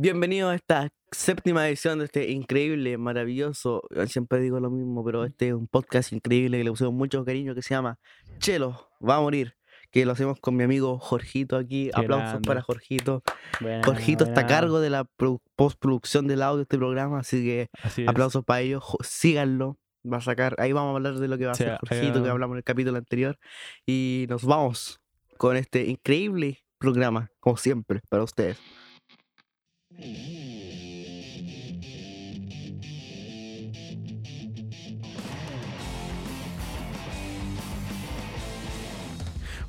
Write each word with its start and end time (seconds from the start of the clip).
Bienvenido 0.00 0.48
a 0.50 0.54
esta 0.54 0.90
séptima 1.10 1.66
edición 1.66 1.98
de 1.98 2.04
este 2.04 2.30
increíble, 2.30 2.96
maravilloso, 2.98 3.82
eh, 3.90 4.06
siempre 4.06 4.38
digo 4.38 4.60
lo 4.60 4.70
mismo, 4.70 5.04
pero 5.04 5.24
este 5.24 5.48
es 5.48 5.54
un 5.54 5.66
podcast 5.66 6.12
increíble 6.12 6.56
que 6.58 6.62
le 6.62 6.70
pusimos 6.70 6.94
mucho 6.94 7.24
cariño 7.24 7.52
que 7.52 7.62
se 7.62 7.74
llama 7.74 7.98
Chelo, 8.38 8.88
va 9.04 9.16
a 9.16 9.20
morir, 9.20 9.56
que 9.90 10.06
lo 10.06 10.12
hacemos 10.12 10.38
con 10.38 10.54
mi 10.54 10.62
amigo 10.62 11.00
Jorgito 11.00 11.56
aquí. 11.56 11.90
Qué 11.92 12.00
Aplausos 12.00 12.28
grande. 12.30 12.46
para 12.46 12.62
Jorgito. 12.62 13.24
Buena, 13.60 13.82
Jorgito 13.84 14.22
está 14.22 14.42
a 14.42 14.46
cargo 14.46 14.78
de 14.78 14.90
la 14.90 15.02
pro- 15.02 15.42
postproducción 15.56 16.28
del 16.28 16.42
audio 16.42 16.58
de 16.58 16.62
este 16.62 16.78
programa, 16.78 17.18
así 17.18 17.42
que 17.42 17.66
Así 17.82 18.04
aplausos 18.06 18.44
para 18.44 18.60
ellos, 18.60 18.84
síganlo. 19.02 19.78
Va 20.10 20.18
a 20.18 20.20
sacar, 20.20 20.54
ahí 20.58 20.70
vamos 20.72 20.92
a 20.92 20.96
hablar 20.98 21.14
de 21.16 21.26
lo 21.26 21.36
que 21.38 21.46
va 21.46 21.52
a 21.52 21.54
Sí, 21.56 21.64
hacer 21.64 21.78
Jorgito, 21.88 22.22
que 22.22 22.30
hablamos 22.30 22.54
en 22.54 22.58
el 22.58 22.64
capítulo 22.64 22.98
anterior. 22.98 23.36
Y 23.84 24.26
nos 24.28 24.44
vamos 24.44 25.00
con 25.38 25.56
este 25.56 25.86
increíble 25.86 26.60
programa, 26.78 27.32
como 27.40 27.56
siempre, 27.56 28.00
para 28.08 28.22
ustedes. 28.22 28.58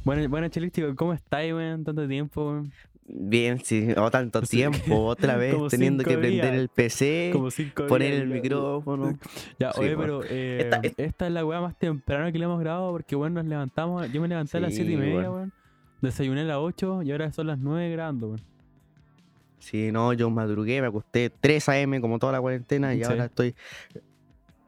Bueno, 0.04 0.28
bueno, 0.30 0.48
Chelístico, 0.48 0.96
¿cómo 0.96 1.14
estáis, 1.14 1.54
weón? 1.54 1.84
Tanto 1.84 2.08
tiempo, 2.08 2.46
weón. 2.46 2.72
Bien, 3.12 3.60
sí, 3.64 3.90
o 3.98 4.10
tanto 4.12 4.42
Sí, 4.46 4.58
tiempo, 4.58 5.06
otra 5.06 5.36
vez 5.36 5.56
teniendo 5.70 6.04
que 6.04 6.18
prender 6.18 6.52
días. 6.52 6.56
el 6.56 6.70
PC, 6.70 7.34
poner 7.88 8.12
días, 8.12 8.22
el 8.24 8.28
micrófono. 8.30 9.18
Ya, 9.60 9.72
Sí, 9.74 9.82
oye, 9.82 9.96
bueno. 9.96 10.20
pero 10.20 10.32
eh, 10.34 10.62
Esta- 10.62 10.80
esta, 10.84 11.04
es- 11.04 11.16
es 11.30 11.32
la 11.34 11.46
weá 11.46 11.60
más 11.62 11.78
temprano 11.78 12.32
que 12.32 12.38
le 12.40 12.46
hemos 12.46 12.60
grabado 12.60 12.92
porque, 12.92 13.16
bueno, 13.16 13.42
nos 13.42 13.46
levantamos. 13.50 14.12
Yo 14.12 14.22
me 14.22 14.28
levanté 14.28 14.58
a 14.58 14.62
las 14.62 14.72
Sí, 14.72 14.78
7 14.84 14.92
y 14.94 14.98
media, 14.98 15.32
weón. 15.32 15.52
Desayuné 16.02 16.42
a 16.42 16.46
las 16.46 16.58
8 16.58 17.02
y 17.04 17.12
ahora 17.12 17.32
son 17.32 17.48
las 17.48 17.60
9 17.60 17.90
grabando, 17.92 18.28
weón. 18.28 18.42
Sí, 19.60 19.92
no, 19.92 20.14
yo 20.14 20.30
madrugué, 20.30 20.82
me 20.82 20.88
acosté 20.88 21.30
3 21.30 21.70
a.m. 21.70 22.02
como 22.02 22.18
toda 22.20 22.32
la 22.34 22.42
cuarentena 22.42 22.94
y 22.96 23.00
Sí. 23.00 23.04
ahora 23.04 23.26
estoy 23.26 23.56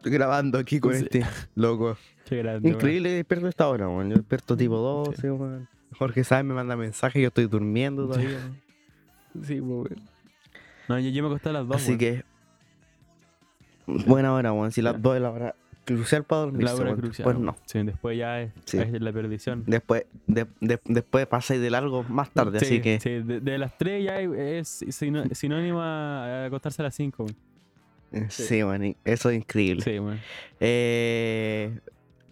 grabando 0.04 0.58
aquí 0.60 0.80
con 0.80 0.94
Sí. 0.96 1.04
este 1.04 1.26
loco. 1.56 1.98
Qué 2.26 2.38
grande. 2.38 2.70
Increíble 2.70 3.10
despierto 3.12 3.46
a 3.48 3.50
esta 3.50 3.68
hora, 3.68 3.88
weón. 3.88 4.10
Yo 4.10 4.18
despierto 4.18 4.56
tipo 4.58 4.78
12, 4.78 5.32
weón. 5.32 5.68
Jorge 5.98 6.24
Sáenz 6.24 6.48
me 6.48 6.54
manda 6.54 6.76
mensajes, 6.76 7.22
yo 7.22 7.28
estoy 7.30 7.48
durmiendo 7.48 8.08
todavía. 8.08 8.40
Sí, 9.44 9.62
pues, 9.62 9.62
weón. 9.62 10.02
No, 10.90 11.00
yo, 11.00 11.10
yo 11.10 11.24
me 11.24 11.30
acosté 11.30 11.50
a 11.50 11.54
las 11.54 11.68
2, 11.68 11.78
Así 11.78 11.98
que. 11.98 12.24
Buena 13.88 14.34
hora, 14.34 14.52
weón. 14.54 14.72
Si 14.72 14.82
las 14.82 14.94
Ya. 14.96 15.00
2 15.00 15.16
es 15.16 15.22
la 15.22 15.32
hora 15.32 15.56
crucial 15.96 16.24
para 16.24 16.42
dormir. 16.42 16.64
La 16.64 16.76
hora 16.76 16.96
crucial. 16.96 17.24
Pues 17.24 17.38
no. 17.40 17.56
Sí, 17.66 17.84
después 17.84 18.18
ya 18.18 18.42
es, 18.42 18.52
Sí. 18.66 18.78
es 18.80 19.02
la 19.02 19.12
perdición. 19.14 19.64
Después, 19.68 20.06
de, 20.28 20.48
de- 20.60 20.80
después 20.86 21.26
pasáis 21.28 21.62
de 21.62 21.70
largo 21.70 22.04
más 22.04 22.30
tarde, 22.32 22.60
sí, 22.60 22.66
así 22.66 22.82
que. 22.82 23.00
sí, 23.00 23.10
de, 23.10 23.40
de 23.40 23.58
las 23.58 23.78
3 23.78 24.04
ya 24.06 24.20
es 24.20 24.86
sinónimo 25.32 25.82
a 25.82 26.46
acostarse 26.46 26.82
a 26.82 26.86
las 26.86 26.96
5, 26.96 27.24
weón. 27.24 27.36
eh, 28.12 28.26
Sí, 28.30 28.60
y 28.60 28.96
Eso 29.06 29.30
es 29.30 29.38
increíble. 29.38 29.84
Sí. 29.84 29.98
Eh, 30.60 31.80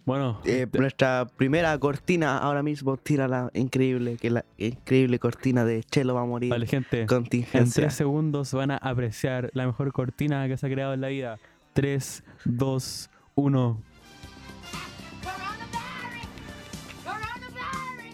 Bueno, 0.06 0.40
Eh, 0.44 0.66
te- 0.68 0.78
nuestra 0.78 1.26
primera 1.36 1.78
cortina 1.78 2.38
ahora 2.38 2.62
mismo 2.62 2.96
tira 2.96 3.28
la 3.28 3.50
increíble, 3.54 4.16
que 4.16 4.28
es 4.28 4.32
la 4.32 4.44
increíble 4.58 5.18
cortina 5.18 5.64
de 5.64 5.84
Chelo 5.84 6.14
va 6.14 6.22
a 6.22 6.24
morir. 6.24 6.50
vale, 6.50 6.66
gente. 6.66 7.02
En 7.02 7.06
Contingencia. 7.06 7.82
3 7.82 7.94
segundos 7.94 8.52
van 8.52 8.70
a 8.72 8.76
apreciar 8.78 9.50
la 9.52 9.66
mejor 9.66 9.92
cortina 9.92 10.48
que 10.48 10.56
se 10.56 10.66
ha 10.66 10.70
creado 10.70 10.94
en 10.94 11.00
la 11.02 11.08
vida. 11.08 11.38
3, 11.74 12.24
2, 12.44 13.10
1. 13.12 13.19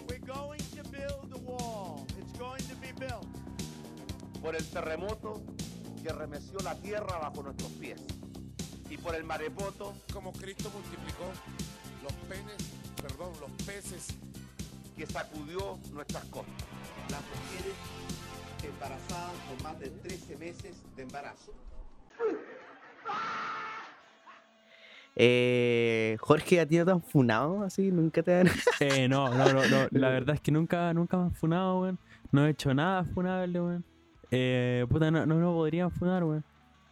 We're 0.09 0.19
going 0.27 0.61
to 0.77 0.83
build 0.91 1.31
the 1.31 1.39
wall. 1.39 2.07
It's 2.19 2.39
going 2.39 2.63
to 2.63 2.77
be 2.77 2.93
built. 2.99 3.27
por 4.43 4.55
el 4.55 4.65
terremoto 4.71 5.43
que 6.03 6.13
remeció 6.13 6.61
la 6.61 6.77
tierra 6.77 7.19
bajo 7.19 7.43
nuestros 7.43 7.71
pies 7.73 8.01
y 8.89 8.97
por 8.97 9.17
el 9.17 9.25
maremoto 9.25 9.95
como 10.13 10.33
Cristo 10.33 10.71
multiplicó 10.73 11.25
los 12.05 12.13
penes, 12.29 12.57
perdón, 13.03 13.33
los 13.41 13.51
peces 13.67 14.09
que 14.97 15.07
sacudió 15.07 15.79
nuestras 15.93 16.25
costas. 16.27 16.55
las 17.11 17.23
mujeres 17.23 17.75
embarazadas 18.63 19.35
con 19.49 19.63
más 19.63 19.81
de 19.81 19.91
13 19.91 20.37
meses 20.37 20.77
de 20.95 21.03
embarazo. 21.03 21.53
Eh, 25.19 26.17
Jorge, 26.21 26.61
¿a 26.61 26.67
ti 26.67 26.77
no 26.77 26.85
te 26.85 26.91
han 26.93 27.03
funado 27.03 27.63
así? 27.63 27.91
¿Nunca 27.91 28.23
te 28.23 28.35
han...? 28.35 28.47
Eh, 28.81 29.09
no, 29.09 29.29
no, 29.31 29.53
no, 29.53 29.63
no. 29.71 29.89
La 29.93 30.11
verdad 30.11 30.35
es 30.35 30.41
que 30.43 30.53
nunca, 30.53 30.93
nunca 30.93 31.17
me 31.17 31.25
han 31.25 31.33
funado, 31.33 31.81
weón. 31.81 31.99
No 32.31 32.47
he 32.47 32.51
hecho 32.51 32.75
nada 32.75 33.05
funable, 33.05 33.61
weón. 33.61 33.85
Eh, 34.31 34.85
puta, 34.91 35.11
no, 35.11 35.25
no 35.25 35.37
me 35.37 35.45
podrían 35.47 35.91
funar, 35.91 36.23
weón. 36.25 36.45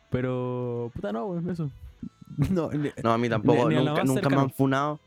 Pero, 0.08 0.90
puta, 0.94 1.12
no, 1.12 1.26
weón, 1.26 1.50
eso. 1.50 1.70
No, 2.50 2.70
No, 3.04 3.12
a 3.12 3.18
mí 3.18 3.28
tampoco. 3.28 3.68
Ni- 3.68 3.76
ni 3.76 3.84
nunca 3.84 4.04
nunca 4.04 4.28
me 4.30 4.36
han 4.36 4.50
funado. 4.50 5.00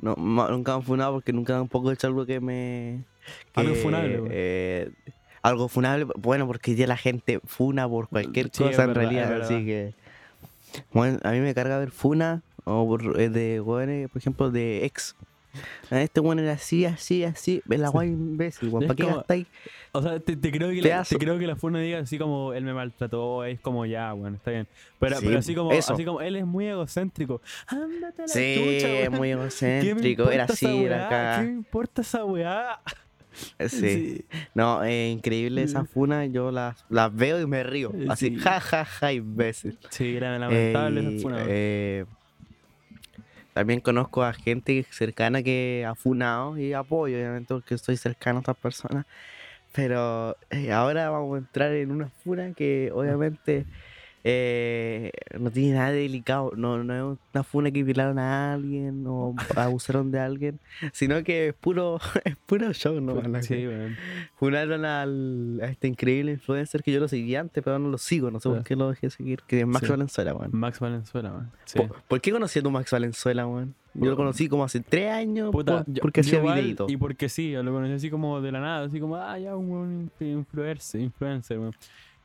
No, 0.00 0.16
ma- 0.16 0.48
nunca 0.48 0.72
me 0.72 0.76
han 0.76 0.82
funado 0.84 1.12
porque 1.14 1.32
nunca 1.34 1.52
tampoco 1.54 1.90
he 1.90 1.94
hecho 1.94 2.06
algo 2.06 2.24
que 2.24 2.40
me... 2.40 3.04
Algo 3.54 3.74
funable, 3.74 4.16
weón. 4.20 4.28
eh, 4.32 4.90
algo 5.42 5.68
funable. 5.68 6.06
Bueno, 6.16 6.46
porque 6.46 6.74
ya 6.74 6.86
la 6.86 6.96
gente 6.96 7.40
funa 7.44 7.86
por 7.86 8.08
cualquier 8.08 8.46
Sí, 8.46 8.64
es 8.64 8.70
cosa 8.70 8.84
en 8.84 8.88
verdad, 8.88 9.02
realidad. 9.02 9.42
Así 9.42 9.66
que... 9.66 9.94
Bueno, 10.92 11.18
a 11.22 11.30
mí 11.32 11.40
me 11.40 11.54
carga 11.54 11.78
ver 11.78 11.90
funa 11.90 12.42
o 12.64 12.86
por, 12.86 13.20
eh, 13.20 13.28
de 13.28 13.60
weones, 13.60 14.08
por 14.10 14.18
ejemplo, 14.18 14.50
de 14.50 14.84
ex. 14.84 15.16
Este 15.90 16.20
weón 16.20 16.38
era 16.38 16.52
así, 16.52 16.84
así, 16.84 17.24
así. 17.24 17.60
Ve 17.64 17.76
la 17.76 17.88
guay 17.88 18.08
imbécil. 18.10 18.68
Es 18.68 18.74
¿Para 18.86 18.94
qué 18.94 19.04
gastáis? 19.04 19.46
O 19.90 20.00
sea, 20.00 20.20
te, 20.20 20.36
te 20.36 20.52
creo 20.52 20.70
que 20.70 20.80
la, 20.80 21.02
te 21.02 21.18
creo 21.18 21.38
que 21.40 21.46
la 21.48 21.56
funa 21.56 21.80
diga 21.80 21.98
así 21.98 22.18
como 22.18 22.52
él 22.52 22.62
me 22.64 22.72
maltrató, 22.72 23.44
es 23.44 23.58
como 23.58 23.84
ya, 23.84 24.12
bueno, 24.12 24.36
está 24.36 24.52
bien. 24.52 24.68
Pero, 25.00 25.16
Sí, 25.16 25.26
pero 25.26 25.38
así 25.40 25.54
como 25.56 25.72
eso. 25.72 25.94
así 25.94 26.04
como 26.04 26.20
él 26.20 26.36
es 26.36 26.46
muy 26.46 26.66
egocéntrico. 26.68 27.40
Ándate 27.66 28.22
a 28.22 28.26
la 28.26 28.28
Sí, 28.28 28.54
chucha, 28.54 28.88
es 29.00 29.10
muy 29.10 29.28
¿Qué 29.30 29.36
me 29.36 29.42
egocéntrico. 29.42 30.30
Era 30.30 30.44
así, 30.44 30.84
era 30.84 31.06
acá. 31.06 31.40
¿Qué 31.40 31.46
me 31.48 31.52
importa 31.54 32.02
esa 32.02 32.24
weá? 32.24 32.80
Sí. 33.68 34.24
No, 34.54 34.82
es 34.82 35.12
increíble 35.12 35.62
esa 35.62 35.84
funa. 35.84 36.26
Yo 36.26 36.50
las, 36.50 36.84
las 36.88 37.14
veo 37.14 37.40
y 37.40 37.46
me 37.46 37.62
río. 37.62 37.92
Eh, 37.94 38.06
Así, 38.08 38.30
sí. 38.30 38.36
ja, 38.36 38.60
ja, 38.60 38.84
ja, 38.84 39.12
imbécil. 39.12 39.78
Sí, 39.90 40.16
era 40.16 40.38
lamentable 40.38 41.00
Eh, 41.00 41.08
esa 41.08 41.22
funa. 41.22 41.36
weón. 41.36 41.48
eh, 41.50 42.04
también 43.52 43.80
conozco 43.80 44.22
a 44.22 44.32
gente 44.32 44.86
cercana 44.90 45.42
que 45.42 45.84
ha 45.86 45.94
funado 45.94 46.56
y 46.56 46.72
apoyo, 46.72 47.16
obviamente, 47.16 47.52
porque 47.54 47.74
estoy 47.74 47.96
cercano 47.96 48.38
a 48.38 48.40
estas 48.40 48.56
personas. 48.56 49.06
Pero 49.72 50.36
eh, 50.50 50.72
ahora 50.72 51.10
vamos 51.10 51.34
a 51.36 51.38
entrar 51.38 51.72
en 51.72 51.90
una 51.90 52.08
funa 52.08 52.52
que 52.54 52.90
obviamente 52.92 53.66
eh, 54.24 55.10
no 55.38 55.50
tiene 55.50 55.74
nada 55.78 55.90
de 55.92 56.00
delicado. 56.00 56.52
No, 56.56 56.82
no 56.84 57.12
es 57.12 57.18
una 57.34 57.42
funa 57.44 57.70
que 57.70 57.82
violaron 57.82 58.18
a 58.18 58.52
alguien 58.52 59.04
o 59.06 59.34
abusaron 59.56 60.10
de 60.10 60.20
alguien, 60.20 60.58
sino 60.92 61.22
que 61.24 61.48
es 61.48 61.54
puro, 61.54 61.98
es 62.24 62.36
puro 62.46 62.72
show, 62.72 63.00
¿no? 63.00 63.14
Sí, 63.42 63.66
weón. 63.66 63.96
Funaron 64.36 64.84
al, 64.84 65.60
a 65.62 65.66
este 65.66 65.88
increíble 65.88 66.32
influencer 66.32 66.82
que 66.82 66.92
yo 66.92 67.00
lo 67.00 67.08
seguía 67.08 67.40
antes, 67.40 67.62
pero 67.64 67.78
no 67.78 67.88
lo 67.88 67.98
sigo, 67.98 68.30
no 68.30 68.40
sé 68.40 68.48
por 68.48 68.58
Ya. 68.58 68.64
qué 68.64 68.76
lo 68.76 68.90
dejé 68.90 69.06
de 69.06 69.10
seguir, 69.10 69.40
que 69.46 69.60
es 69.60 69.66
Max 69.66 69.86
Sí. 69.86 69.90
Valenzuela, 69.90 70.34
weón. 70.34 70.50
Max 70.52 70.80
Valenzuela. 70.80 71.50
Sí. 71.64 71.78
¿Por, 71.78 72.02
por 72.02 72.20
qué 72.20 72.30
conocí 72.32 72.58
a 72.58 72.62
tu 72.62 72.70
Max 72.70 72.90
Valenzuela, 72.90 73.46
weón? 73.46 73.74
Yo 73.94 74.10
lo 74.10 74.16
conocí 74.16 74.48
como 74.48 74.62
hace 74.62 74.78
tres 74.80 75.10
años 75.10 75.50
Puta, 75.50 75.82
por- 75.84 75.92
yo- 75.94 76.00
porque 76.00 76.22
yo 76.22 76.28
hacía 76.28 76.38
igual, 76.38 76.60
videitos. 76.60 76.92
Y 76.92 76.96
porque 76.96 77.28
sí, 77.28 77.52
lo 77.54 77.72
conocí 77.72 77.92
así 77.94 78.08
como 78.10 78.40
de 78.40 78.52
la 78.52 78.60
nada, 78.60 78.84
así 78.86 79.00
como, 79.00 79.16
ah, 79.16 79.36
ya, 79.36 79.56
un 79.56 80.10
influencer, 80.20 81.00
influencer, 81.00 81.58
weón. 81.58 81.72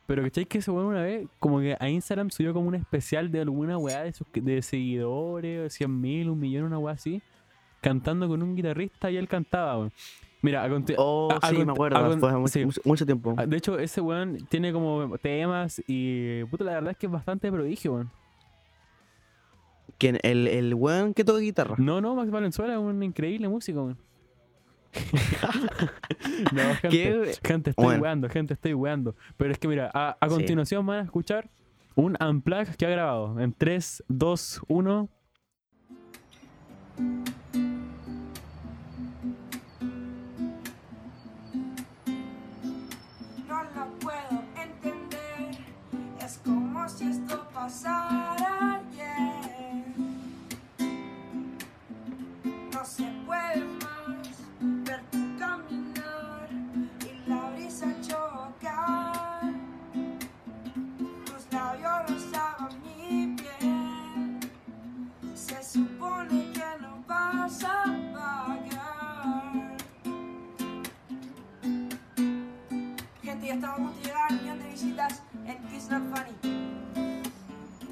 Pero 0.06 0.22
¿cachai 0.22 0.46
que 0.46 0.58
ese 0.58 0.70
weón 0.70 0.86
una 0.86 1.02
vez, 1.02 1.26
como 1.40 1.58
que 1.60 1.76
a 1.78 1.88
Instagram 1.88 2.30
subió 2.30 2.52
como 2.54 2.68
un 2.68 2.76
especial 2.76 3.30
de 3.32 3.40
alguna 3.40 3.76
weá 3.76 4.02
de, 4.04 4.12
sus, 4.12 4.26
de 4.32 4.62
seguidores, 4.62 5.72
100 5.74 6.00
mil, 6.00 6.30
un 6.30 6.38
millón, 6.38 6.64
una 6.64 6.78
weá 6.78 6.94
así, 6.94 7.20
cantando 7.80 8.28
con 8.28 8.40
un 8.42 8.54
guitarrista 8.54 9.10
y 9.10 9.16
él 9.16 9.26
cantaba, 9.28 9.78
weón. 9.78 9.92
Mira, 10.42 10.62
a 10.64 10.68
Oh, 10.98 11.28
a- 11.32 11.38
a 11.44 11.50
sí, 11.50 11.56
me 11.56 11.70
a 11.70 11.72
acuerdo, 11.72 12.00
con- 12.08 12.20
fue 12.20 12.28
hace 12.28 12.38
mucho, 12.38 12.52
sí. 12.52 12.64
mucho- 12.66 12.80
mucho 12.84 13.04
tiempo. 13.06 13.34
Ah, 13.36 13.46
De 13.46 13.56
hecho, 13.56 13.78
ese 13.80 14.00
weón 14.00 14.36
tiene 14.48 14.72
como 14.72 15.18
temas 15.18 15.82
y, 15.88 16.44
puta, 16.44 16.62
la 16.64 16.74
verdad 16.74 16.92
es 16.92 16.96
que 16.98 17.06
es 17.06 17.12
bastante 17.12 17.50
prodigio, 17.50 17.94
weón. 17.94 18.10
¿Quién? 19.98 20.18
¿El, 20.22 20.46
el 20.46 20.74
weón 20.74 21.14
que 21.14 21.24
toca 21.24 21.40
guitarra? 21.40 21.74
No, 21.78 22.00
no, 22.00 22.14
Max 22.14 22.30
Valenzuela 22.30 22.74
es 22.74 22.78
un 22.78 23.02
increíble 23.02 23.48
músico, 23.48 23.82
weón. 23.84 23.98
no, 26.52 26.74
gente, 26.76 26.88
¿Qué? 26.88 27.32
gente, 27.44 27.70
estoy 27.70 27.84
Bueno. 27.84 28.02
weando, 28.02 28.28
gente, 28.28 28.54
estoy 28.54 28.74
weando. 28.74 29.14
Pero 29.36 29.52
es 29.52 29.58
que 29.58 29.68
mira, 29.68 29.90
a, 29.92 30.16
a 30.20 30.28
Sí. 30.28 30.34
continuación 30.34 30.84
van 30.86 31.00
a 31.00 31.02
escuchar 31.02 31.48
un 31.94 32.16
unplug 32.22 32.76
que 32.76 32.86
ha 32.86 32.90
grabado 32.90 33.40
en 33.40 33.52
3, 33.52 34.04
2, 34.08 34.60
1. 34.68 35.08
No 43.48 43.62
lo 43.62 43.98
puedo 44.00 44.42
entender. 44.56 45.58
Es 46.20 46.40
como 46.44 46.88
si 46.88 47.08
esto 47.10 47.46
pasara 47.54 48.45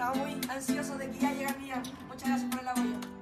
Estaba 0.05 0.23
muy 0.23 0.39
ansioso 0.51 0.99
de 0.99 1.11
que 1.11 1.19
ya 1.19 1.49
al 1.49 1.59
millón. 1.59 1.83
Muchas 2.09 2.29
gracias 2.29 2.51
por 2.51 2.61
el 2.61 2.69
apoyo. 2.69 3.14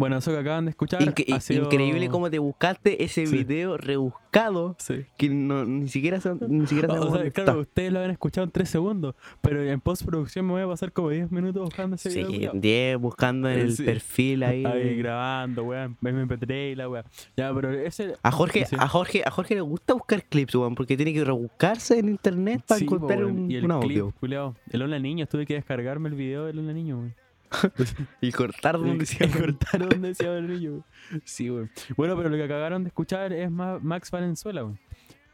Bueno, 0.00 0.16
eso 0.16 0.30
que 0.32 0.38
acaban 0.38 0.64
de 0.64 0.70
escuchar. 0.70 1.02
Inque- 1.02 1.32
ha 1.32 1.40
sido- 1.40 1.64
Increíble 1.64 2.08
cómo 2.08 2.30
te 2.30 2.38
buscaste 2.38 3.04
ese 3.04 3.26
Sí. 3.26 3.36
video 3.36 3.76
rebuscado 3.76 4.74
Sí. 4.78 5.04
que 5.18 5.28
no, 5.28 5.64
ni 5.64 5.88
siquiera 5.88 6.20
son- 6.20 6.40
ni 6.48 6.66
siquiera 6.66 6.88
O 7.00 7.14
sea, 7.14 7.30
claro, 7.30 7.60
ustedes 7.60 7.92
lo 7.92 7.98
habían 7.98 8.12
escuchado 8.12 8.44
en 8.46 8.50
3 8.50 8.68
segundos, 8.68 9.14
pero 9.40 9.62
en 9.62 9.80
postproducción 9.80 10.46
me 10.46 10.52
voy 10.52 10.62
a 10.62 10.66
pasar 10.68 10.92
como 10.92 11.10
10 11.10 11.30
minutos 11.30 11.62
buscando 11.62 11.96
ese 11.96 12.08
video. 12.08 12.26
Sí, 12.28 12.32
culiao. 12.34 12.52
10 12.54 12.98
buscando 12.98 13.50
en 13.50 13.58
el 13.60 13.76
perfil 13.76 14.42
ahí. 14.42 14.64
Ahí 14.64 14.96
grabando, 14.96 15.64
weón, 15.64 15.96
MP3 16.02 16.72
y 16.72 16.74
la 16.76 16.88
weá. 16.88 17.04
Ya, 17.36 17.52
pero 17.54 17.70
ese. 17.70 18.14
A 18.22 18.30
Jorge, 18.32 18.64
a 18.78 18.88
Jorge, 18.88 19.22
a 19.24 19.30
Jorge 19.30 19.54
le 19.56 19.60
gusta 19.60 19.94
buscar 19.94 20.24
clips, 20.24 20.54
weón, 20.54 20.74
porque 20.74 20.96
tiene 20.96 21.12
que 21.12 21.24
rebuscarse 21.24 21.98
en 21.98 22.08
internet 22.08 22.62
para 22.66 22.80
encontrar 22.80 23.18
weón. 23.24 23.40
un, 23.40 23.50
y 23.50 23.56
el 23.56 23.64
un 23.70 23.80
clip, 23.80 24.02
audio. 24.02 24.14
culiao. 24.18 24.56
El 24.70 24.82
Hola 24.82 24.98
Niños, 24.98 25.28
tuve 25.28 25.44
que 25.46 25.54
descargarme 25.54 26.08
el 26.08 26.14
video 26.14 26.46
del 26.46 26.58
Hola 26.58 26.72
Niño, 26.72 26.96
weón. 26.98 27.14
Y 28.20 28.32
cortar 28.32 28.78
donde 28.78 29.04
Y 29.04 29.06
sea. 29.06 29.28
cortaron 29.32 29.88
donde 29.88 30.14
niño. 30.42 30.70
weón. 30.70 30.84
Sí, 31.24 31.50
weón. 31.50 31.70
Bueno, 31.96 32.16
pero 32.16 32.28
lo 32.28 32.36
que 32.36 32.44
acabaron 32.44 32.84
de 32.84 32.88
escuchar 32.88 33.32
es 33.32 33.50
Ma- 33.50 33.78
Max 33.80 34.10
Valenzuela, 34.10 34.64
weón. 34.64 34.78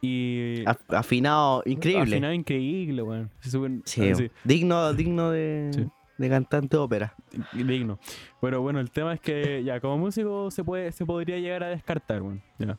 Y. 0.02 0.62
Af- 0.64 0.94
Afinado, 0.96 1.62
increíble. 1.66 2.02
Afinado 2.16 2.32
increíble. 2.32 3.28
Se 3.40 3.50
suben- 3.50 3.82
Sí, 3.84 4.14
sí, 4.14 4.30
Digno, 4.44 4.92
digno 4.92 5.30
de, 5.30 5.70
Sí. 5.74 5.86
de 6.18 6.28
cantante 6.28 6.76
de 6.76 6.82
ópera. 6.82 7.14
digno. 7.52 7.98
Pero 8.40 8.60
bueno, 8.62 8.80
el 8.80 8.90
tema 8.90 9.14
es 9.14 9.20
que 9.20 9.64
ya 9.64 9.80
como 9.80 9.98
músico 9.98 10.50
se 10.50 10.62
puede 10.64 10.92
se 10.92 11.04
podría 11.06 11.38
llegar 11.38 11.64
a 11.64 11.68
descartar. 11.68 12.22
Ya. 12.58 12.78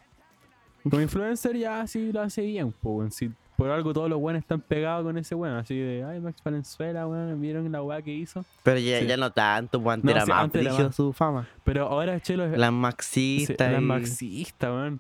Como 0.84 1.02
influencer 1.02 1.58
ya 1.58 1.86
sí 1.88 2.12
lo 2.14 2.22
hace 2.22 2.44
bien. 2.44 2.74
Si 3.10 3.32
por 3.58 3.70
algo 3.72 3.92
todos 3.92 4.10
los 4.10 4.20
weones 4.20 4.44
están 4.44 4.62
pegados 4.62 5.04
con 5.04 5.18
ese 5.18 5.36
weón, 5.36 5.56
así 5.58 5.76
de, 5.78 6.04
ay, 6.04 6.20
Max 6.22 6.42
Valenzuela, 6.44 7.08
weón, 7.08 7.42
vieron 7.42 7.70
la 7.72 7.82
weá 7.82 8.02
que 8.02 8.14
hizo. 8.14 8.46
Pero 8.64 8.80
ya, 8.80 9.00
Sí. 9.00 9.08
ya 9.08 9.18
no 9.18 9.32
tanto, 9.32 9.80
No, 9.80 10.12
era 10.12 10.26
sí, 10.26 10.32
más 10.32 10.96
su 10.96 11.12
fama. 11.12 11.48
Pero 11.66 11.88
ahora 11.88 12.20
Chelo 12.22 12.46
es 12.46 12.58
Las 12.58 12.70
sí, 12.70 12.76
maxistas. 12.76 13.72
la 13.72 13.80
y- 13.80 13.82
marxista, 13.82 14.72
weón. 14.72 15.00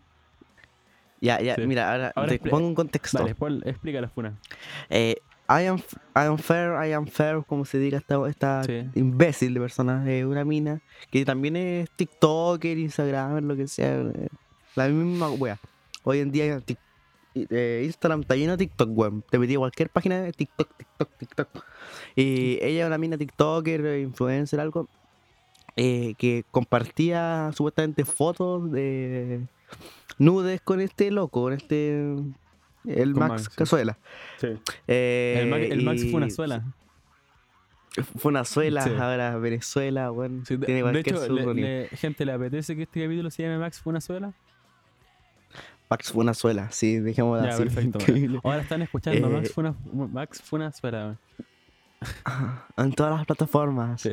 Ya, 1.21 1.39
ya, 1.42 1.56
mira, 1.57 1.92
ahora, 1.92 2.12
Ahora 2.15 2.30
te 2.30 2.39
pongo 2.39 2.68
un 2.68 2.75
contexto. 2.75 3.18
Dale, 3.19 3.30
después 3.30 3.54
explica 3.65 4.01
la 4.01 4.09
funa. 4.09 4.33
Eh, 4.89 5.15
I, 5.50 5.65
am, 5.65 5.77
I 5.77 6.19
am 6.27 6.38
fair, 6.38 6.74
I 6.88 6.94
am 6.94 7.07
fair, 7.07 7.44
como 7.48 7.63
se 7.65 7.80
diga 7.80 7.98
esta, 7.98 8.18
esta 8.27 8.63
Sí. 8.63 8.83
imbécil 8.95 9.53
de 9.53 9.60
persona, 9.62 10.03
eh, 10.12 10.25
una 10.25 10.44
mina, 10.44 10.81
que 11.10 11.24
también 11.25 11.56
es 11.56 11.89
TikToker, 11.92 12.77
Instagram, 12.77 13.48
lo 13.48 13.56
que 13.56 13.68
sea, 13.68 14.01
eh, 14.01 14.27
la 14.75 14.88
misma 14.89 15.30
wea. 15.31 15.57
Hoy 16.03 16.19
en 16.19 16.31
día 16.31 16.62
eh, 17.50 17.84
Instagram 17.86 18.22
está 18.22 18.36
lleno 18.36 18.54
de 18.54 18.57
TikTok, 18.66 18.89
weón. 18.98 19.24
Te 19.30 19.38
metí 19.38 19.56
a 19.56 19.60
cualquier 19.60 19.89
página 19.89 20.22
de 20.22 20.31
TikTok, 20.31 20.69
TikTok, 20.78 21.10
TikTok. 21.18 21.48
Y 22.16 22.57
ella 22.62 22.81
es 22.84 22.88
una 22.88 22.98
mina 22.98 23.18
TikToker, 23.18 24.00
influencer, 24.00 24.60
algo, 24.60 24.88
eh, 25.75 26.16
que 26.18 26.44
compartía 26.50 27.51
supuestamente 27.54 28.06
fotos 28.06 28.72
de 28.72 29.42
nudes 30.18 30.62
con 30.62 30.80
este 30.81 31.12
loco, 31.12 31.42
con 31.44 31.54
este... 31.54 32.16
El 32.86 33.12
Con 33.12 33.19
Max, 33.19 33.31
Max, 33.31 33.44
sí. 33.51 33.57
Cazuela. 33.57 33.98
Sí. 34.39 34.48
Eh, 34.88 35.39
el, 35.42 35.50
Max, 35.50 35.63
el 35.69 35.84
Max 35.84 36.04
y- 36.04 36.10
fue 36.10 36.18
una 36.18 36.30
suela. 36.30 36.63
Funazuela, 38.18 38.81
Sí. 38.84 38.92
ahora 39.00 39.38
Venezuela, 39.39 40.10
bueno, 40.12 40.44
Sí, 40.45 40.56
de, 40.56 40.66
tiene 40.68 40.84
de 40.84 40.92
cualquier 40.92 41.16
hecho, 41.16 41.22
le- 41.28 41.28
pseudónimo. 41.42 41.68
le- 41.68 41.89
gente, 41.94 42.25
¿le 42.25 42.31
apetece 42.31 42.75
que 42.75 42.84
este 42.84 43.04
capítulo 43.04 43.31
se 43.31 43.42
llame 43.44 43.57
Max 43.57 43.80
fue 43.81 43.89
una 43.92 44.01
suela? 44.01 44.34
Max 45.89 46.12
Funazuela, 46.12 46.69
sí, 46.72 47.00
dejémoslo 47.00 47.45
Ya, 47.45 47.54
así. 47.54 47.63
perfecto. 47.69 48.00
Ahora 48.44 48.62
están 48.62 48.81
escuchando 48.81 49.28
Eh, 49.28 49.31
Max 49.31 49.51
fue 49.54 49.63
una, 49.63 49.75
Max 50.07 50.42
fue 50.42 50.60
una 50.60 50.72
suela. 50.72 50.98
weón. 51.06 51.19
En 52.78 52.94
todas 52.94 53.16
las 53.18 53.25
plataformas. 53.25 54.01
Sí. 54.01 54.12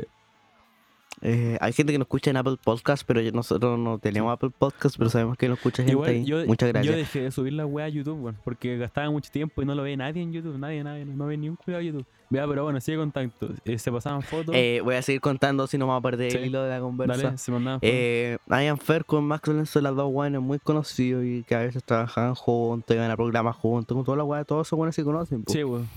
Eh, 1.26 1.56
hay 1.61 1.73
gente 1.73 1.91
que 1.93 1.99
nos 1.99 2.05
escucha 2.06 2.31
en 2.31 2.37
Apple 2.37 2.56
Podcast, 2.62 3.03
pero 3.06 3.21
yo- 3.23 3.32
nosotros 3.32 3.79
no 3.79 3.99
tenemos 3.99 4.31
Apple 4.32 4.50
Podcast, 4.56 4.97
pero 4.99 5.09
sabemos 5.09 5.37
que 5.38 5.49
nos 5.49 5.56
escucha 5.59 5.79
gente 5.79 5.93
Igual 5.93 6.11
ahí. 6.11 6.25
yo, 6.25 6.44
Muchas 6.47 6.69
yo 6.69 6.73
gracias. 6.75 6.97
dejé 6.97 7.21
de 7.23 7.31
subir 7.31 7.55
la 7.55 7.65
wea 7.65 7.87
a 7.87 7.88
YouTube, 7.88 8.21
weón, 8.23 8.37
porque 8.44 8.76
gastaba 8.76 9.11
mucho 9.11 9.31
tiempo 9.32 9.62
y 9.62 9.65
no 9.65 9.75
lo 9.75 9.82
ve 9.82 9.97
nadie 9.97 10.23
en 10.23 10.32
YouTube, 10.32 10.59
nadie, 10.59 10.85
nadie, 10.85 11.05
no 11.06 11.26
ve 11.26 11.37
ni 11.38 11.49
un 11.49 11.56
cuidado 11.56 11.82
YouTube. 11.82 12.05
Vea, 12.31 12.47
pero 12.49 12.65
bueno, 12.65 12.81
sigue 12.81 12.97
contacto. 12.99 13.49
Eh, 13.65 13.79
se 13.79 13.93
pasaban 13.93 14.21
fotos. 14.23 14.55
Eh, 14.56 14.81
voy 14.82 14.97
a 14.97 15.03
seguir 15.03 15.21
contando 15.21 15.67
si 15.67 15.79
no 15.79 15.87
vamos 15.87 16.00
a 16.00 16.03
perder 16.11 16.31
Sí. 16.32 16.38
el 16.38 16.47
hilo 16.47 16.62
de 16.62 16.71
la 16.71 16.81
conversa. 16.81 17.23
Dale, 17.23 17.38
se 17.38 17.53
mandaban 17.53 17.81
fotos. 17.81 17.91
Eh, 17.94 18.38
I 18.50 18.67
am 18.67 18.76
Fair 18.79 19.05
con 19.05 19.25
Max 19.25 19.49
Valenzuela, 19.49 19.91
dos 19.93 20.12
buenos 20.12 20.43
muy 20.43 20.59
conocidos 20.59 21.25
y 21.25 21.43
que 21.44 21.55
a 21.55 21.61
veces 21.61 21.85
trabajaban 21.85 22.35
juntos, 22.35 22.94
iban 22.97 23.11
a 23.11 23.17
programas 23.17 23.56
juntos, 23.56 23.94
con 23.94 24.05
todas 24.05 24.19
las 24.19 24.26
weas, 24.26 24.47
todos 24.47 24.67
esos 24.67 24.76
buenos 24.76 24.94
se 24.94 25.05
conocen. 25.05 25.44
po. 25.44 25.53
sí, 25.53 25.62
weón. 25.65 25.88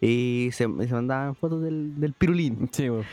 Y 0.00 0.50
se, 0.52 0.58
se 0.64 0.94
mandaban 0.94 1.34
fotos 1.34 1.62
del, 1.62 1.98
del 1.98 2.12
pirulín. 2.12 2.68
Sí, 2.72 2.88
weón. 2.88 3.04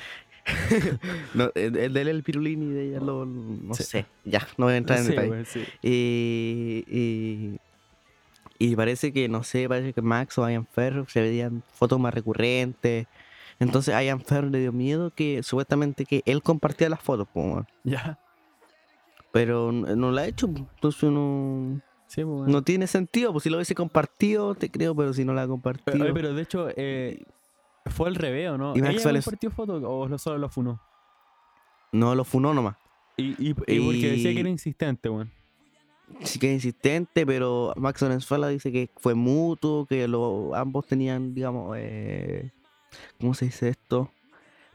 No, 1.34 1.52
el 1.56 1.76
el 1.78 1.94
de 1.94 2.02
él 2.02 2.08
el 2.08 2.24
pirulín 2.24 2.64
y 2.64 2.74
de 2.74 2.90
ella 2.90 3.00
lo. 3.00 3.26
No 3.26 3.74
Sí. 3.74 3.84
sé, 3.84 4.06
ya, 4.26 4.48
no 4.58 4.66
voy 4.66 4.74
a 4.76 4.78
entrar 4.78 5.00
en 5.00 5.06
Sí, 5.06 5.12
detalle. 5.12 5.46
sí. 5.46 5.64
Y, 5.82 6.86
y, 6.88 7.60
y 8.60 8.76
parece 8.76 9.12
que, 9.14 9.28
no 9.30 9.44
sé, 9.44 9.68
parece 9.68 9.94
que 9.94 10.02
Max 10.02 10.38
o 10.38 10.50
Ian 10.50 10.66
Ferro 10.66 11.06
se 11.08 11.22
veían 11.22 11.64
fotos 11.74 12.00
más 12.00 12.14
recurrentes. 12.14 13.08
Entonces 13.60 13.94
a 13.96 14.04
Ian 14.04 14.22
Ferro 14.22 14.50
le 14.50 14.60
dio 14.60 14.72
miedo 14.72 15.12
que 15.12 15.42
supuestamente 15.44 16.06
que 16.06 16.22
él 16.26 16.42
compartía 16.44 16.90
las 16.90 17.02
fotos, 17.02 17.28
weón. 17.34 17.68
Ya. 17.84 18.20
pero 19.32 19.72
no, 19.72 19.96
no 19.96 20.12
lo 20.12 20.20
ha 20.20 20.28
hecho, 20.28 20.48
entonces 20.48 21.10
no, 21.12 21.82
Sí, 22.08 22.24
pues, 22.24 22.50
no 22.50 22.62
tiene 22.64 22.88
sentido. 22.88 23.32
Pues 23.34 23.44
si 23.44 23.50
lo 23.50 23.58
hubiese 23.58 23.76
compartido, 23.76 24.56
te 24.56 24.70
creo, 24.72 24.96
pero 24.96 25.14
si 25.14 25.26
no 25.26 25.34
lo 25.34 25.42
ha 25.42 25.48
compartido. 25.48 26.14
pero 26.14 26.34
de 26.34 26.42
hecho, 26.42 26.70
eh, 26.76 27.24
fue 27.89 28.07
al 28.10 28.16
revés, 28.16 28.50
¿o 28.51 28.57
¿no? 28.57 28.75
Y 28.75 28.81
Max 28.81 28.95
¿Ella 28.95 29.04
Vales- 29.06 29.25
compartió 29.25 29.51
fotos 29.51 29.84
o 29.86 30.07
lo- 30.07 30.18
solo 30.18 30.38
lo 30.38 30.50
funó? 30.50 30.80
No 31.92 32.13
lo 32.16 32.24
funó 32.24 32.54
nomás. 32.54 32.75
Y, 33.18 33.30
y, 33.44 33.50
y 33.50 33.54
porque 33.54 34.12
decía 34.12 34.34
que 34.34 34.39
era 34.42 34.50
insistente, 34.50 35.10
weón. 35.10 35.31
sí 36.22 36.38
que 36.39 36.48
es 36.50 36.54
insistente, 36.56 37.25
pero 37.25 37.74
Max 37.78 38.01
Valenzuela 38.01 38.48
dice 38.50 38.72
que 38.72 38.89
fue 38.98 39.16
mutuo, 39.16 39.86
que 39.86 40.07
lo, 40.07 40.54
ambos 40.56 40.85
tenían, 40.85 41.33
digamos, 41.33 41.76
eh, 41.80 42.52
¿cómo 43.19 43.33
se 43.33 43.45
dice 43.45 43.69
esto? 43.69 44.12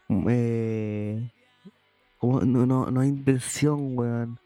Mm, 0.09 0.27
Eh, 0.29 1.31
¿cómo? 2.17 2.41
No, 2.41 2.65
no, 2.65 2.91
no 2.91 2.99
hay 3.01 3.09
intención, 3.09 3.97
weón. 3.97 4.37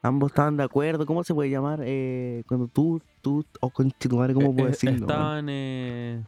Ambos 0.00 0.30
estaban 0.30 0.56
de 0.56 0.62
acuerdo, 0.62 1.04
¿cómo 1.04 1.24
se 1.24 1.34
puede 1.34 1.50
llamar? 1.50 1.80
Eh, 1.82 2.44
cuando 2.46 2.68
tú, 2.68 3.02
tú, 3.20 3.44
o 3.60 3.68
con 3.70 3.92
madre, 4.12 4.32
¿cómo 4.34 4.50
Eh, 4.50 4.54
puedo 4.54 4.68
eh, 4.68 4.70
decirlo? 4.70 5.06
weón? 5.06 5.10
Estaban. 5.10 5.46
Eh, 5.50 6.22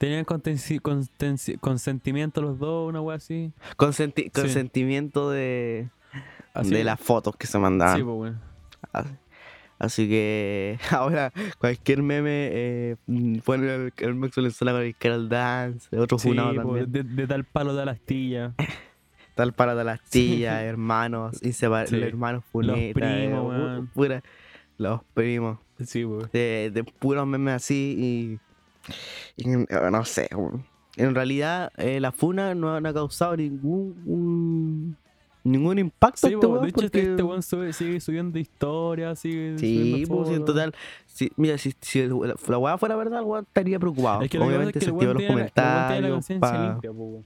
tenían 0.00 0.24
consentimiento 1.60 2.40
los 2.40 2.58
dos, 2.58 2.88
una 2.88 3.02
wea 3.02 3.16
así. 3.18 3.52
Consenti- 3.76 4.32
consentimiento 4.32 5.30
de, 5.30 5.90
Así, 6.54 6.70
de 6.70 6.84
las 6.84 6.98
fotos 6.98 7.36
que 7.36 7.46
se 7.46 7.58
mandaban. 7.58 7.98
Sí, 7.98 8.02
pues. 8.02 8.32
Así, 8.92 9.10
así 9.78 10.08
que 10.08 10.78
ahora 10.90 11.32
cualquier 11.58 12.02
meme 12.02 12.48
eh, 12.50 12.96
mm, 13.06 13.38
pone 13.40 13.74
el, 13.74 13.92
el 13.98 14.14
Max 14.14 14.36
Valenzuela 14.36 14.72
con 14.72 14.82
el 14.82 14.96
Carol 14.96 15.28
Dance, 15.28 15.94
otro 15.98 16.18
Sí, 16.18 16.28
funado 16.28 16.54
po, 16.54 16.62
también. 16.76 16.90
de, 16.92 17.02
de 17.02 17.26
tal 17.26 17.44
palo 17.44 17.74
de 17.74 17.84
la 17.84 17.92
astilla. 17.92 18.54
Tal 19.36 19.52
para 19.54 19.74
de 19.74 19.84
Sí. 19.96 20.36
tías, 20.36 20.60
hermanos, 20.62 21.38
Sí. 21.86 22.02
hermanos 22.02 22.42
funeta, 22.50 22.92
primos, 23.00 23.44
pu- 23.44 23.48
weón. 23.48 23.86
pura- 23.86 24.22
los 24.76 25.00
primos, 25.14 25.58
Sí, 25.84 26.04
weón. 26.04 26.28
de, 26.32 26.70
de 26.74 26.84
puros 26.84 27.26
memes 27.26 27.54
así 27.54 27.94
y, 27.98 28.34
eh, 28.34 28.38
no 29.90 30.04
sé, 30.04 30.28
en 30.96 31.14
realidad 31.14 31.72
eh, 31.76 32.00
la 32.00 32.12
funa 32.12 32.54
no, 32.54 32.80
no 32.80 32.88
ha 32.88 32.92
causado 32.94 33.36
ningún 33.36 33.94
un- 34.04 34.96
ningún 35.42 35.78
impacto 35.78 36.26
Sí, 36.28 36.34
este 36.34 36.46
weón, 36.46 36.62
de 36.62 36.68
hecho, 36.68 36.84
este, 36.84 36.98
porque- 36.98 37.10
este 37.12 37.22
weón 37.22 37.42
sube- 37.42 37.72
sigue 37.72 38.00
subiendo 38.00 38.38
historias, 38.38 39.18
sigue 39.18 39.58
Sí, 39.58 40.04
subiendo 40.06 40.16
pues 40.16 40.28
en 40.36 40.44
total. 40.44 40.74
si- 41.06 41.32
mira, 41.36 41.56
si, 41.56 41.74
si 41.80 42.00
el- 42.00 42.10
la, 42.10 42.34
la 42.46 42.58
weá 42.58 42.76
fuera 42.76 42.96
verdad, 42.96 43.20
el 43.20 43.24
weón 43.24 43.44
estaría 43.44 43.78
preocupado. 43.78 44.20
Es 44.22 44.30
que 44.30 44.38
pasa 44.38 44.50
es 44.50 44.56
Obviamente 44.56 44.78
que 44.78 44.84
se 44.84 44.90
weón 44.90 45.14
los 45.14 45.22
la- 45.22 45.22
la 45.22 45.28
comentarios. 45.34 46.12
conciencia 46.12 46.50
pa- 46.52 46.68
limpia, 46.72 46.90
po, 46.92 46.98
weón. 47.04 47.24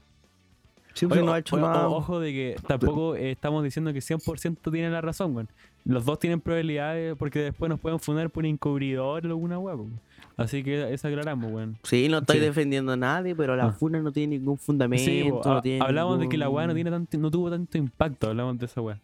Siempre 0.93 1.19
Oye, 1.19 1.27
no 1.27 1.33
ha 1.33 1.39
hecho 1.41 1.57
o- 1.57 1.61
nada. 1.61 1.89
Ojo 1.89 2.21
de 2.21 2.33
que 2.33 2.57
tampoco 2.69 3.17
eh, 3.17 3.33
estamos 3.33 3.65
diciendo 3.65 3.93
que 3.93 4.01
100% 4.01 4.71
tiene 4.71 4.91
la 4.91 5.01
razón, 5.01 5.35
weón. 5.35 5.49
Los 5.85 6.05
dos 6.07 6.19
tienen 6.19 6.41
probabilidades 6.41 7.15
porque 7.17 7.41
después 7.41 7.69
nos 7.69 7.79
pueden 7.79 7.99
fundar 8.01 8.31
por 8.31 8.47
encubridor 8.47 9.25
o 9.27 9.29
alguna 9.29 9.59
po. 9.59 10.01
Así 10.37 10.65
que 10.65 10.93
eso 10.93 11.09
aclaramos, 11.09 11.53
weón. 11.53 11.77
Sí, 11.83 12.09
no 12.09 12.19
estoy 12.19 12.39
Sí. 12.39 12.43
defendiendo 12.43 12.93
a 12.93 12.97
nadie, 12.97 13.35
pero 13.37 13.55
la 13.55 13.67
Ah. 13.67 13.73
funa 13.73 14.01
no 14.01 14.11
tiene 14.11 14.39
ningún 14.39 14.57
fundamento. 14.59 15.05
Sí, 15.05 15.27
po, 15.29 15.43
no 15.45 15.59
ha- 15.59 15.63
tiene 15.63 15.85
hablamos 15.85 16.19
de 16.19 16.29
que 16.29 16.39
la 16.39 16.49
weá 16.49 16.67
no, 16.67 16.73
ningún- 16.73 16.77
tiene 16.77 16.91
tanto, 16.91 17.19
no 17.19 17.31
tuvo 17.31 17.51
tanto 17.51 17.77
impacto, 17.79 18.29
hablamos 18.31 18.59
de 18.59 18.67
esa 18.67 18.81
weá. 18.81 18.99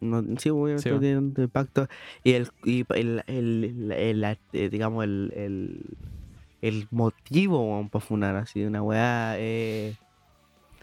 No, 0.00 0.22
sí, 0.38 0.48
obviamente 0.48 0.82
Sí, 0.82 0.90
no 0.94 1.00
tiene 1.00 1.14
tanto 1.16 1.42
impacto. 1.42 1.88
Y 2.24 2.32
el, 2.32 2.48
y 2.64 2.84
el, 2.94 3.22
el, 3.26 3.64
el- 3.92 3.92
el- 4.24 4.38
eh, 4.54 4.68
digamos, 4.70 5.04
el, 5.04 5.32
el, 5.36 5.82
el 6.62 6.86
motivo 6.90 7.86
para 7.90 8.04
funar 8.04 8.36
así, 8.36 8.64
una 8.64 8.82
weá. 8.82 9.34
Eh, 9.38 9.96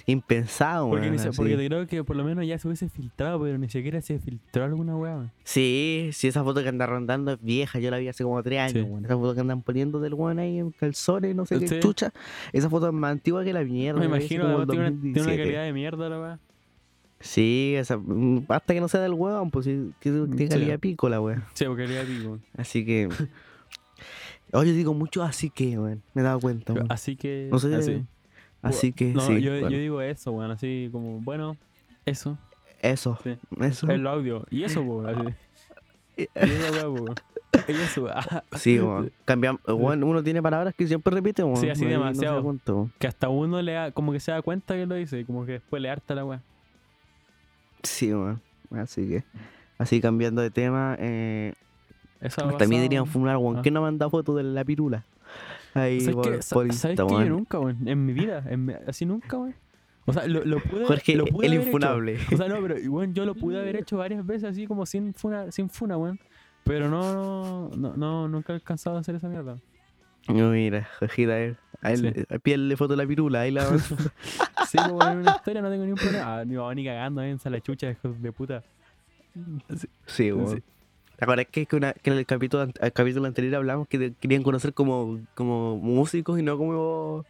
impensado, 0.09 0.89
Porque, 0.89 1.09
weón, 1.09 1.31
porque 1.35 1.57
te 1.57 1.67
creo 1.67 1.85
que 1.85 2.03
por 2.03 2.15
lo 2.15 2.23
menos 2.23 2.47
ya 2.47 2.57
se 2.57 2.67
hubiese 2.67 2.87
filtrado, 2.87 3.41
pero 3.41 3.57
ni 3.57 3.67
siquiera 3.69 4.01
se 4.01 4.17
filtró 4.19 4.63
alguna 4.63 4.95
weá. 4.95 5.33
Sí, 5.43 6.09
sí, 6.13 6.27
esa 6.29 6.43
foto 6.45 6.63
que 6.63 6.69
anda 6.69 6.85
rondando 6.85 7.33
es 7.33 7.41
vieja, 7.41 7.77
yo 7.79 7.91
la 7.91 7.97
vi 7.97 8.07
hace 8.07 8.23
como 8.23 8.41
tres 8.41 8.59
años, 8.59 8.73
Sí. 8.73 8.81
weón. 8.89 9.03
Esa 9.05 9.15
foto 9.17 9.35
que 9.35 9.41
andan 9.41 9.61
poniendo 9.63 9.99
del 9.99 10.13
weón 10.13 10.39
ahí 10.39 10.59
en 10.59 10.71
calzones, 10.71 11.35
no 11.35 11.45
sé 11.45 11.59
qué 11.59 11.67
Sí. 11.67 11.79
chucha. 11.81 12.13
Esa 12.53 12.69
foto 12.69 12.87
es 12.87 12.93
más 12.93 13.11
antigua 13.11 13.43
que 13.43 13.51
la 13.51 13.63
mierda. 13.65 13.99
Me 13.99 14.05
imagino, 14.05 14.45
además 14.45 14.67
tiene 14.67 14.81
una, 14.83 14.87
tiene 14.87 14.87
una 14.87 14.91
2017. 15.11 15.43
calidad 15.43 15.63
de 15.65 15.73
mierda 15.73 16.09
la 16.09 16.19
weá. 16.21 16.39
Sí, 17.19 17.75
mm, 18.05 18.37
hasta 18.47 18.73
que 18.73 18.79
no 18.79 18.87
sea 18.87 19.01
del 19.01 19.13
weón, 19.13 19.51
pues 19.51 19.65
sí, 19.65 19.91
que 19.99 20.11
tiene 20.11 20.37
Sí. 20.37 20.47
calidad 20.47 20.79
pico 20.79 21.09
la 21.09 21.19
weón. 21.19 21.43
Sí, 21.53 21.65
porque 21.65 21.83
calidad 21.83 22.05
pico. 22.05 22.39
Así 22.55 22.85
que. 22.85 23.09
Oye, 24.53 24.71
digo 24.71 24.93
mucho 24.93 25.23
así 25.23 25.49
que, 25.49 25.77
weón. 25.77 26.01
Me 26.13 26.21
he 26.21 26.23
dado 26.23 26.39
cuenta, 26.39 26.71
weón. 26.73 26.85
Así 26.89 27.17
que. 27.17 27.49
No 27.51 27.59
sé, 27.59 27.75
así. 27.75 28.05
Así 28.61 28.91
que, 28.91 29.13
No, 29.13 29.21
sí. 29.21 29.41
yo, 29.41 29.51
bueno, 29.51 29.69
yo 29.69 29.77
digo 29.77 30.01
eso, 30.01 30.31
weón, 30.31 30.51
así 30.51 30.89
como, 30.91 31.19
bueno, 31.21 31.55
eso, 32.05 32.37
Eso, 32.81 33.17
sí. 33.23 33.37
eso. 33.61 33.87
el 33.89 34.05
audio. 34.07 34.45
Y 34.49 34.63
eso, 34.63 34.81
weón, 34.81 35.07
así. 35.09 35.33
Y 36.17 36.27
weón. 36.35 37.15
Eso, 37.67 38.07
ah, 38.09 38.43
Sí, 38.57 38.79
weón. 38.79 39.11
Cambiam- 39.25 39.59
weón, 39.67 40.03
uno 40.03 40.23
tiene 40.23 40.41
palabras 40.41 40.73
que 40.75 40.87
siempre 40.87 41.13
repite, 41.13 41.43
weón. 41.43 41.57
Sí, 41.57 41.69
así 41.69 41.83
no 41.85 41.91
demasiado. 41.91 42.41
weón. 42.41 42.91
que 42.99 43.07
hasta 43.07 43.29
uno 43.29 43.61
le 43.61 43.73
da, 43.73 43.91
como 43.91 44.11
que 44.11 44.19
se 44.19 44.31
da 44.31 44.41
cuenta 44.41 44.73
que 44.73 44.85
lo 44.85 44.95
dice, 44.95 45.19
y 45.19 45.25
como 45.25 45.45
que 45.45 45.53
después 45.53 45.81
le 45.81 45.89
harta 45.89 46.15
la 46.15 46.25
weá. 46.25 46.41
Sí, 47.83 48.13
weón. 48.13 48.41
Así 48.71 49.07
que. 49.07 49.23
Así 49.77 50.01
cambiando 50.01 50.41
de 50.41 50.49
tema, 50.49 50.95
eh, 50.99 51.53
también 52.57 52.81
dirían 52.81 53.05
funar, 53.05 53.37
weón. 53.37 53.57
Ah. 53.57 53.61
¿Quién 53.61 53.75
no 53.75 53.81
manda 53.81 54.09
fotos 54.09 54.35
de 54.35 54.43
la 54.43 54.65
pirula? 54.65 55.03
Ahí 55.77 55.99
¿Sabes 56.01 56.15
por, 56.15 56.25
Sa- 56.35 56.41
¿Sabes 56.41 56.73
Insta, 56.73 56.89
que 57.05 57.11
yo 57.11 57.17
weón. 57.17 57.29
nunca, 57.29 57.59
weón? 57.59 57.87
En 57.87 58.05
mi 58.05 58.13
vida, 58.13 58.43
en 58.49 58.65
mi- 58.65 58.73
así 58.87 59.05
nunca, 59.05 59.37
weón. 59.37 59.55
O 60.05 60.13
sea, 60.13 60.25
lo, 60.27 60.43
lo 60.45 60.59
pude 60.61 60.85
Jorge, 60.85 61.15
lo 61.15 61.25
pude 61.25 61.47
el 61.47 61.51
haber 61.53 61.61
hecho. 61.61 61.67
infunable. 61.67 62.17
O 62.33 62.37
sea, 62.37 62.47
no, 62.47 62.61
pero 62.61 62.79
igual 62.79 63.13
yo 63.13 63.25
lo 63.25 63.35
pude 63.35 63.59
haber 63.59 63.75
hecho 63.75 63.97
varias 63.97 64.25
veces 64.25 64.45
así 64.51 64.65
como 64.67 64.85
sin 64.85 65.13
funa, 65.13 65.51
sin 65.51 65.69
funa, 65.69 65.97
weón. 65.97 66.19
Pero 66.63 66.89
no, 66.89 67.69
no, 67.75 67.95
no, 67.97 68.27
nunca 68.27 68.53
he 68.53 68.55
alcanzado 68.55 68.97
a 68.97 68.99
hacer 69.01 69.15
esa 69.15 69.27
mierda. 69.29 69.57
No, 70.27 70.49
mira, 70.51 70.87
Jorgita, 70.99 71.31
a 71.33 71.39
él, 71.39 71.57
a 71.81 71.91
él, 71.93 72.13
Sí. 72.13 72.23
a 72.35 72.39
piel 72.39 72.67
de 72.67 72.75
foto 72.75 72.93
de 72.95 72.97
la 73.03 73.07
pirula, 73.07 73.41
ahí 73.41 73.51
la 73.51 73.65
Sí, 74.67 74.77
como 74.77 75.01
en 75.03 75.19
una 75.19 75.31
historia 75.31 75.61
no 75.61 75.69
tengo 75.69 75.85
ni 75.85 75.91
un 75.91 75.97
problema. 75.97 76.39
Ah, 76.39 76.45
ni, 76.45 76.55
ni 76.75 76.85
cagando, 76.85 77.21
eh, 77.21 77.29
en 77.31 77.51
la 77.51 77.61
chucha, 77.61 77.95
de 78.03 78.31
puta. 78.33 78.63
Sí, 80.05 80.31
weón. 80.31 80.57
Sí. 80.57 80.63
¿Te 81.17 81.25
acuerdas 81.25 81.47
que, 81.51 81.65
que, 81.65 81.75
una- 81.75 81.93
que 81.93 82.09
en 82.11 82.17
el 82.17 82.25
capítulo, 82.25 82.63
el 82.79 82.93
capítulo 82.93 83.25
anterior 83.25 83.55
hablamos 83.55 83.87
que 83.87 83.97
te- 83.97 84.13
querían 84.13 84.43
conocer 84.43 84.73
como, 84.73 85.19
como 85.35 85.77
músicos 85.77 86.39
y 86.39 86.43
no 86.43 86.57
como, 86.57 87.25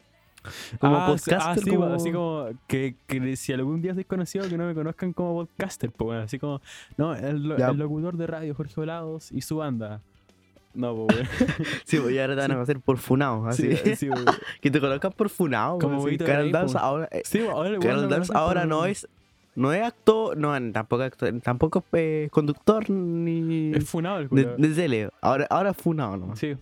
como 0.79 0.95
ah, 0.97 1.05
ah, 1.05 1.07
podcaster? 1.07 1.63
sí, 1.63 1.69
como... 1.69 1.81
weón, 1.85 1.93
así 1.95 2.11
como 2.11 2.49
que, 2.67 2.95
que 3.07 3.35
si 3.37 3.53
algún 3.53 3.81
día 3.81 3.93
soy 3.93 4.03
conocido, 4.03 4.47
que 4.49 4.57
no 4.57 4.65
me 4.65 4.73
conozcan 4.75 5.13
como 5.13 5.33
podcaster, 5.35 5.89
pues 5.91 6.05
bueno, 6.05 6.21
así 6.23 6.37
como, 6.37 6.61
no, 6.97 7.15
el, 7.15 7.43
lo- 7.47 7.57
Ya. 7.57 7.69
el 7.69 7.77
locutor 7.77 8.17
de 8.17 8.27
radio 8.27 8.53
Jorge 8.55 8.73
Volados 8.75 9.31
y 9.31 9.41
su 9.41 9.57
banda. 9.57 10.01
No, 10.73 10.93
pues, 11.07 11.17
weón. 11.19 11.27
Sí, 11.85 11.97
pues, 11.97 12.13
y 12.13 12.19
ahora 12.19 12.35
te 12.35 12.41
van 12.41 12.51
a 12.51 12.55
conocer 12.55 12.79
por 12.81 12.97
Funao, 12.97 13.47
así. 13.47 13.75
Sí, 13.77 13.95
sí, 13.95 14.09
weón. 14.09 14.25
que 14.61 14.69
te 14.69 14.79
conozcan 14.81 15.13
por 15.13 15.29
Funao. 15.29 15.79
Como 15.79 16.01
Huguito 16.03 16.25
Carol 16.25 16.51
Dance 16.51 16.73
pues. 16.73 16.83
ahora, 16.83 17.07
eh, 17.11 17.21
Sí, 17.25 17.39
ahora 17.39 17.79
ahora 18.33 18.65
no 18.65 18.85
es, 18.85 19.07
no 19.57 19.73
es 19.73 19.81
actor, 19.83 20.37
no, 20.37 20.53
tampoco 20.71 21.01
actor, 21.03 21.41
tampoco 21.41 21.83
es 21.93 22.29
conductor 22.31 22.89
ni 22.89 23.73
Es 23.75 23.89
funado 23.89 24.19
el 24.19 24.29
de, 24.29 24.43
culo. 24.45 24.55
de 24.57 24.69
tele. 24.69 25.09
Ahora, 25.19 25.47
ahora 25.49 25.71
es 25.71 25.77
Funao, 25.77 26.15
¿no? 26.15 26.35
Sí, 26.35 26.55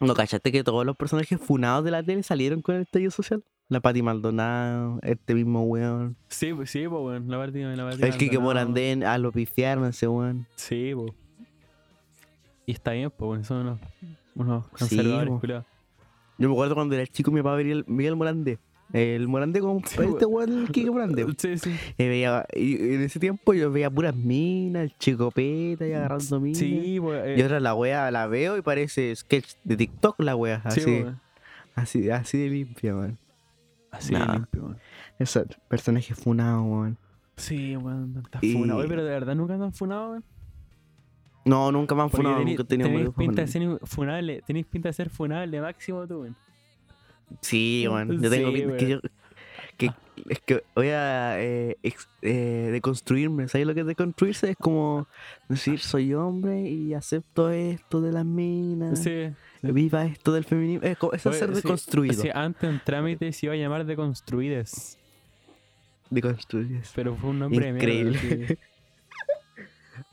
¿No 0.00 0.14
cachaste 0.14 0.52
que 0.52 0.62
todos 0.62 0.86
los 0.86 0.96
personajes 0.96 1.40
funados 1.40 1.84
de 1.84 1.90
la 1.90 2.02
tele 2.02 2.22
salieron 2.22 2.62
con 2.62 2.76
el 2.76 2.82
estallido 2.82 3.10
social? 3.10 3.42
La 3.68 3.80
Pati 3.80 4.00
Maldonado, 4.00 4.98
este 5.02 5.34
mismo 5.34 5.64
weón. 5.64 6.16
sí, 6.28 6.54
pues, 6.54 6.70
sí, 6.70 6.86
pues, 6.88 7.02
weón. 7.02 7.28
La 7.28 7.36
partida, 7.36 7.74
la. 7.76 7.90
El 7.90 8.16
Kike 8.16 8.38
Morandén, 8.38 9.04
a 9.04 9.18
lo 9.18 9.30
pifiaron 9.32 9.84
ese 9.86 10.06
weón. 10.08 10.46
Sí, 10.54 10.92
pues. 10.94 11.12
Y 12.64 12.72
está 12.72 12.92
bien, 12.92 13.10
pues, 13.10 13.26
bueno, 13.26 13.44
son 13.44 13.58
unos, 13.58 13.80
unos 14.34 14.64
Sí, 14.64 14.70
conservadores, 14.78 15.28
po. 15.30 15.40
culiados. 15.40 15.66
Yo 16.38 16.48
me 16.48 16.54
acuerdo 16.54 16.74
cuando 16.76 16.94
era 16.94 17.06
chico 17.06 17.30
mi 17.32 17.42
papá 17.42 17.56
veía 17.56 17.72
el, 17.74 17.84
veía 17.88 18.08
el 18.10 18.16
Morandé. 18.16 18.58
El 18.92 19.28
Morandé 19.28 19.60
con 19.60 19.84
Sí, 19.84 19.98
este 20.02 20.24
weón, 20.24 20.60
el 20.62 20.70
Kike 20.70 20.90
Morandé. 20.90 21.26
Sí, 21.36 21.58
sí. 21.58 21.74
Y, 21.98 22.08
veía, 22.08 22.46
y 22.54 22.94
en 22.94 23.02
ese 23.02 23.20
tiempo 23.20 23.52
yo 23.52 23.70
veía 23.70 23.90
puras 23.90 24.14
minas, 24.16 24.84
el 24.84 24.96
chico 24.98 25.30
peta 25.30 25.86
y 25.86 25.92
agarrando 25.92 26.40
minas. 26.40 26.58
Sí, 26.58 26.98
eh, 26.98 27.34
Y 27.38 27.42
ahora 27.42 27.60
la 27.60 27.74
wea 27.74 28.10
la 28.10 28.26
veo 28.26 28.56
y 28.56 28.62
parece 28.62 29.14
sketch 29.14 29.54
de 29.64 29.76
TikTok 29.76 30.18
la 30.20 30.34
wea. 30.36 30.62
sí, 30.70 30.80
Así, 30.80 31.02
pues. 31.02 31.14
así, 31.74 32.10
así 32.10 32.38
de 32.38 32.48
limpia, 32.48 32.94
man. 32.94 33.18
Así 33.90 34.12
Nah. 34.14 34.26
de 34.26 34.32
limpio, 34.32 34.62
weón. 34.64 34.78
Ese 35.18 35.44
personaje 35.68 36.14
funado, 36.14 36.64
man. 36.64 36.96
Sí, 37.36 37.76
weón, 37.76 38.22
Y- 38.40 38.52
funas. 38.54 38.76
Oye, 38.78 38.88
pero 38.88 39.04
de 39.04 39.10
verdad 39.10 39.34
nunca 39.34 39.54
andan 39.54 39.72
funados, 39.74 40.10
weón. 40.12 40.24
No, 41.44 41.72
nunca 41.72 41.94
me 41.94 42.02
han 42.02 42.10
funado, 42.10 42.38
nunca 42.44 42.62
he 42.62 42.64
tenido 42.64 42.88
tenéis 42.88 43.10
pinta 43.16 43.42
de 43.42 43.48
ser 43.48 43.78
funable, 43.84 44.42
tenéis 44.46 44.66
pinta 44.66 44.88
de 44.88 44.92
ser 44.94 45.08
funable 45.10 45.60
máximo 45.60 46.06
tú, 46.06 46.22
weón. 46.22 46.36
Sí, 47.40 47.86
man. 47.90 48.20
Yo 48.20 48.30
tengo 48.30 48.52
Sí, 48.52 48.64
que 48.78 48.88
yo. 48.88 49.00
Que, 49.76 49.90
es 50.28 50.40
que 50.40 50.64
voy 50.74 50.88
a 50.88 51.40
eh, 51.40 51.76
ex- 51.84 52.08
eh, 52.22 52.70
deconstruirme. 52.72 53.46
¿Sabes 53.46 53.66
lo 53.66 53.74
que 53.74 53.80
es 53.82 53.86
deconstruirse? 53.86 54.50
Es 54.50 54.56
como 54.56 55.06
decir, 55.48 55.78
soy 55.78 56.12
hombre 56.14 56.62
y 56.62 56.94
acepto 56.94 57.50
esto 57.50 58.00
de 58.00 58.10
las 58.10 58.24
minas. 58.24 58.98
Sí. 59.02 59.30
Viva 59.62 60.04
esto 60.06 60.32
del 60.32 60.44
feminismo. 60.44 60.84
Es, 60.86 60.98
como- 60.98 61.12
es 61.12 61.24
Oye, 61.26 61.38
sí, 61.38 61.46
deconstruido. 61.52 62.20
Sí, 62.22 62.28
antes 62.34 62.68
en 62.68 62.80
trámite 62.84 63.32
se 63.32 63.46
iba 63.46 63.54
a 63.54 63.56
llamar 63.56 63.84
Deconstruides. 63.86 64.98
Deconstruirse. 66.10 66.90
Pero 66.94 67.14
fue 67.16 67.30
un 67.30 67.38
nombre 67.38 67.68
Increíble. 67.68 68.58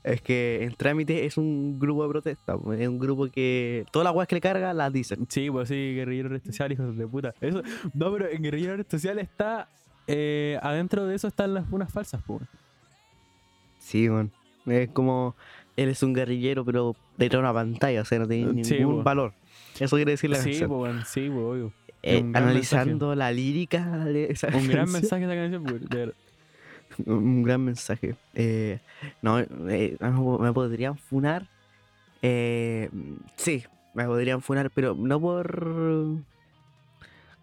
Es 0.04 0.22
que 0.22 0.64
en 0.64 0.74
trámite 0.76 1.26
es 1.26 1.38
un 1.38 1.80
grupo 1.80 2.04
de 2.04 2.10
protesta. 2.10 2.56
Es 2.78 2.88
un 2.88 3.00
grupo 3.00 3.28
que 3.30 3.86
todas 3.92 4.04
las 4.06 4.14
weas 4.16 4.28
que 4.28 4.36
le 4.36 4.42
carga 4.42 4.74
las 4.74 4.92
dicen. 4.94 5.26
Sí, 5.30 5.50
pues 5.50 5.68
sí, 5.70 5.94
guerrillero 5.96 6.30
red 6.30 6.44
social, 6.44 6.72
hijos 6.72 6.96
de 6.98 7.08
puta. 7.08 7.34
Eso, 7.42 7.62
no, 7.94 8.12
pero 8.14 8.30
en 8.30 8.42
guerrillero 8.44 8.78
red 8.78 8.86
social 8.90 9.20
está. 9.20 9.68
eh, 10.08 10.60
adentro 10.62 11.06
de 11.08 11.16
eso 11.16 11.28
están 11.28 11.54
las 11.56 11.66
unas 11.72 11.92
falsas, 11.92 12.22
pues. 12.28 12.42
Sí, 13.80 14.10
man. 14.10 14.32
Es 14.66 14.90
como 14.90 15.36
él 15.76 15.90
es 15.90 16.02
un 16.04 16.14
guerrillero, 16.14 16.64
pero 16.66 16.96
detrás 17.18 17.40
de 17.42 17.44
una 17.50 17.54
pantalla, 17.54 18.02
o 18.02 18.06
sea, 18.06 18.20
no 18.20 18.28
tiene 18.28 18.64
Sí, 18.64 18.76
ningún 18.80 19.04
valor. 19.04 19.34
Eso 19.80 19.96
quiere 19.96 20.12
decir 20.12 20.30
la 20.30 20.38
Sí, 20.38 20.52
canción. 20.52 20.70
bueno, 20.70 21.02
sí, 21.06 21.30
pues, 21.30 21.44
obvio. 21.44 21.74
Eh, 22.02 22.20
analizando 22.34 23.16
la 23.16 23.32
lírica 23.32 24.06
de 24.06 24.26
esa 24.32 24.48
Un 24.56 24.68
gran 24.68 24.92
mensaje 24.92 25.26
de 25.26 25.34
esa 25.34 25.42
canción, 25.60 25.88
de 25.90 25.98
verdad. 25.98 26.14
Un 27.06 27.44
gran 27.44 27.64
mensaje. 27.64 28.16
Eh, 28.34 28.80
no, 29.22 29.40
eh, 29.40 29.98
me 30.40 30.54
podrían 30.54 30.98
funar. 30.98 31.48
Eh, 32.22 32.90
sí, 33.36 33.64
me 33.94 34.06
podrían 34.06 34.42
funar, 34.42 34.72
pero 34.72 34.96
no 34.96 35.20
por. 35.20 36.18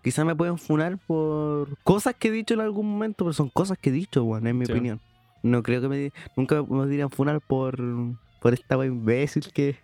Quizás 0.02 0.24
me 0.24 0.34
pueden 0.34 0.58
funar 0.58 0.98
por 1.06 1.76
cosas 1.84 2.14
que 2.18 2.28
he 2.28 2.32
dicho 2.32 2.54
en 2.54 2.60
algún 2.60 2.90
momento, 2.90 3.24
pero 3.24 3.32
son 3.32 3.48
cosas 3.50 3.78
que 3.78 3.90
he 3.90 3.92
dicho, 3.92 4.24
bueno, 4.24 4.48
en 4.48 4.58
mi 4.58 4.66
Sí. 4.66 4.72
opinión. 4.72 5.00
No 5.44 5.62
creo 5.62 5.80
que 5.80 5.88
me 5.88 6.12
nunca 6.36 6.56
me 6.56 6.64
podrían 6.64 7.10
funar 7.10 7.40
por, 7.40 7.76
por 8.40 8.52
esta 8.54 8.76
wea 8.78 8.88
imbécil 8.88 9.52
que. 9.52 9.76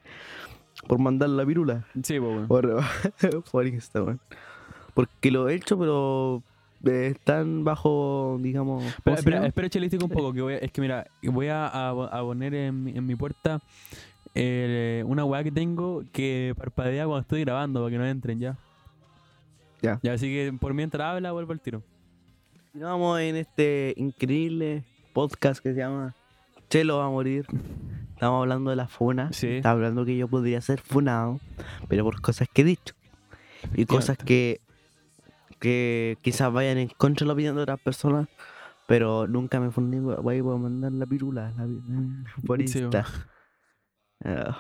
por 0.87 0.99
mandar 0.99 1.29
la 1.31 1.45
pirula. 1.45 1.85
Sí, 2.03 2.19
bueno. 2.19 2.47
Por, 2.49 2.81
por 3.53 3.67
Instagram. 3.67 4.19
Porque 4.95 5.31
lo 5.31 5.49
he 5.49 5.55
hecho, 5.55 5.79
pero 5.79 6.43
están 6.85 7.65
bajo, 7.65 8.39
digamos. 8.41 8.83
¿cómo 9.05 9.17
Espera, 9.17 9.47
espera, 9.47 9.69
chelístico 9.69 10.05
un 10.05 10.11
poco, 10.11 10.33
que 10.33 10.41
voy 10.43 10.55
a- 10.55 10.59
es 10.59 10.71
que 10.73 10.81
mira, 10.81 11.07
voy 11.23 11.49
a, 11.49 11.67
a- 11.91 12.21
poner 12.21 12.55
en, 12.55 12.85
mi- 12.85 12.97
en 12.97 13.07
mi 13.07 13.15
puerta 13.17 13.61
eh, 14.35 15.03
una 15.07 15.25
weá 15.25 15.43
que 15.43 15.51
tengo 15.51 16.05
que 16.13 16.55
parpadea 16.57 17.05
cuando 17.07 17.21
estoy 17.23 17.41
grabando 17.41 17.81
para 17.81 17.91
que 17.91 17.99
no 17.99 18.07
entren 18.07 18.39
ya. 18.41 18.57
Ya. 19.83 19.99
Ya, 20.03 20.13
así 20.13 20.27
que 20.29 20.53
por 20.59 20.75
mientras 20.75 21.05
habla, 21.07 21.33
vuelvo 21.33 21.53
al 21.53 21.61
tiro. 21.61 21.83
Continuamos 22.73 23.21
en 23.21 23.37
este 23.37 23.95
increíble 23.97 24.85
podcast 25.13 25.61
que 25.63 25.73
se 25.73 25.79
llama 25.79 26.15
Chelo 26.69 26.99
va 26.99 27.07
a 27.07 27.11
morir. 27.11 27.47
Estamos 28.15 28.41
hablando 28.43 28.71
de 28.71 28.77
la 28.77 28.89
funa. 28.89 29.33
Sí. 29.33 29.47
Estamos 29.49 29.77
hablando 29.77 30.05
que 30.05 30.17
yo 30.17 30.29
podría 30.29 30.61
ser 30.61 30.81
funado, 30.81 31.39
pero 31.89 32.05
por 32.05 32.21
cosas 32.21 32.49
que 32.53 32.63
he 32.63 32.65
dicho. 32.65 32.95
Y 33.75 33.87
cosas 33.87 34.19
que, 34.19 34.61
que 35.59 36.17
quizás 36.23 36.53
vayan 36.53 36.79
en 36.79 36.89
contra 36.89 37.25
de 37.25 37.29
la 37.29 37.33
opinión 37.35 37.57
de 37.57 37.63
otras 37.63 37.81
personas, 37.81 38.29
pero 38.87 39.27
nunca 39.27 39.61
me 39.61 39.71
funé, 39.71 40.01
voy 40.01 40.39
a 40.39 40.43
mandar 40.43 40.93
la 40.93 41.07
pirula 41.07 41.53
la 41.57 41.67
por 42.47 42.59
Sí, 42.59 42.79
Insta. 42.79 43.05
Ah, 44.25 44.57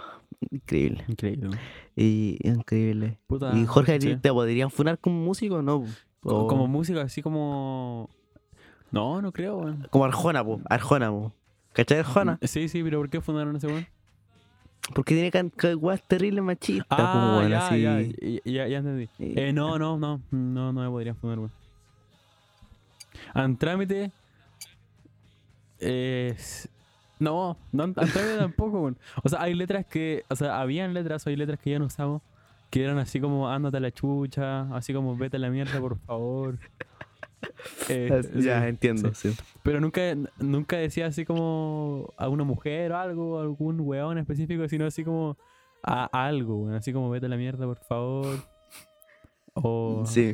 increíble. 0.50 1.04
Increíble. 1.08 1.58
Y 1.96 2.38
increíble. 2.44 3.18
Puta, 3.26 3.52
y 3.56 3.66
Jorge, 3.66 3.94
¿a 3.94 3.98
ti 3.98 4.08
sí. 4.08 4.16
¿te 4.16 4.30
podrían 4.32 4.70
funar 4.70 4.98
como 4.98 5.20
músico 5.24 5.56
o 5.56 5.62
no? 5.62 5.84
O- 6.22 6.46
Como 6.46 6.66
música, 6.66 7.02
así 7.02 7.22
como. 7.22 8.08
No, 8.90 9.20
no 9.22 9.32
creo. 9.32 9.76
Como 9.90 10.04
Arjona, 10.04 10.44
po. 10.44 10.60
Arjona, 10.68 11.10
po. 11.10 11.32
¿Cachai 11.72 11.98
Arjona? 11.98 12.38
Sí, 12.42 12.68
sí, 12.68 12.82
pero 12.82 12.98
¿por 12.98 13.10
qué 13.10 13.20
fundaron 13.20 13.54
ese 13.56 13.66
weón? 13.66 13.86
Porque 14.94 15.14
tiene 15.30 15.76
weas 15.76 16.02
terribles 16.02 16.42
machistas, 16.42 16.86
Ah, 16.90 17.36
weón, 17.38 17.50
ya, 17.50 17.66
así. 17.66 17.82
ya, 17.82 18.00
ya, 18.00 18.40
ya, 18.44 18.68
ya 18.68 18.78
entendí. 18.78 19.08
Eh, 19.18 19.52
no, 19.52 19.78
no, 19.78 19.98
no, 19.98 20.20
no, 20.30 20.72
no 20.72 20.80
me 20.82 20.88
podrías 20.88 21.16
poner, 21.16 21.38
weón. 21.38 21.52
Antrámite. 23.34 24.10
Eh, 25.80 26.36
no, 27.18 27.56
no, 27.72 27.82
Antrámite 27.84 28.36
tampoco, 28.38 28.80
weón. 28.80 28.98
O 29.22 29.28
sea, 29.28 29.42
hay 29.42 29.54
letras 29.54 29.86
que. 29.86 30.24
O 30.28 30.36
sea, 30.36 30.60
habían 30.60 30.94
letras 30.94 31.26
o 31.26 31.30
hay 31.30 31.36
letras 31.36 31.58
que 31.60 31.70
ya 31.70 31.78
no 31.78 31.86
usamos. 31.86 32.22
Que 32.70 32.84
eran 32.84 32.98
así 32.98 33.18
como 33.20 33.48
ándate 33.48 33.78
a 33.78 33.80
la 33.80 33.90
chucha, 33.90 34.62
así 34.74 34.92
como 34.92 35.16
vete 35.16 35.38
a 35.38 35.40
la 35.40 35.48
mierda, 35.50 35.80
por 35.80 35.98
favor. 36.00 36.58
Eh, 37.88 38.22
ya, 38.36 38.62
sí, 38.62 38.68
entiendo, 38.68 39.14
sí. 39.14 39.32
sí. 39.32 39.42
Pero 39.62 39.80
nunca, 39.80 40.00
nunca 40.38 40.76
decía 40.76 41.06
así 41.06 41.24
como 41.24 42.12
a 42.16 42.28
una 42.28 42.44
mujer 42.44 42.92
o 42.92 42.96
algo, 42.98 43.40
algún 43.40 43.80
weón 43.80 44.18
específico, 44.18 44.68
sino 44.68 44.86
así 44.86 45.04
como 45.04 45.36
a, 45.82 46.08
a 46.12 46.26
algo. 46.26 46.68
Así 46.70 46.92
como 46.92 47.10
vete 47.10 47.26
a 47.26 47.28
la 47.28 47.36
mierda, 47.36 47.64
por 47.66 47.78
favor. 47.78 48.36
O... 49.54 50.04
Sí. 50.06 50.32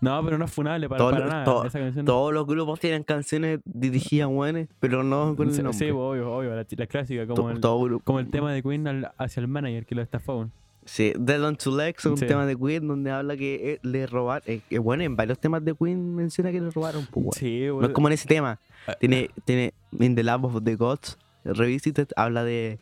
No, 0.00 0.24
pero 0.24 0.38
no 0.38 0.44
es 0.44 0.52
funable 0.52 0.88
para, 0.88 0.98
Todo- 0.98 1.10
para 1.10 1.26
nada. 1.26 1.44
todo- 1.44 1.64
Esa 1.64 1.80
canción 1.80 2.04
Todos 2.06 2.32
los 2.32 2.46
grupos 2.46 2.78
tienen 2.78 3.02
canciones 3.02 3.58
dirigidas 3.64 4.26
a 4.26 4.28
weones, 4.28 4.68
pero 4.78 5.02
no 5.02 5.34
con 5.34 5.50
sí, 5.50 5.58
el 5.58 5.64
nombre. 5.64 5.78
sí, 5.86 5.90
obvio, 5.90 6.32
obvio. 6.32 6.54
La, 6.54 6.64
la 6.68 6.86
clásica, 6.86 7.26
como, 7.26 7.50
el, 7.50 7.60
como 8.04 8.24
tema 8.26 8.52
de 8.52 8.62
Queen 8.62 8.86
al- 8.86 9.12
hacia 9.18 9.40
el 9.40 9.48
manager 9.48 9.86
que 9.86 9.94
lo 9.96 10.02
estafó. 10.02 10.48
Sí, 10.84 11.12
Dead 11.18 11.42
on 11.44 11.56
Two 11.56 11.76
Legs 11.76 12.00
es 12.04 12.10
un 12.10 12.16
Sí. 12.16 12.26
tema 12.26 12.46
de 12.46 12.56
Queen 12.56 12.88
donde 12.88 13.10
habla 13.10 13.36
que 13.36 13.72
eh, 13.74 13.78
le 13.82 14.06
robaron. 14.06 14.42
Eh, 14.46 14.60
que 14.68 14.78
bueno, 14.78 15.02
en 15.04 15.14
varios 15.14 15.38
temas 15.38 15.64
de 15.64 15.74
Queen 15.74 16.14
menciona 16.14 16.50
que 16.50 16.60
le 16.60 16.70
robaron, 16.70 17.06
pues, 17.10 17.24
weón. 17.24 17.32
Sí, 17.34 17.64
No 17.66 17.74
weón. 17.76 17.84
es 17.90 17.94
como 17.94 18.08
en 18.08 18.12
ese 18.14 18.26
tema. 18.26 18.58
Ah, 18.86 18.94
Tiene, 18.98 19.30
tiene 19.44 19.74
In 19.98 20.14
the 20.14 20.22
Lab 20.22 20.44
of 20.46 20.64
the 20.64 20.74
Gods, 20.76 21.18
Revisited, 21.44 22.08
habla 22.16 22.44
de, 22.44 22.78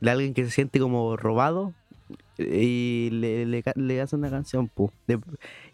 de 0.00 0.10
alguien 0.10 0.34
que 0.34 0.44
se 0.44 0.50
siente 0.50 0.78
como 0.78 1.16
robado 1.16 1.70
eh, 1.70 1.77
y 2.38 3.10
le, 3.12 3.44
le, 3.46 3.64
le 3.74 4.00
hace 4.00 4.14
una 4.16 4.30
canción, 4.30 4.68
pu. 4.68 4.90
De- 5.06 5.18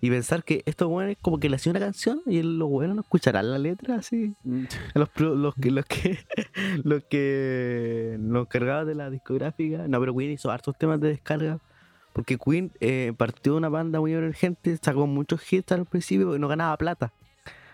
y 0.00 0.10
pensar 0.10 0.42
que 0.44 0.62
estos 0.66 0.88
weones 0.88 1.16
como 1.20 1.38
que 1.38 1.48
le 1.50 1.56
hacen 1.56 1.70
una 1.70 1.80
canción 1.80 2.22
y 2.26 2.42
los 2.42 2.68
weones 2.70 2.96
no 2.96 3.02
escucharán 3.02 3.50
la 3.50 3.58
letra 3.58 3.96
así. 3.96 4.34
Los, 4.94 5.08
pro- 5.10 5.34
los 5.34 5.54
que 5.54 5.70
los 5.70 5.84
que 5.84 6.18
los 6.84 7.04
que 7.04 8.16
los 8.20 8.48
cargados 8.48 8.86
de 8.86 8.94
la 8.94 9.10
discográfica. 9.10 9.86
No, 9.88 10.00
pero 10.00 10.14
Queen 10.16 10.32
hizo 10.32 10.50
hartos 10.50 10.76
temas 10.78 11.00
de 11.00 11.08
descarga. 11.08 11.58
Porque 12.12 12.38
Queen 12.38 12.70
eh, 12.80 13.12
partió 13.16 13.52
de 13.54 13.58
una 13.58 13.68
banda 13.68 13.98
muy 14.00 14.12
emergente, 14.14 14.76
sacó 14.80 15.06
muchos 15.06 15.52
hits 15.52 15.72
al 15.72 15.84
principio 15.84 16.36
y 16.36 16.38
no 16.38 16.46
ganaba 16.48 16.76
plata. 16.76 17.12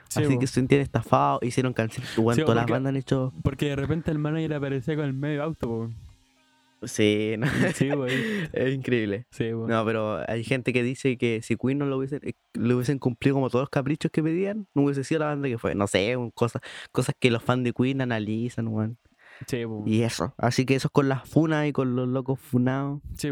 Sí, 0.09 0.23
Así 0.25 0.33
po. 0.35 0.41
que 0.41 0.47
se 0.49 0.55
sentían 0.55 0.81
estafados, 0.81 1.41
hicieron 1.43 1.73
canciones. 1.73 2.11
Bueno, 2.17 2.35
Sí, 2.37 2.41
todas 2.43 2.57
las 2.57 2.63
porque- 2.65 2.73
bandas 2.73 2.91
han 2.91 2.97
hecho. 2.97 3.33
Porque 3.45 3.67
de 3.69 3.77
repente 3.77 4.11
el 4.11 4.19
manager 4.19 4.55
aparecía 4.55 4.97
con 4.97 5.05
el 5.05 5.13
medio 5.13 5.43
auto, 5.45 5.69
po. 5.69 5.91
Sí, 6.83 7.35
no, 7.39 7.47
Sí, 7.75 7.91
es 8.53 8.75
increíble. 8.75 9.27
Sí, 9.31 9.53
weón. 9.53 9.69
No, 9.69 9.85
pero 9.85 10.21
hay 10.29 10.45
gente 10.45 10.73
que 10.73 10.83
dice 10.83 11.19
que 11.19 11.43
si 11.43 11.57
Queen 11.57 11.79
no 11.79 11.87
lo 11.87 11.99
hubiesen, 11.99 12.21
eh, 12.23 12.33
le 12.55 12.75
hubiesen 12.75 12.99
cumplido 12.99 13.35
como 13.35 13.51
todos 13.51 13.65
los 13.65 13.71
caprichos 13.71 14.11
que 14.11 14.23
pedían, 14.23 14.67
no 14.75 14.83
hubiese 14.83 15.05
sido 15.05 15.21
la 15.21 15.27
banda 15.27 15.49
que 15.49 15.59
fue. 15.59 15.75
No 15.75 15.87
sé, 15.87 16.17
cosas, 16.35 16.63
cosas 16.93 17.15
que 17.19 17.31
los 17.31 17.43
fans 17.43 17.65
de 17.65 17.73
Queen 17.73 18.01
analizan, 18.01 18.69
weón. 18.69 18.99
Sí. 19.47 19.63
Y 19.87 20.03
eso. 20.03 20.35
Así 20.39 20.67
que 20.67 20.75
eso 20.75 20.89
es 20.89 20.93
con 20.93 21.09
las 21.09 21.29
funas 21.29 21.67
y 21.67 21.73
con 21.73 21.97
los 21.97 22.07
locos 22.09 22.39
funados. 22.41 23.01
Sí. 23.17 23.29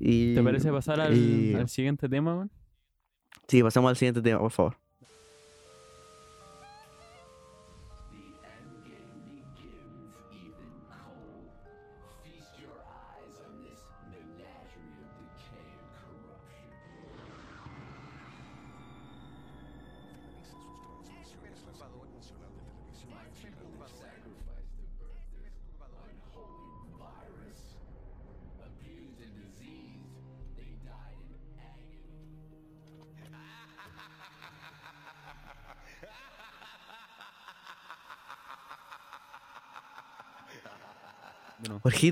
Y, 0.00 0.34
¿Te 0.34 0.42
parece 0.42 0.70
pasar 0.72 1.00
al, 1.00 1.16
y- 1.16 1.54
al 1.54 1.68
siguiente 1.68 2.08
tema? 2.08 2.48
Sí, 3.48 3.62
pasamos 3.62 3.90
al 3.90 3.96
siguiente 3.96 4.22
tema, 4.22 4.38
por 4.40 4.50
favor. 4.50 4.76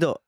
Jorgito, 0.01 0.23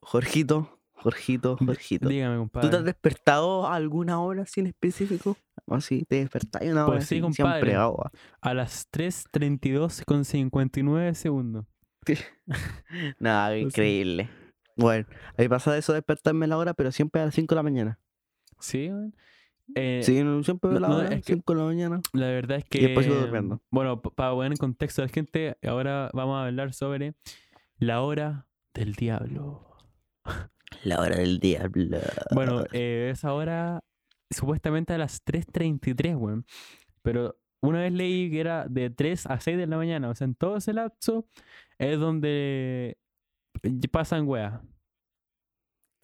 Jorgito, 0.00 0.78
Jorgito, 0.92 1.56
Jorgito. 1.56 2.08
dígame, 2.08 2.36
¿Tú 2.36 2.48
te 2.50 2.58
has 2.58 2.62
compadre. 2.62 2.84
despertado 2.84 3.66
a 3.66 3.74
alguna 3.76 4.20
hora 4.20 4.42
así 4.42 4.60
en 4.60 4.66
específico? 4.68 5.36
¿O 5.66 5.74
así? 5.74 6.04
¿Te 6.08 6.16
despertáis 6.16 6.70
una 6.72 6.86
hora 6.86 6.96
Pues 6.96 7.06
sí, 7.08 7.20
compadre. 7.20 7.52
siempre 7.60 7.74
agua? 7.76 8.10
A 8.40 8.54
las 8.54 8.88
3.32 8.90 10.04
con 10.04 10.24
59 10.24 11.14
segundos. 11.14 11.66
Nada, 13.20 13.48
Pues 13.50 13.58
sí. 13.60 13.64
increíble. 13.66 14.30
Bueno, 14.76 15.06
a 15.36 15.42
mí 15.42 15.48
pasa 15.48 15.76
eso 15.76 15.92
de 15.92 15.98
despertarme 15.98 16.46
a 16.46 16.48
la 16.48 16.58
hora, 16.58 16.74
pero 16.74 16.90
siempre 16.92 17.20
a 17.22 17.26
las 17.26 17.34
5 17.34 17.54
de 17.54 17.56
la 17.56 17.62
mañana. 17.62 17.98
Sí, 18.58 18.88
weón. 18.88 19.14
Eh, 19.74 20.00
Sí, 20.02 20.22
no, 20.24 20.42
siempre 20.42 20.70
a 20.70 20.74
no, 20.74 20.80
la 20.80 20.88
no, 20.88 20.96
hora, 20.96 21.08
es 21.14 21.24
que- 21.24 21.34
5 21.34 21.52
de 21.54 21.58
la 21.60 21.64
mañana. 21.66 22.00
La 22.12 22.26
verdad 22.26 22.58
es 22.58 22.64
que. 22.64 22.78
Y 22.78 22.82
después 22.86 23.06
sigo 23.06 23.18
durmiendo. 23.18 23.60
Bueno, 23.70 24.00
para 24.02 24.32
poner 24.32 24.52
en 24.52 24.58
contexto 24.58 25.02
a 25.02 25.06
la 25.06 25.12
gente, 25.12 25.56
ahora 25.66 26.10
vamos 26.14 26.36
a 26.36 26.46
hablar 26.46 26.72
sobre 26.74 27.14
la 27.78 28.00
hora 28.02 28.46
del 28.74 28.94
diablo. 28.94 29.76
La 30.84 31.00
hora 31.00 31.16
del 31.16 31.38
diablo. 31.38 31.98
Bueno, 32.32 32.64
eh, 32.72 33.10
esa 33.12 33.32
hora 33.34 33.80
supuestamente 34.30 34.92
a 34.94 34.98
las 34.98 35.24
3.33, 35.24 36.16
weón. 36.16 36.46
Pero 37.02 37.36
una 37.62 37.80
vez 37.80 37.92
leí 37.92 38.30
que 38.30 38.40
era 38.40 38.66
de 38.68 38.90
3 38.90 39.26
a 39.26 39.38
6 39.40 39.56
de 39.58 39.66
la 39.66 39.76
mañana. 39.76 40.08
O 40.08 40.14
sea, 40.14 40.24
en 40.24 40.34
todo 40.34 40.56
ese 40.56 40.72
lapso 40.72 41.26
es 41.78 41.98
donde 41.98 42.96
pasan 43.90 44.26
weas. 44.26 44.60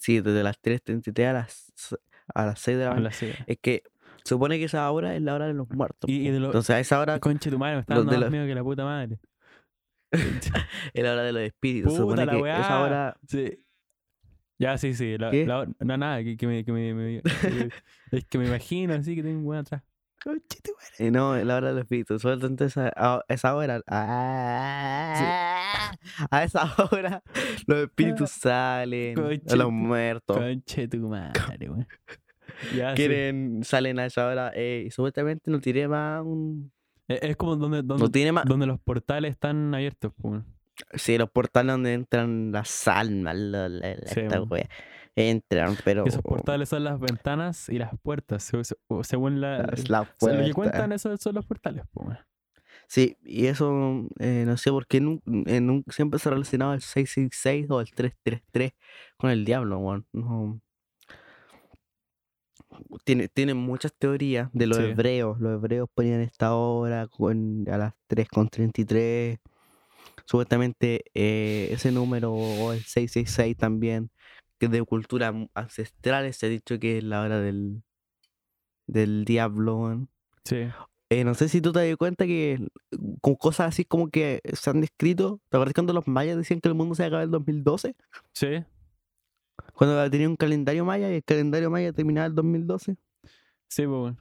Sí, 0.00 0.20
desde 0.20 0.42
las 0.42 0.60
3.33 0.62 1.26
a 1.28 1.32
las, 1.32 1.72
a 2.34 2.46
las 2.46 2.60
6 2.60 2.78
de 2.78 2.84
la 2.84 2.90
mañana. 2.90 3.10
Es 3.46 3.58
que 3.60 3.82
supone 4.24 4.58
que 4.58 4.64
esa 4.64 4.88
hora 4.90 5.16
es 5.16 5.22
la 5.22 5.34
hora 5.34 5.46
de 5.46 5.54
los 5.54 5.68
muertos. 5.70 6.08
Y- 6.08 6.28
y 6.28 6.30
de 6.30 6.38
lo- 6.40 6.46
Entonces 6.46 6.70
a 6.70 6.80
esa 6.80 7.00
hora 7.00 7.18
Conche 7.18 7.50
tu 7.50 7.58
madre, 7.58 7.76
me 7.76 7.80
está 7.80 7.94
los 7.94 8.04
dando 8.04 8.12
más 8.12 8.20
los- 8.26 8.30
miedo 8.30 8.46
que 8.46 8.54
la 8.54 8.62
puta 8.62 8.84
madre. 8.84 9.18
es 10.94 11.02
la 11.04 11.12
hora 11.12 11.22
de 11.22 11.32
los 11.32 11.42
espíritus. 11.42 11.98
Puta 11.98 12.24
la 12.26 12.32
que 12.32 12.38
weá. 12.42 12.60
esa 12.60 12.80
hora... 12.80 13.16
Sí. 13.26 13.64
Ya, 14.60 14.76
sí, 14.76 14.92
sí. 14.94 15.16
La, 15.18 15.30
la 15.32 15.68
no, 15.80 15.96
nada, 15.96 16.22
que, 16.24 16.36
que 16.36 16.46
me, 16.48 16.64
que 16.64 16.72
me- 16.72 16.92
me- 16.94 17.22
que- 17.22 17.68
es 18.10 18.24
que 18.26 18.38
me 18.38 18.46
imagino 18.46 18.94
así 18.94 19.14
que 19.14 19.22
tengo 19.22 19.38
un 19.38 19.46
weón 19.46 19.60
atrás. 19.60 19.82
Eh, 20.98 21.12
no, 21.12 21.36
es 21.36 21.46
la 21.46 21.56
hora 21.56 21.68
de 21.68 21.74
los 21.74 21.82
espíritus. 21.82 22.20
Suelta 22.22 22.64
esa, 22.64 22.92
a 22.96 23.22
esa 23.28 23.54
hora... 23.54 23.80
ah, 23.86 25.92
A 26.30 26.44
esa 26.44 26.74
hora 26.90 27.22
los 27.66 27.78
espíritus 27.84 28.30
salen. 28.30 29.14
Conche 29.14 29.52
A 29.52 29.56
los 29.56 29.70
muertos. 29.70 30.36
Conche 30.36 30.88
tu 30.88 31.08
madre, 31.08 31.70
weón. 31.70 31.86
Ya, 32.74 32.90
sí. 32.90 32.96
Quieren, 32.96 33.60
salen 33.62 33.98
a 34.00 34.06
esa 34.06 34.26
hora. 34.26 34.50
eh, 34.54 34.84
y 34.86 34.90
supuestamente 34.90 35.50
no 35.50 35.60
tiene 35.60 35.86
más 35.86 36.22
un... 36.24 36.72
Es, 37.08 37.22
es 37.22 37.36
como 37.36 37.56
donde, 37.56 37.82
donde, 37.82 38.04
No 38.04 38.10
tiene 38.10 38.32
más... 38.32 38.44
donde 38.44 38.66
los 38.66 38.78
portales 38.80 39.32
están 39.32 39.74
abiertos, 39.74 40.12
weón. 40.18 40.44
Sí, 40.94 41.18
los 41.18 41.30
portales 41.30 41.72
donde 41.72 41.92
entran 41.94 42.52
las 42.52 42.86
almas, 42.86 43.34
la, 43.36 43.68
la- 43.68 43.88
la- 43.96 44.06
Sí, 44.06 44.20
esta 44.20 44.36
weón. 44.38 44.48
wea. 44.52 44.68
Entran, 45.16 45.76
pero... 45.84 46.04
Esos 46.06 46.22
portales 46.22 46.68
son 46.68 46.84
las 46.84 47.00
ventanas 47.00 47.68
y 47.68 47.78
las 47.78 47.90
puertas, 48.02 48.52
según 49.02 49.40
la, 49.40 49.58
las- 49.62 49.88
la 49.88 50.02
o 50.02 50.06
sea, 50.20 50.34
lo 50.34 50.44
que 50.44 50.52
cuentan 50.52 50.92
esos 50.92 51.20
son 51.20 51.34
los 51.34 51.44
portales, 51.46 51.82
weón. 51.94 52.18
Sí, 52.86 53.16
y 53.24 53.46
eso, 53.46 54.06
eh, 54.18 54.44
no 54.46 54.56
sé 54.56 54.70
por 54.70 54.86
qué 54.86 55.00
nun- 55.02 55.20
eh, 55.46 55.60
nun- 55.60 55.84
siempre 55.90 56.18
se 56.20 56.30
relacionaba 56.30 56.74
el 56.74 56.80
666 56.80 57.66
o 57.70 57.80
el 57.80 57.90
333 57.90 58.72
con 59.18 59.30
el 59.30 59.44
diablo, 59.44 59.78
weón. 59.78 60.06
No. 60.12 60.60
Tiene, 63.04 63.28
tiene 63.28 63.54
muchas 63.54 63.92
teorías 63.98 64.48
de 64.52 64.66
los 64.66 64.78
Sí. 64.78 64.84
hebreos. 64.84 65.38
Los 65.40 65.54
hebreos 65.54 65.88
ponían 65.94 66.20
esta 66.20 66.54
hora 66.54 67.06
con, 67.08 67.64
a 67.70 67.78
las 67.78 67.94
3.33. 68.08 69.38
Supuestamente 70.26 71.04
eh, 71.14 71.68
ese 71.70 71.90
número 71.92 72.32
o 72.32 72.72
el 72.72 72.80
666 72.84 73.56
también, 73.56 74.10
que 74.58 74.68
de 74.68 74.82
culturas 74.84 75.32
mu- 75.32 75.48
ancestrales, 75.54 76.36
se 76.36 76.46
ha 76.46 76.48
dicho 76.48 76.78
que 76.78 76.98
es 76.98 77.04
la 77.04 77.22
hora 77.22 77.40
del, 77.40 77.82
del 78.86 79.24
diablo, 79.24 79.76
weón. 79.78 80.08
Sí. 80.44 80.66
Eh, 81.10 81.24
no 81.24 81.32
sé 81.34 81.48
si 81.48 81.62
tú 81.62 81.72
te 81.72 81.86
das 81.88 81.96
cuenta 81.96 82.26
que 82.26 82.58
con 83.22 83.34
cosas 83.36 83.68
así 83.68 83.84
como 83.86 84.10
que 84.10 84.40
se 84.52 84.68
han 84.68 84.82
descrito, 84.82 85.40
¿te 85.48 85.56
acuerdas 85.56 85.72
cuando 85.72 85.94
los 85.94 86.06
mayas 86.06 86.36
decían 86.36 86.60
que 86.60 86.68
el 86.68 86.74
mundo 86.74 86.94
se 86.94 87.04
acababa 87.04 87.22
en 87.22 87.28
el 87.28 87.32
2012? 87.32 87.94
Sí. 88.34 88.62
Cuando 89.74 90.10
tenían 90.10 90.30
un 90.30 90.36
calendario 90.36 90.84
maya 90.84 91.10
y 91.10 91.16
el 91.16 91.24
calendario 91.24 91.70
maya 91.70 91.92
terminaba 91.92 92.26
el 92.26 92.34
2012. 92.34 92.96
Sí, 93.68 93.86
pues, 93.86 93.88
weón. 93.88 94.18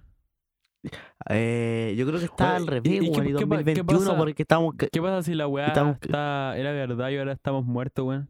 Eh, 1.30 1.96
yo 1.98 2.06
creo 2.08 2.20
que 2.20 2.26
está 2.26 2.56
al 2.56 2.64
¿y- 2.64 2.68
revés, 2.68 2.86
y 2.94 3.00
qué- 3.00 3.10
weón, 3.10 3.28
y 3.28 3.34
qué 3.34 3.48
pa- 3.48 3.58
qué 3.64 3.74
2021 3.74 4.00
pasa? 4.06 4.18
porque 4.18 4.42
estamos... 4.44 4.76
¿Qué 4.92 5.02
pasa 5.02 5.24
si 5.24 5.34
la 5.34 5.48
weá 5.48 5.68
Estamos- 5.68 5.98
está, 6.02 6.56
era 6.58 6.72
verdad 6.72 7.10
y 7.10 7.18
ahora 7.18 7.34
estamos 7.34 7.66
muertos, 7.66 8.06
weón? 8.06 8.30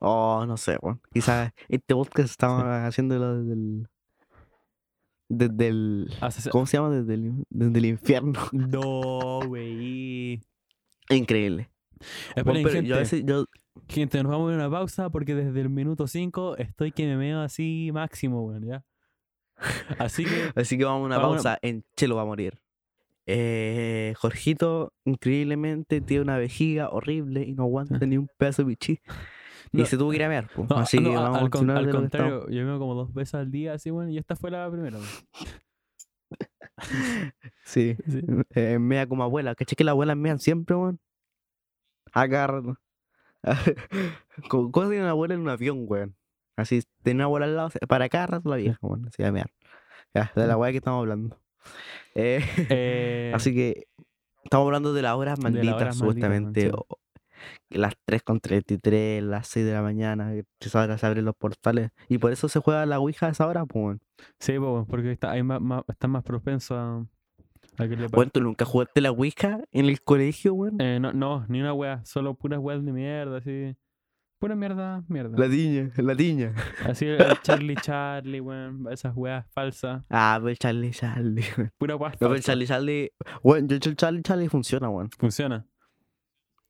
Oh, 0.00 0.44
no 0.46 0.56
sé, 0.56 0.76
weón. 0.82 1.00
Quizás 1.12 1.52
este 1.68 1.94
podcast 1.94 2.28
estaba 2.30 2.86
haciéndolo 2.86 3.38
desde 3.42 3.52
el. 3.54 3.88
Desde 5.28 5.68
el. 5.68 6.10
Hace- 6.20 6.50
¿Cómo 6.50 6.66
se 6.66 6.76
llama? 6.76 6.90
Desde 6.90 7.14
el, 7.14 7.44
desde 7.48 7.78
el 7.78 7.84
infierno. 7.86 8.38
No, 8.52 9.40
güey. 9.46 10.40
Increíble. 11.10 11.70
Weón, 12.36 12.44
pero 12.62 12.68
gente, 12.70 12.86
yo 12.88 12.94
a 12.96 12.98
veces. 12.98 13.22
Yo, 13.24 13.46
gente, 13.88 14.22
nos 14.22 14.30
vamos 14.32 14.50
a 14.50 14.54
a 14.54 14.56
una 14.56 14.70
pausa 14.70 15.10
porque 15.10 15.34
desde 15.34 15.60
el 15.60 15.70
minuto 15.70 16.06
5 16.06 16.56
estoy 16.56 16.92
que 16.92 17.06
me 17.06 17.16
meo 17.16 17.40
así 17.40 17.90
máximo, 17.92 18.44
weón, 18.46 18.64
¿ya? 18.66 18.84
Así 19.98 20.24
que, 20.24 20.30
así 20.54 20.76
que 20.78 20.84
vamos 20.84 21.02
a 21.02 21.06
una 21.06 21.18
Vamos 21.18 21.40
a 21.40 21.42
pausa. 21.54 21.58
En 21.62 21.84
Chelo 21.96 22.16
va 22.16 22.22
a 22.22 22.26
morir. 22.26 22.60
Eh, 23.26 24.14
Jorgito, 24.18 24.92
increíblemente, 25.04 26.00
tiene 26.00 26.22
una 26.22 26.38
vejiga 26.38 26.90
horrible 26.90 27.42
y 27.42 27.54
no 27.54 27.64
aguanta 27.64 27.98
ni 28.06 28.16
un 28.18 28.28
pedazo 28.38 28.62
de 28.62 28.68
pichí. 28.68 29.00
Y 29.72 29.84
se 29.84 29.98
tuvo 29.98 30.10
que 30.10 30.16
ir 30.16 30.22
a 30.24 30.28
mear. 30.28 30.48
no, 30.56 30.76
así 30.76 31.00
no, 31.00 31.10
que 31.10 31.16
a- 31.16 31.20
vamos 31.20 31.36
a 31.38 31.40
al, 31.40 31.50
con- 31.50 31.50
continuar 31.50 31.78
al 31.78 31.90
contrario, 31.90 32.48
yo 32.48 32.58
me 32.60 32.64
meo 32.66 32.78
como 32.78 32.94
dos 32.94 33.12
veces 33.12 33.34
al 33.34 33.50
día, 33.50 33.72
así, 33.74 33.90
weón, 33.90 34.10
y 34.10 34.18
esta 34.18 34.36
fue 34.36 34.50
la 34.50 34.70
primera, 34.70 34.96
weón. 34.98 35.08
Sí. 37.64 37.96
Sí. 38.08 38.20
Eh, 38.54 38.78
mea 38.78 39.06
como 39.06 39.24
abuela. 39.24 39.54
¿Cachai 39.54 39.74
que 39.76 39.84
las 39.84 39.92
abuelas 39.92 40.16
mean 40.16 40.38
siempre, 40.38 40.76
weón? 40.76 41.00
A 42.12 42.26
rato. 42.26 42.76
¿Cómo 44.48 44.70
tiene 44.88 45.00
una 45.00 45.10
abuela 45.10 45.34
en 45.34 45.40
un 45.40 45.48
avión, 45.48 45.84
weón? 45.86 46.16
Así, 46.56 46.82
tiene 47.02 47.18
una 47.18 47.24
abuela 47.24 47.46
al 47.46 47.56
lado, 47.56 47.70
para 47.88 48.08
cada 48.08 48.26
rato 48.26 48.48
la 48.48 48.56
vieja, 48.56 48.78
weón. 48.82 49.06
Así 49.06 49.22
a 49.22 49.32
mear. 49.32 49.50
Ya, 50.14 50.32
de 50.34 50.46
la 50.46 50.56
weá 50.56 50.70
que 50.70 50.78
estamos 50.78 51.00
hablando. 51.00 51.38
Eh, 52.14 52.40
Eh, 52.70 53.32
así 53.34 53.52
que 53.54 53.88
estamos 54.44 54.66
hablando 54.66 54.92
de 54.94 55.02
las 55.02 55.14
horas 55.16 55.38
malditas, 55.40 55.74
horas 55.74 55.96
malditas, 55.96 55.96
supuestamente. 55.98 56.60
weón, 56.68 56.74
o- 56.88 56.98
las 57.68 57.94
3.33, 58.06 59.22
las 59.22 59.48
6 59.48 59.66
de 59.66 59.72
la 59.72 59.82
mañana, 59.82 60.32
que 60.32 60.44
esa 60.60 60.82
hora 60.82 60.96
se 60.96 61.06
abren 61.06 61.24
los 61.24 61.34
portales. 61.36 61.90
Y 62.08 62.18
por 62.18 62.32
eso 62.32 62.48
se 62.48 62.60
juega 62.60 62.86
la 62.86 62.98
Ouija 63.00 63.26
a 63.26 63.30
esa 63.30 63.46
hora, 63.46 63.66
pues. 63.66 63.98
Sí, 64.38 64.56
weón, 64.56 64.86
porque 64.86 65.12
está, 65.12 65.32
hay 65.32 65.42
más, 65.42 65.60
más- 65.60 65.82
están 65.88 66.10
más 66.12 66.22
propensos 66.22 66.76
a, 66.78 67.04
Weón, 68.12 68.30
¿tú 68.30 68.40
nunca 68.40 68.64
jugaste 68.64 69.00
la 69.00 69.10
Ouija 69.10 69.60
en 69.72 69.86
el 69.86 70.00
colegio, 70.02 70.54
weón? 70.54 70.80
Eh, 70.80 70.98
no, 71.00 71.12
no, 71.12 71.44
ni 71.48 71.60
una 71.60 71.72
wea, 71.72 72.04
solo 72.04 72.34
puras 72.34 72.58
weas 72.60 72.84
de 72.84 72.92
mierda, 72.92 73.38
así. 73.38 73.76
Pura 74.38 74.54
mierda, 74.54 75.02
mierda. 75.08 75.38
La 75.38 75.48
tiña, 75.48 75.90
la 75.96 76.14
tiña. 76.14 76.54
Así 76.84 77.06
el 77.06 77.40
Charlie 77.40 77.74
Charlie, 77.76 78.40
weón, 78.40 78.86
esas 78.90 79.16
weas 79.16 79.46
falsas. 79.50 80.04
Ah, 80.10 80.36
pero 80.38 80.50
el 80.50 80.58
Charlie 80.58 80.90
Charlie. 80.90 81.44
weón. 81.56 81.72
Pura 81.78 81.96
wea 81.96 82.10
No, 82.10 82.16
pero 82.18 82.32
el 82.32 82.36
falsa. 82.38 82.52
Charlie 82.52 82.66
Charlie. 82.66 83.12
Bueno, 83.42 83.66
yo 83.68 83.74
he 83.74 83.78
hecho 83.78 83.88
el 83.90 83.96
Charlie 83.96 84.22
Charlie 84.22 84.48
funciona, 84.50 84.90
weón. 84.90 85.10
Funciona. 85.18 85.66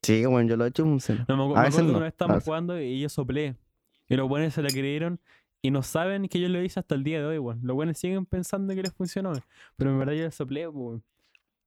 Sí, 0.03 0.25
bueno, 0.27 0.49
yo 0.49 0.57
lo 0.57 0.65
he 0.65 0.69
hecho 0.69 0.83
y 0.83 0.87
funciona. 0.87 1.25
No, 1.29 1.37
me, 1.37 1.55
acuerdo 1.59 1.77
que 1.77 1.83
no, 1.83 1.89
una 1.89 1.99
vez 1.99 2.05
a 2.05 2.09
estábamos 2.09 2.37
veces. 2.37 2.45
jugando 2.45 2.81
y 2.81 3.01
yo 3.01 3.09
soplé. 3.09 3.57
Y 4.09 4.15
los 4.15 4.29
buenos 4.29 4.55
se 4.55 4.63
la 4.63 4.69
creyeron 4.69 5.21
y 5.67 5.71
no 5.71 5.83
saben 5.83 6.29
que 6.29 6.41
yo 6.41 6.49
lo 6.49 6.63
hice 6.63 6.79
hasta 6.81 6.95
el 6.95 7.03
día 7.05 7.19
de 7.21 7.27
hoy, 7.27 7.39
weón. 7.39 7.61
Los 7.63 7.75
buenos 7.75 7.99
siguen 7.99 8.27
pensando 8.27 8.75
que 8.75 8.83
les 8.83 8.93
funcionó, 8.93 9.31
weón. 9.31 9.43
Pero 9.77 9.91
en 9.91 9.99
verdad 9.99 10.13
yo 10.15 10.23
les 10.25 10.35
soplé, 10.35 10.67
weón. 10.69 11.03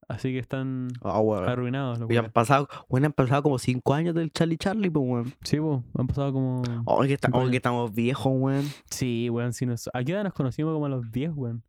Así 0.07 0.31
que 0.31 0.39
están 0.39 0.87
Ah, 1.01 1.19
weón. 1.19 1.47
arruinados 1.47 1.99
los 1.99 2.09
Y 2.11 2.17
han 2.17 2.31
pasado, 2.31 2.67
bueno, 2.87 3.05
han 3.07 3.13
pasado 3.13 3.43
como 3.43 3.59
5 3.59 3.93
años 3.93 4.15
del 4.15 4.31
Charlie 4.31 4.57
Charlie, 4.57 4.89
pues, 4.89 5.05
weón. 5.07 5.33
Sí, 5.43 5.59
weón. 5.59 5.85
Han 5.97 6.07
pasado 6.07 6.33
como. 6.33 6.63
Oh, 6.85 7.01
que, 7.03 7.13
está- 7.13 7.29
oh, 7.31 7.47
estamos 7.47 7.93
viejos, 7.93 8.31
weón. 8.35 8.65
Sí, 8.89 9.29
weón. 9.29 9.53
Si 9.53 9.65
nos... 9.67 9.89
¿A 9.93 10.03
qué 10.03 10.13
edad 10.13 10.23
nos 10.23 10.33
conocimos 10.33 10.73
como 10.73 10.85
a 10.87 10.89
los 10.89 11.11
10, 11.11 11.31
weón? 11.35 11.63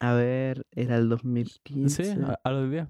A 0.00 0.14
ver, 0.14 0.66
era 0.72 0.96
el 0.96 1.08
2015. 1.08 2.04
Sí, 2.04 2.20
a, 2.24 2.38
a 2.42 2.50
los 2.50 2.70
10. 2.70 2.88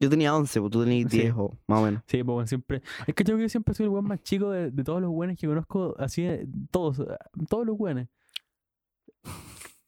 Yo 0.00 0.10
tenía 0.10 0.34
11, 0.34 0.60
pues 0.60 0.70
tú 0.72 0.82
tenías 0.84 1.10
Sí. 1.10 1.18
10, 1.20 1.34
o 1.36 1.56
más 1.68 1.80
o 1.80 1.84
menos. 1.84 2.02
Sí, 2.06 2.22
pues 2.24 2.48
siempre. 2.48 2.82
Es 3.06 3.14
que 3.14 3.24
yo 3.24 3.34
creo 3.34 3.38
que 3.38 3.48
siempre 3.48 3.74
soy 3.74 3.84
el 3.84 3.90
weón 3.90 4.06
más 4.06 4.22
chico 4.22 4.50
de, 4.50 4.70
de 4.70 4.84
todos 4.84 5.00
los 5.00 5.10
weones 5.10 5.38
que 5.38 5.46
conozco, 5.46 5.94
así, 5.98 6.22
de- 6.22 6.46
todos, 6.70 6.98
eh, 7.00 7.04
todos 7.48 7.64
los 7.66 7.76
weones. 7.78 8.08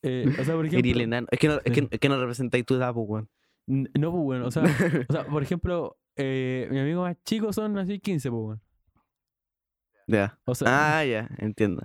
Eh, 0.03 0.25
o 0.39 0.43
sea, 0.43 0.55
por 0.55 0.65
ejemplo. 0.67 1.27
Es 1.31 1.39
que 1.39 1.47
no, 1.47 1.55
es 1.63 1.71
que, 1.73 1.87
es 1.91 1.99
que 1.99 2.09
no 2.09 2.17
representáis 2.19 2.65
tu 2.65 2.75
edad, 2.75 2.93
pues, 2.93 3.05
weón. 3.07 3.29
No, 3.67 4.13
pues 4.13 4.41
o 4.43 4.51
sea, 4.51 4.63
o 5.09 5.11
sea, 5.13 5.25
por 5.27 5.43
ejemplo, 5.43 5.97
eh, 6.15 6.67
mis 6.71 6.79
amigos 6.79 7.03
más 7.03 7.17
chicos 7.25 7.53
son 7.55 7.77
así 7.77 7.99
15, 7.99 8.29
pues 8.31 8.41
weón. 8.41 8.61
Ya. 10.07 10.39
O 10.45 10.55
sea, 10.55 10.99
Ah, 10.99 11.05
ya, 11.05 11.29
entiendo. 11.37 11.83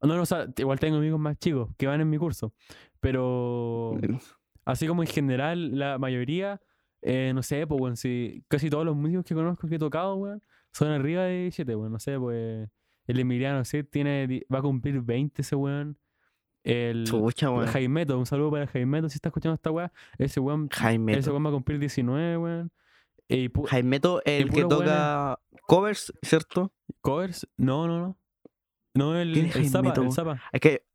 no, 0.00 0.14
no, 0.14 0.22
o 0.22 0.26
sea, 0.26 0.46
igual 0.56 0.78
tengo 0.78 0.98
amigos 0.98 1.18
más 1.18 1.36
chicos 1.38 1.70
que 1.76 1.88
van 1.88 2.00
en 2.00 2.08
mi 2.08 2.18
curso. 2.18 2.52
Pero 3.00 3.94
así 4.64 4.86
como 4.86 5.02
en 5.02 5.08
general, 5.08 5.76
la 5.76 5.98
mayoría, 5.98 6.60
eh, 7.04 7.32
no 7.34 7.42
sé, 7.42 7.66
pues 7.66 7.80
weón, 7.80 7.96
si 7.96 8.42
casi 8.48 8.70
todos 8.70 8.86
los 8.86 8.96
músicos 8.96 9.24
que 9.26 9.34
conozco 9.34 9.68
que 9.68 9.74
he 9.74 9.78
tocado, 9.78 10.16
weón, 10.16 10.42
son 10.72 10.88
arriba 10.88 11.24
de 11.24 11.42
17, 11.42 11.76
weón. 11.76 11.92
No 11.92 12.00
sé, 12.00 12.18
pues 12.18 12.68
el 13.06 13.20
Emiliano, 13.20 13.64
sí, 13.64 13.84
tiene, 13.84 14.44
va 14.52 14.60
a 14.60 14.62
cumplir 14.62 15.02
20 15.02 15.42
ese 15.42 15.54
weón. 15.54 15.98
El 16.62 17.04
Chucha, 17.04 17.50
weón. 17.50 17.66
Jaimeto, 17.66 18.18
un 18.18 18.24
saludo 18.24 18.50
para 18.50 18.66
Jaimeto 18.66 19.10
si 19.10 19.16
está 19.16 19.28
escuchando 19.28 19.54
esta 19.54 19.70
weá. 19.70 19.92
Ese 20.16 20.40
weón, 20.40 20.68
ese 20.72 20.80
Jaimeto. 20.80 21.30
weón 21.30 21.44
va 21.44 21.50
a 21.50 21.52
cumplir 21.52 21.78
19, 21.78 22.38
weón. 22.38 22.72
Y 23.28 23.50
Jaimeto, 23.66 24.22
el 24.24 24.50
que 24.50 24.64
weón 24.64 24.68
toca 24.70 25.38
covers, 25.66 26.10
¿cierto? 26.22 26.72
¿Covers? 27.02 27.46
No, 27.58 27.86
no, 27.86 28.00
no. 28.00 28.18
No, 28.94 29.18
el, 29.18 29.32
¿Quién 29.32 29.46
es 29.46 29.56
el 29.56 29.68
Zapa, 29.68 29.92
el? 29.94 30.12
Zapa. 30.12 30.40
Es 30.52 30.60
que. 30.60 30.86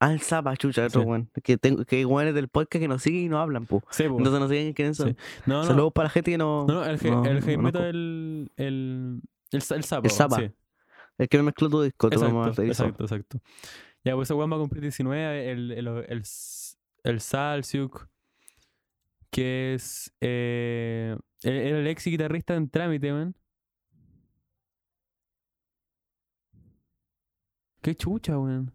Al 0.00 0.20
Zapa, 0.20 0.56
chucha, 0.56 0.86
otro 0.86 1.00
Sí. 1.02 1.06
weón. 1.08 1.30
Que, 1.42 1.58
tengo, 1.58 1.84
que 1.84 1.96
hay 1.96 2.04
weones 2.04 2.32
del 2.34 2.46
podcast 2.48 2.80
que 2.80 2.86
nos 2.88 3.02
siguen 3.02 3.22
y 3.24 3.28
no 3.28 3.38
hablan, 3.40 3.66
pues. 3.66 3.82
Sí, 3.90 4.04
po. 4.08 4.18
Entonces 4.18 4.40
no 4.40 4.48
sé 4.48 4.72
quiénes 4.74 4.96
son. 4.96 5.08
Sí. 5.10 5.16
No, 5.46 5.56
no. 5.62 5.64
Saludos 5.64 5.92
para 5.92 6.04
la 6.06 6.10
gente 6.10 6.30
que 6.30 6.38
no. 6.38 6.66
No, 6.68 6.74
no, 6.74 6.84
el, 6.84 6.98
no- 7.02 7.24
el 7.24 7.36
el, 7.38 7.44
el, 7.86 8.50
el, 8.56 9.22
el 9.50 9.62
Zapa. 9.82 10.06
El 10.06 10.10
Zapa. 10.12 10.36
Sí. 10.36 10.50
El 11.18 11.28
que 11.28 11.36
me 11.38 11.42
mezcló 11.44 11.68
tu 11.68 11.82
disco, 11.82 12.06
Exacto, 12.06 12.32
me 12.34 12.44
revisó. 12.52 12.84
exacto, 12.84 13.02
exacto. 13.04 13.40
Ya, 14.04 14.14
pues 14.14 14.28
ese 14.28 14.34
weón 14.34 14.52
va 14.52 14.56
a 14.56 14.60
cumplir 14.60 14.82
19, 14.82 15.50
el, 15.50 15.72
el, 15.72 15.88
el, 15.88 16.22
el 17.02 17.20
Salsiuk, 17.20 18.06
que 19.32 19.74
es 19.74 20.14
eh, 20.20 21.16
el- 21.42 21.52
era 21.56 21.78
el 21.80 21.86
ex 21.88 22.04
guitarrista 22.04 22.54
en 22.54 22.68
Trámite, 22.70 23.12
man. 23.12 23.34
Qué 27.82 27.94
chucha, 27.96 28.38
weón. 28.38 28.72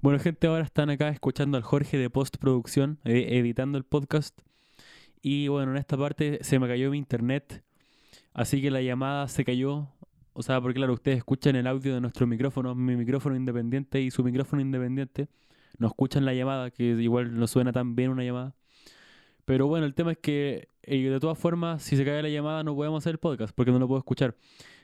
Bueno, 0.00 0.18
gente, 0.18 0.46
ahora 0.46 0.64
están 0.64 0.90
acá 0.90 1.08
escuchando 1.08 1.56
al 1.56 1.62
Jorge 1.62 1.98
de 1.98 2.10
postproducción, 2.10 2.98
ed- 3.04 3.32
editando 3.38 3.78
el 3.78 3.84
podcast. 3.84 4.38
Y 5.22 5.48
bueno, 5.48 5.72
en 5.72 5.78
esta 5.78 5.96
parte 5.96 6.38
se 6.42 6.58
me 6.58 6.66
cayó 6.66 6.90
mi 6.90 6.98
internet, 6.98 7.62
así 8.34 8.60
que 8.60 8.70
la 8.70 8.82
llamada 8.82 9.28
se 9.28 9.44
cayó. 9.44 9.88
O 10.34 10.42
sea, 10.42 10.60
porque 10.60 10.76
claro, 10.76 10.94
ustedes 10.94 11.18
escuchan 11.18 11.56
el 11.56 11.66
audio 11.66 11.94
de 11.94 12.00
nuestro 12.00 12.26
micrófono, 12.26 12.74
mi 12.74 12.96
micrófono 12.96 13.36
independiente 13.36 14.00
y 14.00 14.10
su 14.10 14.24
micrófono 14.24 14.62
independiente. 14.62 15.28
No 15.78 15.86
escuchan 15.88 16.24
la 16.24 16.34
llamada, 16.34 16.70
que 16.70 16.84
igual 16.84 17.34
no 17.38 17.46
suena 17.46 17.72
tan 17.72 17.94
bien 17.94 18.10
una 18.10 18.24
llamada. 18.24 18.54
Pero 19.44 19.66
bueno, 19.66 19.86
el 19.86 19.94
tema 19.94 20.12
es 20.12 20.18
que 20.18 20.68
eh, 20.82 20.98
de 21.08 21.20
todas 21.20 21.38
formas, 21.38 21.82
si 21.82 21.96
se 21.96 22.04
cae 22.04 22.22
la 22.22 22.28
llamada 22.28 22.62
no 22.62 22.74
podemos 22.74 23.02
hacer 23.02 23.12
el 23.12 23.18
podcast 23.18 23.54
porque 23.54 23.72
no 23.72 23.78
lo 23.78 23.88
puedo 23.88 23.98
escuchar. 23.98 24.34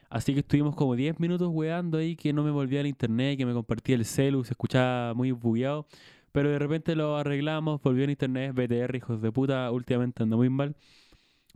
Así 0.09 0.33
que 0.33 0.39
estuvimos 0.39 0.75
como 0.75 0.95
10 0.95 1.19
minutos 1.19 1.49
weando 1.51 1.99
ahí 1.99 2.15
que 2.15 2.33
no 2.33 2.43
me 2.43 2.51
volvía 2.51 2.79
al 2.79 2.87
internet, 2.87 3.37
que 3.37 3.45
me 3.45 3.53
compartía 3.53 3.95
el 3.95 4.05
celu, 4.05 4.43
se 4.43 4.53
escuchaba 4.53 5.13
muy 5.13 5.31
bugueado. 5.31 5.85
Pero 6.31 6.49
de 6.49 6.59
repente 6.59 6.95
lo 6.95 7.17
arreglamos, 7.17 7.81
volvió 7.81 8.03
al 8.03 8.09
internet, 8.11 8.53
BTR, 8.53 8.95
hijos 8.95 9.21
de 9.21 9.31
puta, 9.31 9.71
últimamente 9.71 10.23
anda 10.23 10.35
muy 10.35 10.49
mal. 10.49 10.75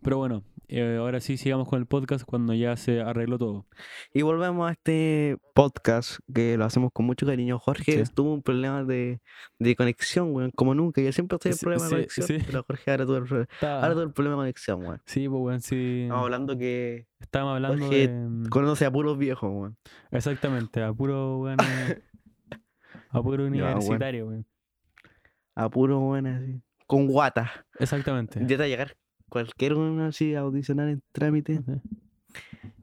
Pero 0.01 0.17
bueno, 0.17 0.43
eh, 0.79 0.97
ahora 0.97 1.19
sí 1.19 1.37
sigamos 1.37 1.67
con 1.67 1.79
el 1.79 1.85
podcast 1.85 2.25
cuando 2.25 2.53
ya 2.53 2.75
se 2.77 3.01
arregló 3.01 3.37
todo. 3.37 3.65
Y 4.13 4.21
volvemos 4.23 4.67
a 4.69 4.71
este 4.73 5.37
podcast 5.53 6.19
que 6.33 6.57
lo 6.57 6.65
hacemos 6.65 6.91
con 6.93 7.05
mucho 7.05 7.25
cariño. 7.25 7.59
Jorge 7.59 8.05
Sí. 8.05 8.11
tuvo 8.13 8.33
un 8.33 8.41
problema 8.41 8.83
de, 8.83 9.21
de 9.59 9.75
conexión, 9.75 10.33
weón, 10.33 10.51
como 10.51 10.73
nunca. 10.75 11.01
Yo 11.01 11.11
siempre 11.11 11.37
tuve 11.37 11.53
Sí, 11.53 11.59
problema 11.65 11.85
de 11.85 11.91
conexión, 11.91 12.41
pero 12.45 12.63
Jorge 12.63 12.91
ahora 12.91 13.05
tuvo 13.05 13.17
el, 13.17 13.23
pro- 13.25 13.41
Está- 13.41 13.75
ahora 13.81 13.91
tuvo 13.93 14.03
el 14.03 14.11
problema 14.13 14.35
de 14.35 14.39
conexión, 14.41 14.81
weón. 14.85 15.01
Sí, 15.05 15.27
pues 15.29 15.41
weón, 15.41 15.61
sí. 15.61 16.01
Estamos 16.03 16.23
hablando 16.23 16.57
que 16.57 17.07
Estábamos 17.19 17.55
hablando 17.55 17.85
Jorge 17.85 18.07
de. 18.07 18.49
conoce 18.49 18.85
a 18.85 18.91
puros 18.91 19.17
viejos, 19.17 19.49
weón. 19.51 19.77
Exactamente, 20.11 20.81
a 20.83 20.91
puro 20.93 21.37
weón. 21.39 21.57
a 23.09 23.21
puro 23.21 23.45
universitario, 23.45 24.27
weón. 24.27 24.45
A 25.55 25.69
puros, 25.69 25.99
weón, 26.01 26.27
así. 26.27 26.61
Con 26.87 27.07
guata. 27.07 27.51
Exactamente. 27.79 28.39
Ya 28.41 28.47
te 28.47 28.57
va 28.57 28.63
a 28.65 28.67
llegar 28.67 28.97
cualquier 29.33 29.73
uno 29.73 30.05
así 30.05 30.35
audicionar 30.35 30.87
en 30.89 31.01
trámite. 31.11 31.59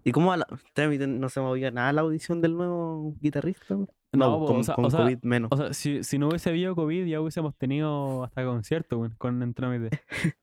¿Y 0.02 0.12
cómo 0.12 0.32
a 0.32 0.36
la 0.38 0.46
trámite 0.74 1.06
no 1.06 1.28
se 1.28 1.40
movió 1.40 1.70
nada 1.70 1.92
la 1.92 2.00
audición 2.00 2.40
del 2.40 2.56
nuevo 2.56 3.14
guitarrista? 3.20 3.74
No, 3.76 3.86
No, 4.12 4.38
po, 4.40 4.46
con, 4.46 4.56
o 4.56 4.62
sea- 4.64 4.74
con 4.74 4.84
o 4.86 4.90
sea, 4.90 5.00
COVID 5.00 5.18
menos. 5.22 5.48
O 5.52 5.56
sea, 5.56 5.72
si, 5.72 6.02
si 6.02 6.18
no 6.18 6.28
hubiese 6.28 6.50
habido 6.50 6.74
COVID, 6.74 7.06
ya 7.06 7.20
hubiésemos 7.20 7.54
tenido 7.56 8.24
hasta 8.24 8.44
concierto, 8.44 8.98
weón, 8.98 9.14
con 9.18 9.42
el 9.42 9.54
trámite. 9.54 9.90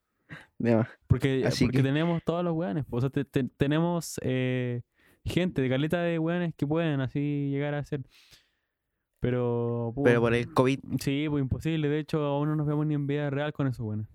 Porque, 1.07 1.43
Así 1.45 1.65
porque 1.65 1.77
que- 1.77 1.83
tenemos 1.83 2.21
todos 2.23 2.43
los 2.43 2.53
weones. 2.53 2.85
O 2.89 2.99
sea, 3.01 3.09
te- 3.09 3.25
te- 3.25 3.43
tenemos 3.43 4.19
eh, 4.23 4.81
gente 5.25 5.61
de 5.61 5.69
caleta 5.69 6.01
de 6.01 6.17
weones 6.19 6.53
que 6.55 6.65
pueden 6.65 6.99
así 7.01 7.49
llegar 7.51 7.73
a 7.75 7.83
ser. 7.85 8.01
Pero. 9.19 9.93
Pero 10.03 10.21
por 10.21 10.33
el 10.33 10.51
COVID, 10.53 10.79
Sí, 10.99 11.27
pues 11.29 11.41
imposible. 11.41 11.89
De 11.89 11.99
hecho, 11.99 12.23
aún 12.23 12.49
no 12.49 12.55
nos 12.55 12.67
vemos 12.67 12.85
ni 12.85 12.93
en 12.95 13.07
vida 13.07 13.29
real 13.29 13.53
con 13.53 13.67
esos 13.67 13.85
weones. 13.85 14.07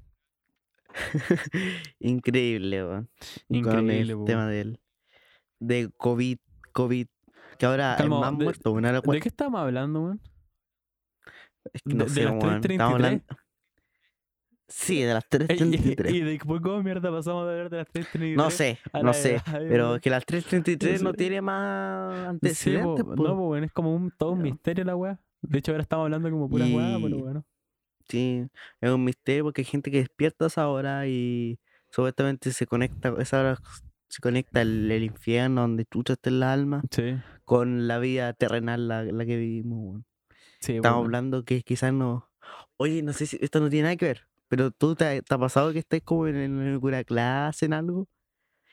increíble, 2.01 2.85
weón. 2.85 3.11
Increíble, 3.49 4.01
el 4.01 4.13
po, 4.17 4.25
tema 4.25 4.47
del, 4.49 4.81
de 5.61 5.91
COVID, 5.97 6.39
COVID, 6.73 7.07
que 7.59 7.67
ahora 7.67 7.95
Calma, 7.99 8.17
es 8.17 8.21
más 8.21 8.39
de- 8.39 8.45
muerto, 8.45 8.71
ahora 8.71 9.01
¿De 9.01 9.21
qué 9.21 9.29
estamos 9.29 9.61
hablando, 9.61 10.01
weón? 10.03 10.21
es 11.73 11.83
que 11.83 11.95
no 11.95 12.05
de- 12.05 12.11
de 12.11 12.15
sé, 12.15 12.25
las 12.25 12.33
weón, 12.33 12.43
estamos 12.45 12.61
3:33? 12.63 12.81
hablando- 12.95 13.25
Sí, 14.75 15.03
de 15.03 15.13
las 15.13 15.25
Ey, 15.31 15.39
¿Y, 15.51 15.61
3.33. 15.61 16.15
y 16.15 16.21
de 16.21 16.39
cómo 16.39 16.83
mierda 16.83 17.11
pasamos 17.11 17.45
de 17.47 17.53
hablar 17.53 17.69
de 17.69 17.77
las 17.77 17.89
3.33? 17.93 18.37
No 18.37 18.51
sé, 18.51 18.79
a 18.95 19.03
no 19.03 19.13
sé. 19.13 19.35
edad, 19.35 19.45
Pero 19.69 20.01
que 20.01 20.09
las 20.09 20.25
3.33 20.25 21.03
no 21.03 21.13
tiene 21.13 21.43
más 21.43 22.15
Sí, 22.15 22.23
po, 22.23 22.29
antecedentes. 22.31 23.05
po. 23.05 23.15
no, 23.17 23.37
pues 23.37 23.65
es 23.65 23.73
como 23.73 23.95
un, 23.95 24.11
todo 24.17 24.31
un 24.33 24.41
misterio 24.41 24.85
la 24.85 24.97
weá. 24.97 25.21
De 25.43 25.59
hecho, 25.59 25.73
ahora 25.73 25.83
estamos 25.83 26.05
hablando 26.05 26.31
como 26.31 26.49
pura 26.49 26.65
weá, 26.65 26.97
pero 27.03 27.17
Y- 27.19 27.21
bueno. 27.21 27.45
Sí, 28.13 28.47
es 28.81 28.91
un 28.91 29.05
misterio 29.05 29.45
porque 29.45 29.63
hay 29.63 29.65
gente 29.65 29.91
que 29.91 29.99
despierta 29.99 30.45
a 30.45 30.49
esa 30.49 30.69
hora 30.69 31.07
y 31.09 31.59
supuestamente 31.91 32.53
se 32.53 32.67
conecta, 32.67 33.15
esa 33.19 33.41
hora 33.41 33.59
se 34.09 34.21
conecta 34.21 34.61
el, 34.63 34.91
el 34.91 35.03
infierno 35.05 35.63
donde 35.63 35.87
chucha 35.87 36.13
está 36.15 36.29
el 36.31 36.43
alma 36.43 36.85
Sí, 36.91 37.23
con 37.45 37.89
la 37.89 37.99
vida 37.99 38.33
terrenal 38.35 38.89
la, 38.89 39.05
la 39.05 39.27
que 39.27 39.37
vivimos. 39.37 40.03
sí, 40.61 40.79
Estamos 40.79 41.01
bueno. 41.01 41.07
hablando 41.07 41.45
que 41.45 41.63
quizás 41.63 41.93
no. 41.95 42.31
Oye, 42.79 43.03
no 43.03 43.13
sé 43.15 43.27
si 43.27 43.39
esto 43.43 43.61
no 43.61 43.71
tiene 43.71 43.85
nada 43.85 43.97
que 43.97 44.07
ver, 44.07 44.29
pero 44.49 44.71
tú 44.73 44.95
te, 44.97 45.23
te 45.23 45.35
ha 45.35 45.39
pasado 45.39 45.73
que 45.73 45.81
estés 45.81 46.03
como 46.05 46.29
en, 46.29 46.37
en 46.37 46.61
alguna 46.69 47.05
clase, 47.05 47.67
en 47.67 47.75
algo, 47.75 48.09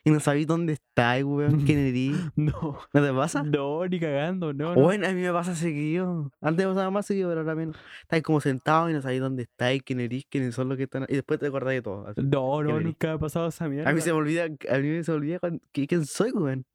y 0.09 0.13
no 0.13 0.19
sabéis 0.19 0.47
dónde 0.47 0.73
estás, 0.73 1.23
weón, 1.23 1.61
quién 1.65 1.77
eres. 1.79 2.17
No, 2.35 2.79
¿No 2.93 3.01
te 3.03 3.13
pasa? 3.13 3.43
no, 3.43 3.85
ni 3.87 3.99
cagando, 3.99 4.53
no, 4.53 4.75
no. 4.75 4.81
Bueno, 4.81 5.07
a 5.07 5.11
mí 5.11 5.21
me 5.21 5.31
pasa 5.31 5.55
seguido. 5.55 6.31
Antes 6.41 6.65
me 6.65 6.73
pasaba 6.73 6.91
más 6.91 7.05
seguido, 7.05 7.29
pero 7.29 7.41
ahora 7.41 7.55
menos. 7.55 7.77
Estáis 8.01 8.23
como 8.23 8.41
sentado 8.41 8.89
y 8.89 8.93
no 8.93 9.01
sabéis 9.01 9.21
dónde 9.21 9.43
estáis, 9.43 9.83
quién 9.83 9.99
eres, 9.99 10.25
quiénes 10.29 10.55
son 10.55 10.69
los 10.69 10.77
que 10.77 10.83
están. 10.83 11.05
Y 11.07 11.13
después 11.15 11.39
te 11.39 11.47
acordáis 11.47 11.77
de 11.79 11.81
todo. 11.83 12.07
así. 12.07 12.21
No, 12.23 12.63
no, 12.63 12.79
nunca 12.79 13.07
me 13.07 13.13
ha 13.13 13.17
pasado 13.19 13.47
esa 13.47 13.67
mierda. 13.69 13.89
A 13.89 13.93
mí 13.93 14.01
se 14.01 14.11
me 14.11 14.17
olvida, 14.19 14.45
a 14.45 14.77
mí 14.79 15.03
se 15.03 15.11
me 15.11 15.17
olvida 15.17 15.39
quién 15.71 16.05
soy, 16.05 16.31
weón. 16.31 16.65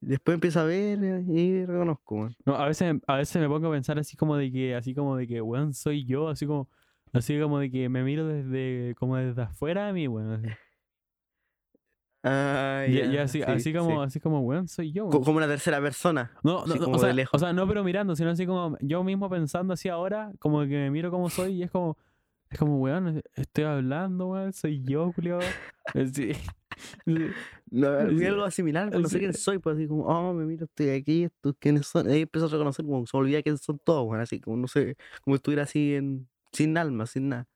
Después 0.00 0.34
empiezo 0.34 0.60
a 0.60 0.64
ver 0.64 0.98
eh, 1.04 1.22
y 1.28 1.64
reconozco, 1.64 2.16
weón. 2.16 2.36
No, 2.44 2.56
a 2.56 2.66
veces, 2.66 2.94
a 3.06 3.16
veces 3.16 3.40
me 3.40 3.48
pongo 3.48 3.68
a 3.68 3.72
pensar 3.72 3.98
así 3.98 4.16
como 4.16 4.36
de 4.36 4.50
que, 4.50 4.74
así 4.74 4.94
como 4.94 5.16
de 5.16 5.26
que, 5.28 5.40
weón, 5.40 5.74
soy 5.74 6.04
yo, 6.04 6.28
así 6.28 6.46
como, 6.46 6.68
así 7.12 7.38
como 7.38 7.58
de 7.60 7.70
que 7.70 7.88
me 7.88 8.02
miro 8.02 8.26
desde, 8.26 8.94
como 8.98 9.16
desde 9.16 9.42
afuera 9.42 9.86
de 9.86 9.92
mí, 9.92 10.08
weón. 10.08 10.32
Así. 10.32 10.48
Ah, 12.22 12.84
Y, 12.88 12.98
y 12.98 13.16
así, 13.18 13.38
sí, 13.38 13.44
así 13.44 13.72
como, 13.72 13.90
sí. 13.90 14.06
así 14.06 14.20
como, 14.20 14.40
weón, 14.40 14.68
soy 14.68 14.92
yo. 14.92 15.06
Weón. 15.06 15.24
Como 15.24 15.38
una 15.38 15.48
tercera 15.48 15.80
persona. 15.80 16.30
No, 16.42 16.64
no, 16.66 16.74
no, 16.76 16.90
o, 16.90 16.98
sea, 16.98 17.14
o 17.32 17.38
sea, 17.38 17.52
no 17.52 17.66
pero 17.66 17.82
mirando, 17.82 18.14
sino 18.14 18.30
así 18.30 18.46
como 18.46 18.76
yo 18.80 19.02
mismo 19.02 19.28
pensando 19.28 19.74
así 19.74 19.88
ahora, 19.88 20.32
como 20.38 20.60
que 20.60 20.68
me 20.68 20.90
miro 20.90 21.10
como 21.10 21.28
soy 21.28 21.54
y 21.54 21.62
es 21.64 21.70
como, 21.70 21.96
es 22.48 22.58
como, 22.58 22.78
weón, 22.78 23.22
estoy 23.34 23.64
hablando, 23.64 24.28
weón, 24.28 24.52
soy 24.52 24.82
yo, 24.84 25.12
Julio. 25.12 25.38
Sí. 26.12 26.32
Sí. 27.04 27.12
No, 27.70 27.86
algo 27.88 28.50
similar, 28.50 28.90
pues, 28.90 29.02
no 29.02 29.08
sé 29.08 29.18
quién 29.18 29.34
soy, 29.34 29.58
pues 29.58 29.76
así 29.76 29.86
como, 29.86 30.04
oh, 30.04 30.32
me 30.32 30.44
miro, 30.44 30.64
estoy 30.64 30.88
aquí, 30.90 31.24
estos 31.24 31.54
quiénes 31.58 31.86
son. 31.86 32.08
Ahí 32.08 32.22
empiezo 32.22 32.46
a 32.46 32.50
reconocer, 32.50 32.84
como 32.84 33.06
se 33.06 33.16
olvida 33.16 33.42
quiénes 33.42 33.60
son 33.60 33.78
todos, 33.78 34.08
weón, 34.08 34.20
así 34.20 34.40
como, 34.40 34.56
no 34.56 34.66
sé, 34.66 34.96
como 35.22 35.36
estuviera 35.36 35.62
así 35.62 35.94
en, 35.94 36.28
sin 36.50 36.76
alma, 36.76 37.06
sin 37.06 37.28
nada. 37.28 37.46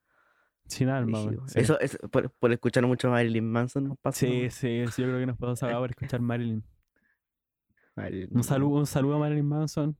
Sin 0.66 0.88
alma, 0.88 1.22
weón. 1.22 1.48
Sí. 1.48 1.60
Eso 1.60 1.78
es 1.80 1.98
por, 2.10 2.30
por 2.30 2.52
escuchar 2.52 2.86
mucho 2.86 3.08
a 3.08 3.12
Marilyn 3.12 3.50
Manson 3.50 3.84
nos 3.88 3.98
pasa. 3.98 4.18
Sí, 4.20 4.26
weón. 4.26 4.50
sí, 4.50 4.84
sí, 4.90 5.02
yo 5.02 5.08
creo 5.08 5.20
que 5.20 5.26
nos 5.26 5.36
podemos 5.38 5.62
acabar 5.62 5.82
por 5.82 5.90
escuchar 5.90 6.20
Marilyn. 6.20 6.62
Marilyn 7.94 8.28
Un 8.32 8.44
saludo, 8.44 8.78
un 8.78 8.86
saludo 8.86 9.14
a 9.16 9.18
Marilyn 9.18 9.46
Manson. 9.46 9.96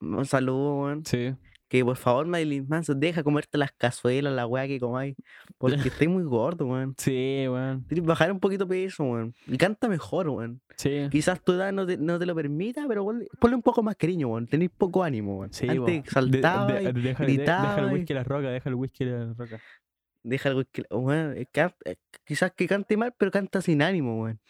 Un 0.00 0.24
saludo, 0.26 0.80
weón. 0.82 1.04
Sí. 1.04 1.34
Que 1.68 1.84
por 1.84 1.96
favor, 1.96 2.26
Marilyn 2.28 2.64
Manson, 2.68 3.00
deja 3.00 3.24
comerte 3.24 3.58
las 3.58 3.72
cazuelas, 3.72 4.32
la 4.32 4.46
weá 4.46 4.68
que 4.68 4.78
comáis. 4.78 5.16
Porque 5.58 5.88
estáis 5.88 6.08
muy 6.08 6.22
gordo, 6.22 6.66
weón. 6.66 6.94
Sí, 6.98 7.44
weón. 7.48 7.84
Tienes 7.88 8.02
que 8.02 8.08
bajar 8.08 8.30
un 8.30 8.38
poquito 8.40 8.68
peso, 8.68 9.02
weón. 9.04 9.34
Y 9.46 9.56
canta 9.56 9.88
mejor, 9.88 10.28
weón. 10.28 10.60
Sí. 10.76 11.08
Quizás 11.10 11.42
tu 11.42 11.52
edad 11.52 11.72
no 11.72 11.84
te, 11.86 11.96
no 11.96 12.18
te 12.20 12.26
lo 12.26 12.34
permita, 12.36 12.84
pero 12.86 13.02
weón, 13.04 13.24
ponle 13.40 13.56
un 13.56 13.62
poco 13.62 13.82
más 13.82 13.96
cariño, 13.96 14.28
weón. 14.28 14.46
Tenéis 14.46 14.70
poco 14.76 15.02
ánimo, 15.02 15.38
weón. 15.38 15.52
Sí, 15.52 15.68
Antes 15.68 16.04
saltaba 16.08 16.66
de- 16.72 16.82
y 16.90 16.92
deja, 17.02 17.24
de- 17.24 17.36
deja 17.38 17.78
el 17.80 17.92
whisky 17.92 18.12
a 18.12 18.16
la 18.16 18.24
roca, 18.24 18.48
deja 18.50 18.68
el 18.68 18.74
whisky 18.76 19.04
a 19.04 19.06
la 19.06 19.34
roca. 19.34 19.60
Deja 20.26 20.48
algo 20.50 20.62
que. 20.70 20.82
Weón, 20.90 21.34
eh, 21.36 21.46
eh, 21.84 21.96
quizás 22.24 22.52
que 22.52 22.66
cante 22.66 22.96
mal, 22.96 23.14
pero 23.16 23.30
canta 23.30 23.60
sin 23.62 23.80
ánimo, 23.82 24.22
weón. 24.22 24.40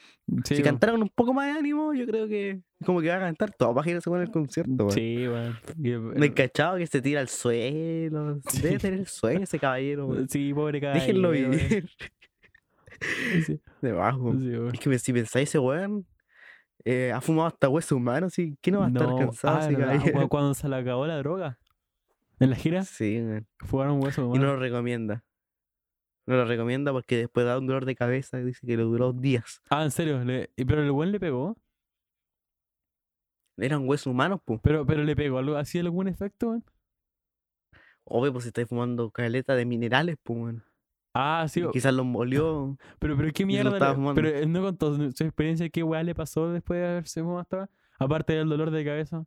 Sí, 0.44 0.56
si 0.56 0.62
cantara 0.62 0.92
con 0.92 1.02
un 1.02 1.08
poco 1.10 1.32
más 1.34 1.52
de 1.52 1.58
ánimo, 1.58 1.94
yo 1.94 2.06
creo 2.06 2.26
que 2.26 2.60
como 2.84 3.00
que 3.00 3.08
va 3.08 3.16
a 3.16 3.20
cantar 3.20 3.52
todo 3.52 3.74
para 3.74 3.84
girarse 3.84 4.10
con 4.10 4.20
el 4.20 4.30
concierto, 4.30 4.72
weón. 4.86 4.90
Sí, 4.90 5.28
weón. 5.28 5.56
El- 5.82 6.00
Me 6.18 6.26
he 6.26 6.34
cachado 6.34 6.78
que 6.78 6.86
se 6.86 7.00
tira 7.00 7.20
al 7.20 7.28
suelo. 7.28 8.40
Sí. 8.48 8.62
Debe 8.62 8.78
tener 8.78 9.06
sueño 9.06 9.44
ese 9.44 9.58
caballero, 9.58 10.06
weón. 10.06 10.28
Sí, 10.30 10.52
pobre 10.54 10.80
caballero. 10.80 11.06
Déjenlo 11.06 11.30
vivir. 11.30 11.88
Sí, 13.44 13.60
Debajo. 13.82 14.32
Es 14.72 14.80
que 14.80 14.98
si 14.98 15.12
pensáis 15.12 15.50
ese 15.50 15.58
weón, 15.58 16.06
eh, 16.84 17.12
ha 17.12 17.20
fumado 17.20 17.48
hasta 17.48 17.68
hueso 17.68 17.96
humano, 17.96 18.30
¿sí? 18.30 18.56
¿Quién 18.62 18.74
no 18.74 18.80
va 18.80 18.86
a 18.86 18.88
estar 18.88 19.06
No, 19.08 19.18
cansado 19.18 19.56
ah, 19.58 19.60
ese 19.60 19.76
¿verdad? 19.76 19.92
caballero? 19.96 20.20
Cu- 20.22 20.28
Cuando 20.28 20.54
se 20.54 20.68
le 20.68 20.76
acabó 20.76 21.06
la 21.06 21.18
droga 21.18 21.58
en 22.40 22.50
la 22.50 22.56
gira, 22.56 22.84
Sí, 22.84 23.20
weón. 23.20 23.46
fueron 23.58 24.02
huesos 24.02 24.34
Y 24.34 24.38
no 24.38 24.46
lo 24.46 24.56
recomienda. 24.56 25.24
No 26.26 26.34
lo 26.36 26.44
recomienda 26.44 26.92
porque 26.92 27.16
después 27.16 27.46
da 27.46 27.58
un 27.58 27.66
dolor 27.66 27.84
de 27.84 27.94
cabeza. 27.94 28.38
Dice 28.38 28.66
que 28.66 28.76
le 28.76 28.82
duró 28.82 29.12
días. 29.12 29.62
Ah, 29.70 29.84
en 29.84 29.90
serio, 29.90 30.22
le- 30.24 30.50
y- 30.56 30.64
pero 30.64 30.82
el 30.82 30.90
buen 30.90 31.12
le 31.12 31.20
pegó. 31.20 31.56
Eran 33.58 33.88
huesos 33.88 34.08
humanos, 34.08 34.40
pues. 34.44 34.60
Pero, 34.62 34.84
pero 34.86 35.02
le 35.04 35.16
pegó 35.16 35.38
algo, 35.38 35.56
¿hacía 35.56 35.80
algún 35.80 36.08
efecto, 36.08 36.48
weón? 36.48 36.64
Obvio, 38.04 38.32
pues 38.32 38.44
si 38.44 38.48
estáis 38.48 38.68
fumando 38.68 39.10
caleta 39.10 39.54
de 39.54 39.64
minerales, 39.64 40.16
pues, 40.22 40.38
weón. 40.38 40.64
Ah, 41.14 41.46
sí, 41.48 41.60
Y 41.62 41.70
Quizás 41.70 41.94
los 41.94 42.04
molió. 42.04 42.76
pero, 42.98 43.16
pero 43.16 43.32
qué 43.32 43.44
lo 43.44 43.46
mierda. 43.46 43.94
le- 43.96 44.14
pero 44.14 44.28
él 44.28 44.52
no 44.52 44.62
contó 44.62 44.94
su 44.96 45.24
experiencia, 45.24 45.68
qué 45.70 45.82
weá 45.82 46.02
le 46.02 46.14
pasó 46.14 46.50
después 46.52 46.80
de 46.80 46.86
haberse 46.86 47.20
fumado 47.22 47.40
esta 47.42 47.70
Aparte 47.98 48.34
del 48.34 48.48
dolor 48.50 48.70
de 48.70 48.84
cabeza. 48.84 49.24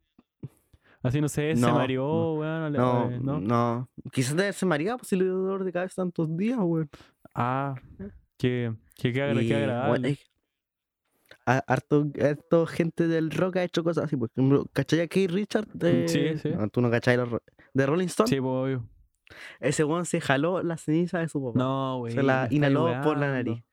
Así, 1.02 1.22
no 1.22 1.30
sé, 1.30 1.56
se 1.56 1.62
No, 1.62 1.76
mareó, 1.76 2.04
no. 2.04 2.34
weón. 2.34 2.74
No, 2.74 3.10
no. 3.22 3.40
no. 3.40 3.90
Quizás 4.12 4.36
de 4.36 4.44
haberse 4.44 4.66
mareado, 4.66 4.98
pues 4.98 5.08
si 5.10 5.16
le 5.16 5.24
dio 5.26 5.34
dolor 5.36 5.64
de 5.64 5.72
cabeza 5.72 5.96
tantos 6.02 6.36
días, 6.36 6.58
weón. 6.62 6.90
Ah, 7.34 7.76
qué, 8.38 8.74
qué, 8.96 9.14
qué, 9.14 9.22
agra- 9.24 9.42
Y, 9.42 9.48
qué 9.48 9.54
bueno, 9.58 9.72
agradable. 9.74 10.10
es- 10.10 10.26
harto, 11.46 12.06
harto 12.22 12.66
gente 12.66 13.08
del 13.08 13.32
rock 13.32 13.58
ha 13.58 13.64
hecho 13.64 13.84
cosas 13.84 14.06
así. 14.06 14.18
Por 14.18 14.30
ejemplo, 14.36 14.66
¿cachai 14.74 15.02
a 15.02 15.08
Keith 15.08 15.32
Richard? 15.32 15.68
De... 15.74 16.08
Sí, 16.08 16.38
sí. 16.38 16.50
No, 16.56 16.68
tú 16.70 16.82
no 16.82 16.92
cachai 16.92 17.18
los 17.18 17.30
ro- 17.30 17.44
de 17.74 17.86
Rolling 17.86 18.08
Stone. 18.08 18.28
Sí, 18.30 18.36
pues, 18.40 18.50
obvio. 18.52 18.90
Ese 19.60 19.84
weón 19.84 20.06
se 20.06 20.20
jaló 20.22 20.62
la 20.64 20.78
ceniza 20.78 21.20
de 21.20 21.30
su 21.30 21.42
papá. 21.44 21.60
No, 21.60 22.00
güey. 22.00 22.14
se 22.14 22.24
la 22.24 22.48
inhaló 22.52 22.88
por 23.04 23.18
la 23.18 23.32
nariz. 23.32 23.64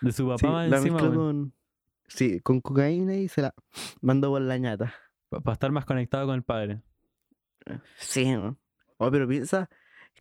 De 0.00 0.12
su 0.12 0.26
papá 0.26 0.38
Sí, 0.38 0.46
más 0.46 0.68
la 0.68 0.76
encima, 0.78 0.96
mezcló 0.96 1.10
weón. 1.10 1.40
con. 1.50 1.54
Sí, 2.08 2.40
con 2.40 2.60
cocaína 2.60 3.14
y 3.16 3.28
se 3.28 3.42
la 3.42 3.54
mandó 4.00 4.30
por 4.30 4.42
la 4.42 4.58
ñata. 4.58 4.94
Para 5.42 5.52
estar 5.54 5.70
más 5.72 5.84
conectado 5.84 6.26
con 6.26 6.34
el 6.36 6.42
padre. 6.42 6.80
Sí. 7.96 8.34
Oh, 8.98 9.10
pero 9.10 9.26
piensa 9.26 9.68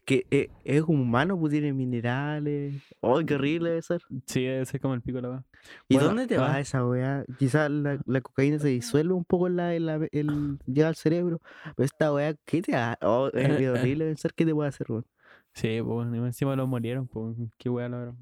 que 0.06 0.26
eh, 0.32 0.50
es 0.66 0.82
humano, 0.82 1.40
pues 1.40 1.52
tiene 1.52 1.72
minerales. 1.74 2.82
Oh, 3.00 3.22
qué 3.26 3.36
horrible 3.36 3.70
debe 3.70 3.82
ser. 3.82 4.02
Sí, 4.26 4.44
debe 4.44 4.66
ser 4.66 4.82
como 4.82 4.94
el 4.96 5.02
pico 5.02 5.18
de 5.18 5.22
la 5.24 5.30
weá. 5.30 5.44
¿Y 5.88 5.94
Bueno, 5.96 6.10
dónde 6.10 6.28
te 6.28 6.36
ah. 6.38 6.42
va 6.42 6.60
esa 6.60 6.86
weá? 6.86 7.24
Quizás 7.38 7.70
la, 7.72 8.00
la 8.06 8.22
cocaína 8.22 8.60
se 8.60 8.68
disuelve 8.70 9.14
un 9.14 9.24
poco 9.24 9.48
en 9.48 9.56
la, 9.56 9.76
en 9.76 9.86
la- 9.86 10.08
el- 10.12 10.58
llega 10.66 10.88
al 10.88 10.96
cerebro. 10.96 11.40
Pero 11.76 11.86
esta 11.86 12.14
weá, 12.14 12.34
¿qué 12.46 12.62
te 12.62 12.72
da? 12.74 12.98
Oh, 13.02 13.30
es 13.34 13.34
horrible 13.98 14.06
pensar 14.06 14.34
qué 14.34 14.46
te 14.46 14.54
puede 14.54 14.70
hacer, 14.70 14.88
weón. 14.90 15.06
Sí, 15.54 15.80
pues, 15.84 16.08
encima 16.12 16.56
los 16.56 16.68
murieron, 16.68 17.08
pues. 17.08 17.38
Qué 17.58 17.70
weá 17.70 17.88
verdad. 17.88 18.16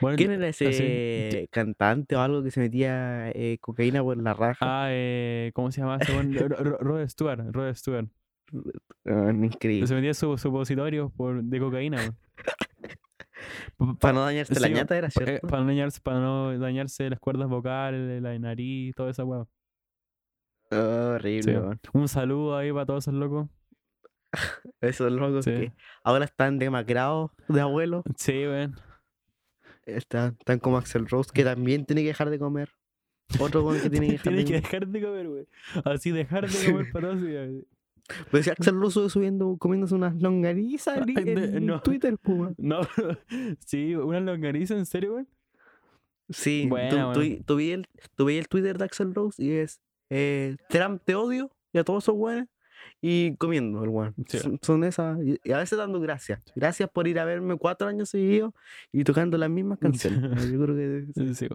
Bueno, 0.00 0.16
¿Quién 0.16 0.30
era 0.32 0.48
así, 0.48 0.64
ese 0.66 1.48
cantante 1.50 2.16
o 2.16 2.20
algo 2.20 2.42
que 2.42 2.50
se 2.50 2.60
metía 2.60 3.30
eh, 3.30 3.58
cocaína 3.60 4.02
por 4.02 4.16
la 4.22 4.34
raja? 4.34 4.58
Ah, 4.84 4.88
eh, 4.90 5.50
¿cómo 5.54 5.70
se 5.72 5.80
llama? 5.80 5.98
ese 6.00 6.12
weón? 6.12 6.34
Ro- 6.34 6.48
Ro- 6.48 6.78
Rod 6.78 7.08
Stewart. 7.08 7.40
Rod 7.52 7.74
Stewart. 7.74 8.08
Ah, 9.06 9.30
increíble. 9.32 9.86
Se 9.86 9.94
metía 9.94 10.14
su 10.14 10.36
supositorios 10.38 11.12
por, 11.12 11.42
de 11.42 11.58
cocaína. 11.60 11.98
Pa- 13.76 13.94
Para 13.98 14.12
no 14.14 14.24
dañarse 14.24 14.58
la 14.60 14.68
ñata, 14.68 14.96
era 14.96 15.08
eh, 15.08 15.10
cierto. 15.10 15.46
para, 15.48 15.62
no 15.62 15.68
dañarse, 15.68 16.00
para 16.02 16.20
no 16.20 16.58
dañarse 16.58 17.08
las 17.08 17.18
cuerdas 17.20 17.48
vocales, 17.48 18.20
la 18.22 18.38
nariz, 18.38 18.94
toda 18.94 19.10
esa 19.10 19.24
weá. 19.24 19.46
Oh, 20.72 21.12
horrible, 21.14 21.42
Sí. 21.82 21.88
Un 21.94 22.06
saludo 22.08 22.56
ahí 22.56 22.70
para 22.72 22.86
todos 22.86 23.04
esos 23.04 23.14
locos. 23.14 23.48
Esos 24.80 25.10
locos 25.10 25.44
Sí. 25.44 25.50
que 25.50 25.72
ahora 26.04 26.24
están 26.24 26.58
demacrados 26.58 27.30
de 27.48 27.60
abuelo. 27.60 28.04
Sí, 28.16 28.32
weón. 28.46 28.76
Están, 29.96 30.36
están 30.38 30.58
como 30.58 30.76
Axel 30.78 31.06
Rose, 31.08 31.30
que 31.32 31.44
también 31.44 31.84
tiene 31.86 32.02
que 32.02 32.08
dejar 32.08 32.30
de 32.30 32.38
comer. 32.38 32.70
Otro 33.38 33.68
que 33.80 33.88
tiene 33.90 34.06
que 34.06 34.12
dejar 34.18 34.32
de 34.34 34.44
que 34.44 34.44
comer. 34.44 34.62
dejar 34.62 34.86
de 34.88 35.02
comer, 35.02 35.28
güey. 35.28 35.46
Así 35.84 36.10
dejar 36.10 36.48
de 36.50 36.70
comer 36.72 36.86
para 36.92 37.08
todos. 37.10 37.22
Pero 38.30 38.42
si 38.42 38.50
Axel 38.50 38.74
Rose 38.80 39.08
subiendo, 39.08 39.56
comiéndose 39.58 39.94
unas 39.94 40.20
longanizas 40.20 40.98
en, 41.06 41.14
de- 41.14 41.44
en 41.58 41.66
no. 41.66 41.80
Twitter, 41.80 42.16
pues, 42.20 42.38
weón. 42.38 42.54
No, 42.58 42.80
sí, 43.64 43.94
una 43.94 44.18
longaniza, 44.20 44.76
¿en 44.76 44.84
serio, 44.86 45.12
güey? 45.12 45.26
Sí, 46.28 46.66
Buena, 46.68 47.12
tú, 47.12 47.20
weón. 47.20 47.38
tú, 47.38 47.44
tú 47.44 47.56
vi 47.56 47.70
el, 47.72 47.86
tú 48.16 48.24
vi 48.24 48.36
el 48.36 48.48
Twitter 48.48 48.78
de 48.78 48.84
Axel 48.84 49.14
Rose 49.14 49.42
y 49.42 49.50
es 49.52 49.80
eh, 50.10 50.56
Trump 50.68 51.02
te 51.04 51.14
odio 51.14 51.50
y 51.72 51.78
a 51.78 51.84
todos 51.84 52.04
esos 52.04 52.14
weones. 52.16 52.48
Y 53.02 53.34
comiendo 53.36 53.82
el 53.82 53.88
weón. 53.88 54.14
Sí. 54.28 54.38
Son, 54.38 54.58
son 54.62 54.84
esas. 54.84 55.18
Y 55.22 55.40
y 55.42 55.52
a 55.52 55.58
veces 55.58 55.78
dando 55.78 56.00
gracias. 56.00 56.40
Gracias 56.54 56.88
por 56.90 57.08
ir 57.08 57.18
a 57.18 57.24
verme 57.24 57.56
cuatro 57.56 57.88
años 57.88 58.10
seguidos 58.10 58.52
y 58.92 59.04
tocando 59.04 59.38
las 59.38 59.48
mismas 59.50 59.78
canciones. 59.80 60.50
Yo 60.50 60.62
creo 60.62 60.76
que. 60.76 61.06
Sí, 61.14 61.34
sí. 61.34 61.48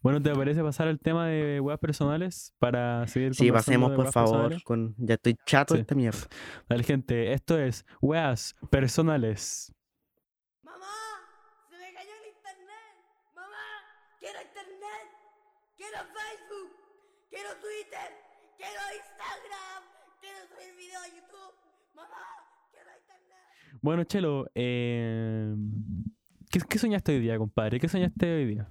Bueno, 0.00 0.22
¿te 0.22 0.32
parece 0.34 0.62
pasar 0.62 0.88
al 0.88 0.98
tema 1.00 1.26
de 1.26 1.58
weas 1.60 1.78
personales 1.80 2.54
para 2.58 3.06
seguir 3.08 3.34
Sí, 3.34 3.50
pasemos 3.50 3.92
por 3.92 4.12
favor. 4.12 4.30
personales? 4.32 4.64
Con... 4.64 4.94
Ya 4.98 5.14
estoy 5.14 5.36
chato 5.46 5.74
Sí. 5.74 5.78
de 5.78 5.80
esta 5.82 5.94
mierda. 5.94 6.18
Dale, 6.68 6.82
gente, 6.84 7.32
esto 7.32 7.58
es 7.58 7.84
weas 8.00 8.54
personales. 8.70 9.72
Mamá, 10.62 10.86
se 11.68 11.76
me 11.78 11.92
cayó 11.94 12.10
el 12.22 12.28
internet. 12.28 12.94
Mamá, 13.34 13.56
quiero 14.20 14.38
internet. 14.40 15.06
Quiero 15.76 15.98
Facebook. 15.98 16.70
Quiero 17.28 17.48
Twitter. 17.60 18.08
Quiero 18.56 18.80
Instagram. 18.94 19.82
Quiero 20.22 20.38
subir 20.46 20.74
video 20.78 21.00
a 21.00 21.08
YouTube. 21.08 21.54
Mamá, 21.94 22.08
quiero 22.70 22.88
internet. 22.98 23.80
Bueno, 23.82 24.04
Chelo, 24.04 24.46
eh, 24.54 25.54
¿qué, 26.50 26.60
qué 26.68 26.78
soñaste 26.78 27.12
hoy 27.12 27.20
día, 27.20 27.36
compadre? 27.38 27.78
¿Qué 27.80 27.88
soñaste 27.88 28.32
hoy 28.34 28.46
día? 28.46 28.68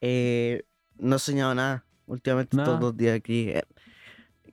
Eh, 0.00 0.64
no 0.98 1.16
he 1.16 1.18
soñado 1.18 1.54
nada. 1.54 1.84
Últimamente 2.06 2.56
Nada. 2.56 2.66
todos 2.68 2.80
los 2.80 2.96
días 2.96 3.16
aquí. 3.16 3.50
eh, 3.50 3.62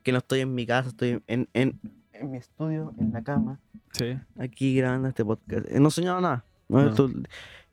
que 0.03 0.11
no 0.13 0.19
estoy 0.19 0.39
en 0.41 0.53
mi 0.55 0.65
casa, 0.65 0.89
estoy 0.89 1.21
en, 1.27 1.49
en, 1.53 1.79
en 2.13 2.31
mi 2.31 2.37
estudio, 2.37 2.93
en 2.99 3.11
la 3.11 3.21
cama. 3.23 3.59
Sí. 3.91 4.17
aquí 4.37 4.75
grabando 4.75 5.07
este 5.09 5.25
podcast. 5.25 5.65
Eh, 5.69 5.79
No 5.79 5.87
he 5.89 5.91
soñado 5.91 6.21
nada. 6.21 6.45
¿no? 6.69 6.83
No. 6.83 6.89
Esto- 6.89 7.09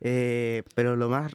eh, 0.01 0.63
pero 0.75 0.97
lo 0.97 1.09
más. 1.11 1.33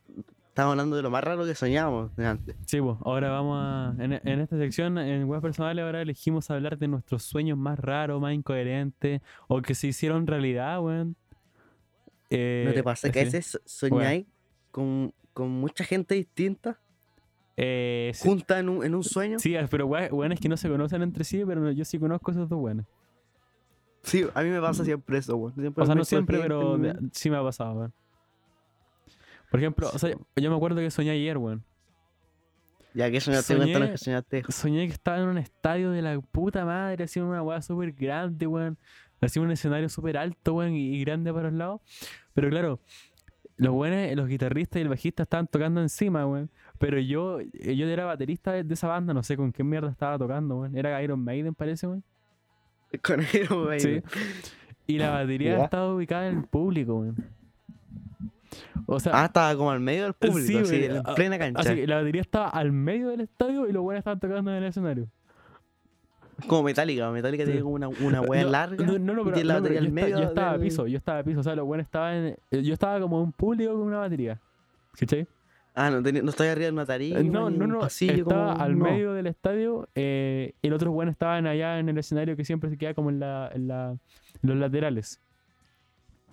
Estamos 0.52 0.72
hablando 0.72 0.98
de 0.98 1.02
lo 1.02 1.10
más 1.10 1.24
raro 1.24 1.46
que 1.46 1.56
soñamos 1.56 2.14
de 2.18 2.26
antes. 2.28 2.56
Sí, 2.66 2.82
pues, 2.82 2.98
ahora 3.06 3.30
vamos 3.30 3.58
a. 3.58 3.96
En, 4.04 4.12
en 4.12 4.40
esta 4.42 4.58
sección, 4.58 4.98
en 4.98 5.24
Weas 5.24 5.42
Personales, 5.42 5.84
ahora 5.86 6.02
elegimos 6.02 6.52
hablar 6.52 6.78
de 6.78 6.90
nuestros 6.90 7.24
sueños 7.24 7.58
más 7.58 7.80
raros, 7.80 8.20
más 8.20 8.34
incoherentes, 8.34 9.22
o 9.48 9.62
que 9.62 9.74
se 9.76 9.88
hicieron 9.88 10.28
realidad, 10.28 10.82
weón. 10.84 11.16
Eh, 12.30 12.66
¿No 12.68 12.74
te 12.74 12.84
pasa 12.84 13.10
que 13.12 13.22
a 13.22 13.24
veces 13.24 13.60
soñáis 13.66 14.26
con, 14.72 15.14
con 15.34 15.50
mucha 15.50 15.84
gente 15.84 16.16
distinta 16.16 16.80
Eh, 17.58 18.12
sí, 18.14 18.28
junta 18.28 18.60
en 18.60 18.70
un, 18.70 18.86
en 18.86 18.96
un 18.96 19.04
sueño? 19.04 19.40
sí, 19.40 19.56
pero 19.70 19.86
we- 19.86 20.10
weones 20.12 20.40
que 20.40 20.48
no 20.50 20.58
se 20.58 20.68
conocen 20.70 21.02
entre 21.02 21.24
sí, 21.24 21.44
pero 21.46 21.72
yo 21.72 21.86
sí 21.86 21.98
conozco 21.98 22.32
esos 22.32 22.50
dos 22.50 22.60
weones. 22.60 22.86
Sí, 24.04 24.26
a 24.34 24.42
mí 24.44 24.50
me 24.50 24.60
pasa 24.60 24.84
siempre 24.84 25.18
eso, 25.18 25.36
weón. 25.38 25.54
Siempre 25.56 25.82
O 25.84 25.86
sea, 25.86 25.96
no 25.96 26.04
siempre, 26.04 26.40
pero 26.42 26.78
me- 26.78 26.94
sí 27.14 27.30
me 27.30 27.38
ha 27.38 27.44
pasado, 27.44 27.74
weón. 27.80 27.94
Por 29.52 29.60
ejemplo, 29.60 29.90
o 29.94 30.00
sea, 30.00 30.16
yo 30.38 30.50
me 30.50 30.56
acuerdo 30.56 30.78
que 30.80 30.90
soñé 30.90 31.12
ayer, 31.12 31.38
weón. 31.38 31.64
Ya 32.94 33.12
que 33.12 33.22
soñaste, 33.22 33.54
Soñé- 33.54 33.60
cuéntanos 33.72 33.90
que 33.92 33.98
soñaste. 33.98 34.44
Soñé 34.50 34.88
que 34.88 34.94
estaba 34.94 35.20
en 35.20 35.28
un 35.28 35.38
estadio 35.38 35.92
de 35.92 36.02
la 36.02 36.20
puta 36.20 36.66
madre, 36.66 37.04
así 37.04 37.20
una 37.20 37.42
weá 37.44 37.62
súper 37.62 37.92
grande, 37.94 38.48
weón. 38.48 38.78
Así 39.22 39.40
un 39.40 39.52
escenario 39.52 39.88
súper 39.88 40.18
alto, 40.18 40.56
weón, 40.56 40.74
y, 40.74 40.96
y 40.96 41.04
grande 41.06 41.32
para 41.32 41.50
los 41.50 41.54
lados. 41.58 41.82
Pero 42.34 42.50
claro, 42.50 42.80
los 43.58 43.74
buenos, 43.74 44.16
los 44.16 44.28
guitarristas 44.28 44.80
y 44.80 44.82
el 44.82 44.90
bajista 44.90 45.24
estaban 45.24 45.48
tocando 45.48 45.80
encima, 45.82 46.26
weón. 46.26 46.50
Pero 46.80 46.98
yo, 47.00 47.40
yo 47.42 47.88
era 47.88 48.06
baterista 48.06 48.52
de, 48.54 48.64
de 48.64 48.74
esa 48.74 48.88
banda, 48.88 49.14
no 49.14 49.22
sé 49.22 49.38
con 49.38 49.52
qué 49.54 49.64
mierda 49.64 49.90
estaba 49.92 50.18
tocando, 50.18 50.56
weón. 50.58 50.76
Era 50.76 51.02
Iron 51.04 51.24
Maiden, 51.24 51.54
parece, 51.54 51.88
weón. 51.88 52.04
Con 53.04 53.22
Iron 53.34 53.68
Maiden. 53.68 54.04
Sí. 54.12 54.20
Y 54.88 54.98
la 54.98 55.12
batería 55.12 55.58
Ya. 55.60 55.64
estaba 55.64 55.94
ubicada 55.94 56.28
en 56.28 56.40
el 56.40 56.44
público, 56.46 56.96
weón. 56.96 57.16
O 58.86 59.00
sea, 59.00 59.12
Ah, 59.22 59.26
estaba 59.26 59.56
como 59.56 59.72
al 59.72 59.80
medio 59.80 60.04
del 60.04 60.14
público, 60.14 60.40
Sí, 60.48 60.58
así, 60.58 60.84
en 60.86 60.98
Ah, 60.98 61.14
plena 61.16 61.38
cancha. 61.40 61.62
así 61.62 61.76
que 61.76 61.88
la 61.88 61.98
batería 61.98 62.22
estaba 62.22 62.50
al 62.50 62.72
medio 62.72 63.10
del 63.10 63.22
estadio 63.22 63.68
y 63.68 63.72
los 63.72 63.82
buenos 63.84 64.00
estaban 64.00 64.20
tocando 64.20 64.52
en 64.52 64.58
el 64.58 64.64
escenario. 64.66 65.08
Como 66.48 66.64
Metallica. 66.64 67.12
Metallica 67.12 67.44
Sí. 67.46 67.52
tiene 67.52 67.62
como 67.64 67.76
una, 67.76 67.88
una 67.88 68.22
wea 68.22 68.44
No, 68.44 68.50
larga. 68.50 68.86
No, 68.86 68.98
no, 69.00 69.14
no, 69.14 69.22
y 69.22 69.26
pero, 69.26 69.34
tiene 69.36 69.48
la 69.48 69.54
pero 69.56 69.64
batería 69.64 69.80
yo, 69.82 69.86
al 69.86 69.92
medio. 69.94 70.18
yo 70.20 70.24
estaba 70.26 70.52
a 70.52 70.58
piso, 70.60 70.88
yo 70.88 70.98
estaba 70.98 71.20
a 71.20 71.24
piso. 71.24 71.40
O 71.40 71.44
sea, 71.44 71.56
los 71.56 71.66
buenos 71.66 71.86
estaban 71.86 72.36
eh, 72.52 72.62
Yo 72.64 72.74
estaba 72.74 73.00
como 73.00 73.18
en 73.18 73.24
un 73.26 73.32
público 73.32 73.74
con 73.74 73.82
una 73.84 74.00
batería. 74.00 74.40
¿Cachai? 75.00 75.28
Ah, 75.74 75.90
no, 75.90 76.02
no 76.02 76.30
estaba 76.30 76.52
arriba 76.52 76.66
de 76.66 76.72
una 76.74 76.86
tarima. 76.86 77.20
No, 77.22 77.50
no, 77.50 77.66
no. 77.68 77.80
pasillo, 77.80 78.24
Estaba 78.24 78.54
como- 78.54 78.64
al 78.64 78.78
no. 78.78 78.84
medio 78.86 79.14
del 79.14 79.28
estadio 79.28 79.88
eh, 79.96 80.54
y 80.62 80.68
los 80.68 80.76
otros 80.78 80.94
buenos 80.94 81.14
estaban 81.14 81.48
allá 81.48 81.80
en 81.80 81.88
el 81.88 81.98
escenario 81.98 82.36
que 82.36 82.44
siempre 82.44 82.70
se 82.70 82.78
queda 82.78 82.94
como 82.94 83.10
en, 83.10 83.20
la, 83.22 83.50
en, 83.54 83.68
la, 83.70 83.92
en 83.92 84.00
los 84.50 84.58
laterales. 84.58 85.22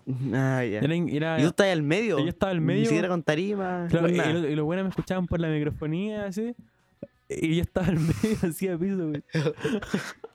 Ah, 0.35 0.65
ya. 0.65 0.79
Era, 0.81 0.95
era- 0.95 1.39
Y 1.39 1.43
tú 1.43 1.49
estás 1.49 1.67
al 1.69 1.83
medio. 1.83 2.19
Yo 2.19 2.29
estaba 2.29 2.53
al 2.53 2.61
Ni 2.61 2.65
medio. 2.67 2.85
siquiera 2.87 3.09
con 3.09 3.23
tarima. 3.23 3.87
claro, 3.91 4.09
y, 4.09 4.17
los- 4.17 4.51
y 4.51 4.55
los 4.55 4.65
buenos 4.65 4.85
me 4.85 4.91
escuchaban 4.91 5.27
por 5.27 5.39
la 5.41 5.49
microfonía 5.49 6.25
así. 6.27 6.55
Y 7.29 7.57
yo 7.57 7.63
estaba 7.63 7.89
al 7.89 7.99
medio 8.01 8.39
así 8.43 8.69
a 8.69 8.79
piso, 8.79 9.09
güey. 9.09 9.23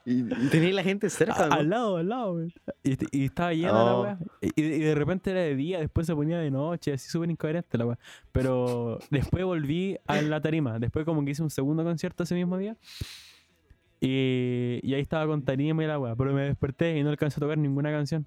Y, 0.06 0.22
tenías 0.50 0.74
la 0.74 0.82
gente 0.82 1.08
cerca, 1.08 1.46
A- 1.46 1.48
¿no? 1.48 1.54
Al 1.54 1.70
lado, 1.70 1.96
al 1.96 2.08
lado, 2.10 2.32
güey. 2.34 2.52
Y, 2.82 2.98
y 3.10 3.24
estaba 3.24 3.54
llena 3.54 3.72
la 3.72 3.94
Oh. 3.94 4.02
weá. 4.02 4.18
Y, 4.42 4.52
y 4.62 4.78
de 4.80 4.94
repente 4.94 5.30
era 5.30 5.40
de 5.40 5.56
día, 5.56 5.78
después 5.80 6.06
se 6.06 6.14
ponía 6.14 6.38
de 6.38 6.50
noche, 6.50 6.92
así 6.92 7.08
súper 7.08 7.30
incoherente 7.30 7.78
la 7.78 7.86
weá. 7.86 7.98
Pero 8.30 8.98
después 9.10 9.42
volví 9.46 9.96
a 10.06 10.20
la 10.20 10.42
tarima. 10.42 10.78
Después 10.78 11.06
como 11.06 11.24
que 11.24 11.30
hice 11.30 11.42
un 11.42 11.48
segundo 11.48 11.82
concierto 11.84 12.24
ese 12.24 12.34
mismo 12.34 12.58
día. 12.58 12.76
Y, 14.00 14.80
y 14.82 14.92
ahí 14.94 15.00
estaba 15.00 15.26
con 15.26 15.42
tarima 15.42 15.82
y 15.82 15.86
la 15.86 15.98
weá. 15.98 16.14
Pero 16.14 16.34
me 16.34 16.42
desperté 16.42 16.98
y 16.98 17.02
no 17.02 17.08
alcancé 17.10 17.38
a 17.38 17.40
tocar 17.40 17.56
ninguna 17.56 17.90
canción. 17.90 18.26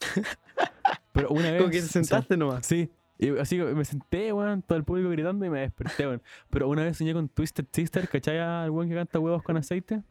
Pero 1.12 1.30
una 1.30 1.50
vez... 1.50 1.58
Como 1.58 1.70
que 1.70 1.80
te 1.80 1.88
sentaste 1.88 2.36
nomás. 2.36 2.66
Sí. 2.66 2.90
Y 3.18 3.30
así 3.38 3.58
me 3.58 3.84
senté, 3.84 4.32
weón, 4.32 4.62
todo 4.62 4.76
el 4.76 4.84
público 4.84 5.08
gritando 5.08 5.44
y 5.46 5.50
me 5.50 5.60
desperté, 5.60 6.06
weón. 6.06 6.22
Pero 6.50 6.68
una 6.68 6.84
vez 6.84 6.98
soñé 6.98 7.14
con 7.14 7.28
Twisted 7.28 7.64
Sister, 7.72 8.08
¿cachai? 8.08 8.38
Al 8.38 8.70
weón 8.70 8.88
que 8.88 8.94
canta 8.94 9.18
huevos 9.18 9.42
con 9.42 9.56
aceite. 9.56 10.02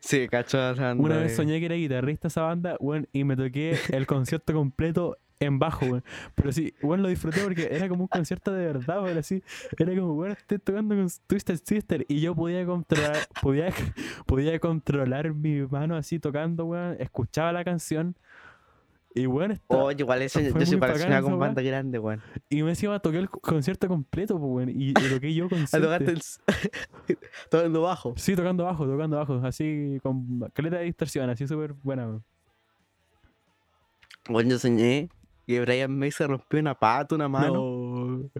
Sí, 0.00 0.28
banda 0.30 0.94
Una 0.98 1.16
vez 1.16 1.34
soñé 1.34 1.58
que 1.60 1.66
era 1.66 1.76
guitarrista 1.76 2.28
esa 2.28 2.42
banda, 2.42 2.76
weón, 2.78 3.08
y 3.12 3.24
me 3.24 3.36
toqué 3.36 3.78
el 3.88 4.06
concierto 4.06 4.52
completo 4.52 5.16
en 5.40 5.58
bajo, 5.58 5.86
weón. 5.86 6.04
Pero 6.34 6.52
sí, 6.52 6.74
weón, 6.82 7.00
lo 7.00 7.08
disfruté 7.08 7.40
porque 7.40 7.68
era 7.70 7.88
como 7.88 8.02
un 8.02 8.08
concierto 8.08 8.52
de 8.52 8.66
verdad, 8.66 9.02
weón, 9.02 9.16
así. 9.16 9.42
Era 9.78 9.94
como, 9.94 10.12
weón, 10.12 10.32
estoy 10.32 10.58
tocando 10.58 10.94
con 10.94 11.08
Twisted 11.26 11.58
Sister 11.64 12.04
y 12.06 12.20
yo 12.20 12.34
podía 12.34 12.66
controlar, 12.66 13.16
podía, 13.40 13.72
podía 14.26 14.58
controlar 14.60 15.32
mi 15.32 15.62
mano 15.62 15.96
así 15.96 16.18
tocando, 16.18 16.66
weón. 16.66 16.96
Escuchaba 17.00 17.50
la 17.52 17.64
canción 17.64 18.14
y, 19.14 19.26
weón, 19.26 19.52
estaba- 19.52 19.84
Oye, 19.84 19.96
igual 20.00 20.22
eso 20.22 20.40
yo 20.40 20.50
soy 20.50 20.62
esa 20.62 21.22
con 21.22 21.38
banda 21.38 21.62
grande, 21.62 21.98
weón. 21.98 22.20
y 22.48 22.62
me 22.62 22.70
encima 22.70 22.98
toqué 22.98 23.18
el 23.18 23.30
concierto 23.30 23.86
completo, 23.88 24.36
weón, 24.36 24.68
y, 24.70 24.90
y 24.90 24.92
toqué 24.94 25.32
yo 25.32 25.44
Ah, 25.46 25.48
consciente. 25.50 25.80
tocaste 25.86 26.10
el... 26.12 26.20
tocando 27.50 27.82
bajo. 27.82 28.14
Sí, 28.16 28.34
tocando 28.34 28.64
bajo, 28.64 28.86
tocando 28.86 29.16
bajo, 29.16 29.34
así 29.44 29.98
con 30.02 30.40
caleta 30.52 30.78
de 30.78 30.84
distorsión, 30.84 31.30
así 31.30 31.46
súper 31.46 31.72
buena, 31.74 32.06
weón. 32.06 32.24
Bueno, 34.28 34.50
yo 34.50 34.58
soñé 34.58 35.08
que 35.46 35.60
Brian 35.60 35.96
May 35.96 36.10
se 36.10 36.26
rompió 36.26 36.58
una 36.58 36.74
pata, 36.74 37.14
una 37.14 37.28
mano. 37.28 37.54
No. 37.54 38.30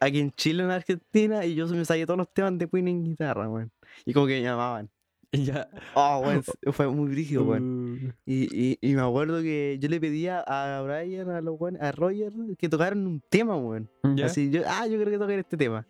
Aquí 0.00 0.18
en 0.20 0.32
Chile, 0.32 0.62
en 0.64 0.70
Argentina, 0.70 1.44
y 1.44 1.54
yo 1.54 1.66
me 1.68 1.84
sabía 1.84 2.06
todos 2.06 2.18
los 2.18 2.32
temas 2.32 2.58
de 2.58 2.68
Queen 2.68 2.88
en 2.88 3.04
guitarra, 3.04 3.48
weón. 3.48 3.70
Y 4.04 4.12
como 4.12 4.26
que 4.26 4.34
me 4.34 4.42
llamaban. 4.42 4.90
Ya. 5.46 5.68
Oh, 5.94 6.20
weón, 6.24 6.38
s- 6.38 6.52
fue 6.72 6.88
muy 6.88 7.08
brígido, 7.10 7.44
weón. 7.44 8.06
Uh, 8.06 8.12
Y, 8.26 8.48
y, 8.52 8.78
y 8.80 8.94
me 8.94 9.02
acuerdo 9.02 9.42
que 9.42 9.78
yo 9.80 9.88
le 9.88 10.00
pedía 10.00 10.40
a 10.46 10.80
Brian, 10.82 11.28
a, 11.30 11.40
los 11.40 11.56
a 11.80 11.92
Roger, 11.92 12.32
que 12.58 12.68
tocaran 12.68 13.06
un 13.06 13.20
tema, 13.28 13.56
weón. 13.56 13.88
Así, 14.24 14.50
yo, 14.50 14.62
ah, 14.66 14.86
yo 14.86 14.96
creo 14.98 15.10
que 15.10 15.18
tocar 15.18 15.38
este 15.38 15.56
tema. 15.56 15.86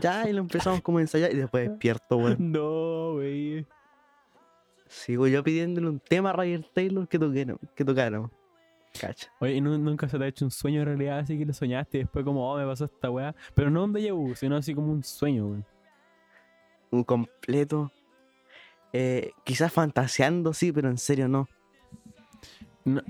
Ya, 0.00 0.28
y 0.28 0.32
lo 0.32 0.40
empezamos 0.40 0.80
como 0.82 0.98
a 0.98 1.00
ensayar 1.00 1.32
y 1.32 1.36
después 1.36 1.68
despierto, 1.70 2.16
weón. 2.18 2.52
No, 2.52 3.14
güey. 3.14 3.66
Sigo 4.86 5.26
yo 5.26 5.42
pidiéndole 5.44 5.86
un 5.88 6.00
tema 6.00 6.30
a 6.30 6.32
Roger 6.32 6.64
Taylor 6.72 7.06
que, 7.08 7.18
toquero- 7.20 7.58
que 7.74 7.84
tocáramos. 7.84 8.30
Cacha. 8.98 9.30
Oye, 9.38 9.54
¿y 9.56 9.60
nu- 9.60 9.76
nunca 9.78 10.08
se 10.08 10.18
te 10.18 10.24
ha 10.24 10.28
hecho 10.28 10.46
un 10.46 10.50
sueño 10.50 10.80
en 10.80 10.86
realidad 10.86 11.18
así 11.18 11.36
que 11.38 11.44
lo 11.44 11.52
soñaste 11.52 11.98
y 11.98 12.00
después 12.02 12.24
como, 12.24 12.50
oh, 12.50 12.56
me 12.56 12.64
pasó 12.64 12.86
esta 12.86 13.10
weá? 13.10 13.34
Pero 13.54 13.70
no 13.70 13.84
un 13.84 13.92
déjà 13.92 14.12
vu, 14.14 14.34
sino 14.34 14.56
así 14.56 14.74
como 14.74 14.90
un 14.92 15.04
sueño, 15.04 15.46
güey. 15.48 15.62
Un 16.90 17.04
completo. 17.04 17.92
Eh, 18.92 19.32
quizás 19.44 19.72
fantaseando, 19.72 20.52
sí, 20.52 20.72
pero 20.72 20.88
en 20.88 20.98
serio 20.98 21.28
no. 21.28 21.48
No. 22.84 23.02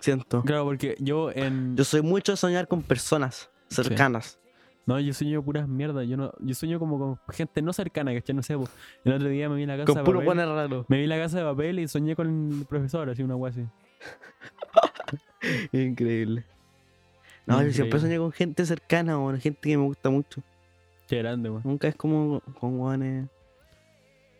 Siento. 0.00 0.42
Claro, 0.42 0.64
porque 0.64 0.96
yo 1.00 1.30
en... 1.32 1.76
Yo 1.76 1.84
soy 1.84 2.02
mucho 2.02 2.32
de 2.32 2.36
soñar 2.36 2.68
con 2.68 2.82
personas 2.82 3.50
cercanas. 3.68 4.38
No, 4.86 5.00
yo 5.00 5.14
sueño 5.14 5.42
puras 5.42 5.66
mierdas. 5.66 6.06
Yo 6.06 6.16
no, 6.16 6.32
yo 6.40 6.54
sueño 6.54 6.78
como 6.78 6.98
con 6.98 7.34
gente 7.34 7.62
no 7.62 7.72
cercana, 7.72 8.12
¿cachai? 8.12 8.36
No 8.36 8.42
sé, 8.42 8.56
po. 8.56 8.68
el 9.04 9.14
otro 9.14 9.28
día 9.28 9.48
me 9.48 9.56
vi 9.56 9.62
en 9.62 9.68
la 9.68 9.76
casa 9.76 9.86
Con 9.86 9.96
de 9.96 10.04
puro 10.04 10.20
papel. 10.20 10.46
raros. 10.46 10.86
Me 10.88 10.98
vi 10.98 11.04
en 11.04 11.08
la 11.08 11.18
casa 11.18 11.38
de 11.38 11.44
papel 11.44 11.78
y 11.78 11.88
soñé 11.88 12.14
con 12.14 12.52
el 12.52 12.66
profesor, 12.66 13.08
así 13.08 13.22
una 13.22 13.34
weá 13.34 13.50
así. 13.50 13.64
Increíble. 15.72 16.44
No, 17.46 17.62
yo 17.62 17.72
siempre 17.72 17.98
soñé 17.98 18.18
con 18.18 18.32
gente 18.32 18.64
cercana, 18.66 19.18
o 19.18 19.32
gente 19.38 19.58
que 19.60 19.76
me 19.76 19.84
gusta 19.84 20.10
mucho. 20.10 20.42
Qué 21.08 21.18
grande, 21.18 21.50
weón. 21.50 21.62
Nunca 21.64 21.88
es 21.88 21.94
como 21.94 22.40
con 22.60 22.78
guanes 22.78 23.28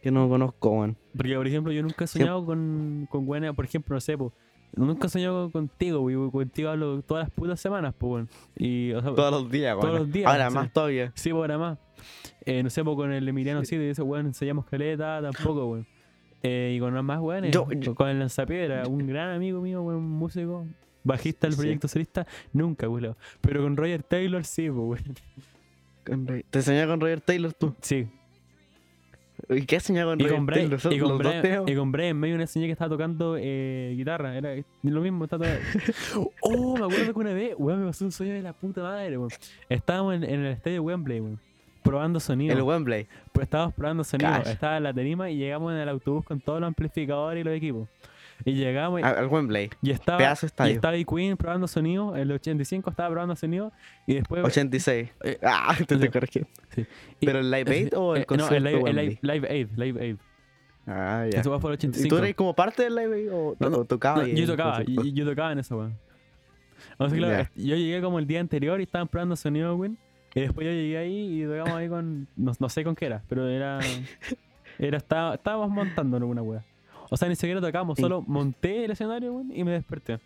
que 0.05 0.11
no 0.13 0.29
conozco, 0.29 0.71
weón. 0.71 0.97
Porque, 1.17 1.35
por 1.35 1.47
ejemplo, 1.49 1.73
yo 1.73 1.83
nunca 1.83 2.05
he 2.05 2.07
soñado 2.07 2.45
con, 2.47 3.09
con 3.11 3.27
buena, 3.27 3.53
por 3.55 3.65
ejemplo, 3.65 3.97
no 3.97 4.01
sé, 4.01 4.17
po. 4.17 4.33
Nunca 4.77 5.07
he 5.07 5.11
soñado 5.11 5.51
contigo, 5.51 6.01
güey. 6.01 6.17
Contigo 6.31 6.69
hablo 6.69 7.01
todas 7.03 7.25
las 7.25 7.31
putas 7.35 7.59
semanas, 7.61 7.95
pues, 7.97 8.11
weón. 8.13 8.29
Y, 8.57 8.93
o 8.93 9.01
sea, 9.01 9.15
Todos 9.15 9.31
los 9.43 9.51
días, 9.51 9.73
Todos 9.75 9.85
weón. 9.87 9.99
los 10.03 10.13
días, 10.13 10.31
Ahora 10.31 10.51
más 10.51 10.73
todavía. 10.73 11.11
Sí, 11.15 11.31
pues 11.31 11.41
ahora 11.41 11.59
más. 11.59 11.79
Eh, 12.45 12.63
no 12.63 12.71
sé, 12.71 12.85
pues 12.85 12.97
con 12.97 13.13
el 13.13 13.27
Emiliano 13.29 13.65
sí, 13.65 13.77
de 13.77 13.91
ese 13.91 14.03
weón 14.03 14.27
ensayamos 14.27 14.67
caleta, 14.67 15.21
tampoco, 15.23 15.67
weón. 15.67 15.87
Eh, 16.43 16.75
y 16.77 16.81
con 16.81 16.93
los 16.95 17.03
más 17.03 17.21
weones. 17.21 17.53
Yo- 17.53 17.65
con- 17.65 17.81
yo- 17.81 17.95
Con 17.95 18.09
el 18.11 18.19
lanzapiedra, 18.19 18.87
un 18.87 19.07
gran 19.07 19.31
amigo 19.31 19.61
mío, 19.63 19.81
weón, 19.83 20.03
músico, 20.03 20.67
bajista 21.03 21.47
del 21.47 21.55
Sí. 21.55 21.61
proyecto 21.61 21.89
solista, 21.89 22.27
nunca, 22.53 22.89
weón. 22.89 23.17
Pero 23.41 23.63
con 23.63 23.77
Roger 23.77 24.03
Taylor 24.03 24.45
sí, 24.45 24.69
pues, 24.71 25.03
weón. 26.05 26.43
¿Te 26.51 26.59
enseñé 26.59 26.87
con 26.87 27.01
Roger 27.01 27.21
Taylor 27.23 27.53
tú? 27.55 27.75
Sí. 27.81 28.07
¿Y 29.49 29.67
qué 29.67 29.77
enseñado 29.77 30.11
con 30.11 30.21
Y 30.21 30.25
y, 30.25 30.29
con 30.29 30.47
los 30.71 30.85
y 31.67 31.75
Brian 31.75 32.17
medio 32.19 32.35
una 32.35 32.47
señora 32.47 32.69
que 32.69 32.73
estaba 32.73 32.91
tocando 32.91 33.37
eh, 33.39 33.95
guitarra. 33.97 34.37
Era 34.37 34.55
lo 34.83 35.01
mismo, 35.01 35.25
estaba 35.25 35.47
tocando. 35.47 36.31
Oh, 36.41 36.77
me 36.77 36.85
acuerdo 36.85 37.13
que 37.13 37.19
una 37.19 37.33
vez, 37.33 37.55
weón, 37.59 37.81
me 37.81 37.87
pasó 37.87 38.05
un 38.05 38.13
sueño 38.13 38.35
de 38.35 38.43
la 38.43 38.53
puta 38.53 38.83
madre, 38.83 39.19
weón. 39.19 39.31
Estábamos 39.69 40.15
en, 40.15 40.25
en 40.25 40.41
el 40.41 40.53
estadio 40.53 40.83
Wembley, 40.83 41.21
weón. 41.21 41.41
Probando 41.83 42.19
sonido. 42.19 42.57
El 42.57 42.63
Wembley. 42.63 43.07
Pero 43.33 43.45
estábamos 43.45 43.75
probando 43.75 44.05
sonido. 44.05 44.31
Cash. 44.31 44.49
Estaba 44.49 44.79
en 44.79 44.83
la 44.85 44.95
tarima 44.95 45.31
y 45.31 45.37
llegamos 45.37 45.73
en 45.73 45.79
el 45.79 45.89
autobús 45.89 46.25
con 46.25 46.41
todos 46.41 46.61
los 46.61 46.69
amplificadores 46.69 47.43
y 47.43 47.45
los 47.45 47.55
equipos. 47.55 47.89
Y 48.45 48.53
llegamos 48.55 49.01
y, 49.01 49.05
Al, 49.05 49.27
Wembley. 49.29 49.71
y 49.81 49.91
estaba. 49.91 50.19
pedazo 50.19 50.47
Y 50.47 50.71
estaba 50.71 50.95
el 50.95 51.07
Queen 51.07 51.37
probando 51.37 51.67
sonido. 51.69 52.15
El 52.17 52.31
85 52.33 52.91
estaba 52.91 53.09
probando 53.11 53.37
sonido. 53.37 53.73
Y 54.07 54.15
después. 54.15 54.45
86. 54.45 55.11
Eh, 55.23 55.39
ah, 55.43 55.75
te 55.87 55.99
sí. 55.99 56.09
corrigiendo. 56.09 56.51
Sí. 56.75 56.87
¿Pero 57.21 57.39
el 57.39 57.51
Live 57.51 57.73
Aid 57.73 57.97
o 57.97 58.17
el 58.17 58.23
eh, 58.23 58.27
concierto 58.27 58.55
No, 58.55 58.67
el 58.67 58.75
live, 58.75 58.91
el 58.91 58.97
live, 58.97 59.19
live 59.23 59.49
Aid. 59.49 59.69
Live 59.77 60.03
Aid. 60.05 60.17
Ah, 60.87 61.27
ya. 61.33 61.41
Eso 61.41 61.51
fue 61.51 61.61
por 61.61 61.71
el 61.73 61.77
¿Y 61.77 61.79
85. 61.79 62.09
tú 62.15 62.19
eres 62.23 62.35
como 62.35 62.55
parte 62.55 62.83
del 62.83 62.95
Live 62.95 63.15
Aid 63.17 63.33
o, 63.33 63.57
No, 63.59 63.71
no, 63.71 63.77
o 63.79 63.85
tocabas? 63.87 64.19
No, 64.21 64.25
ahí 64.27 64.37
yo 64.37 64.47
tocaba, 64.47 64.83
yo, 64.83 65.03
yo 65.03 65.25
tocaba 65.25 65.53
en 65.53 65.61
eso, 65.61 65.79
weón. 65.79 65.97
O 66.99 67.09
sea, 67.09 67.17
claro, 67.17 67.33
Ya. 67.35 67.41
est- 67.41 67.57
yo 67.57 67.77
llegué 67.77 68.03
como 68.03 68.19
el 68.19 68.27
día 68.27 68.41
anterior 68.41 68.79
y 68.81 68.83
estaban 68.83 69.09
probando 69.09 69.35
sonido, 69.37 69.75
weón. 69.77 69.97
Y 70.35 70.41
después 70.41 70.67
yo 70.67 70.73
llegué 70.73 70.99
ahí 70.99 71.41
y 71.43 71.47
tocamos 71.47 71.71
ahí 71.71 71.89
con. 71.89 72.29
No, 72.37 72.53
no 72.59 72.69
sé 72.69 72.85
con 72.85 72.95
qué 72.97 73.07
era, 73.07 73.23
pero 73.29 73.49
era. 73.49 73.79
era 74.79 74.97
estaba, 74.99 75.37
estábamos 75.37 75.71
montando 75.71 76.17
alguna 76.19 76.43
weá. 76.43 76.65
O 77.15 77.17
sea, 77.17 77.29
ni 77.29 77.37
siquiera 77.37 77.61
tocamos, 77.61 77.97
Sí. 77.97 78.03
solo 78.03 78.23
monté 78.23 78.85
el 78.85 78.91
escenario, 78.91 79.33
weón, 79.33 79.53
y 79.55 79.63
me 79.65 79.71
desperté. 79.71 80.19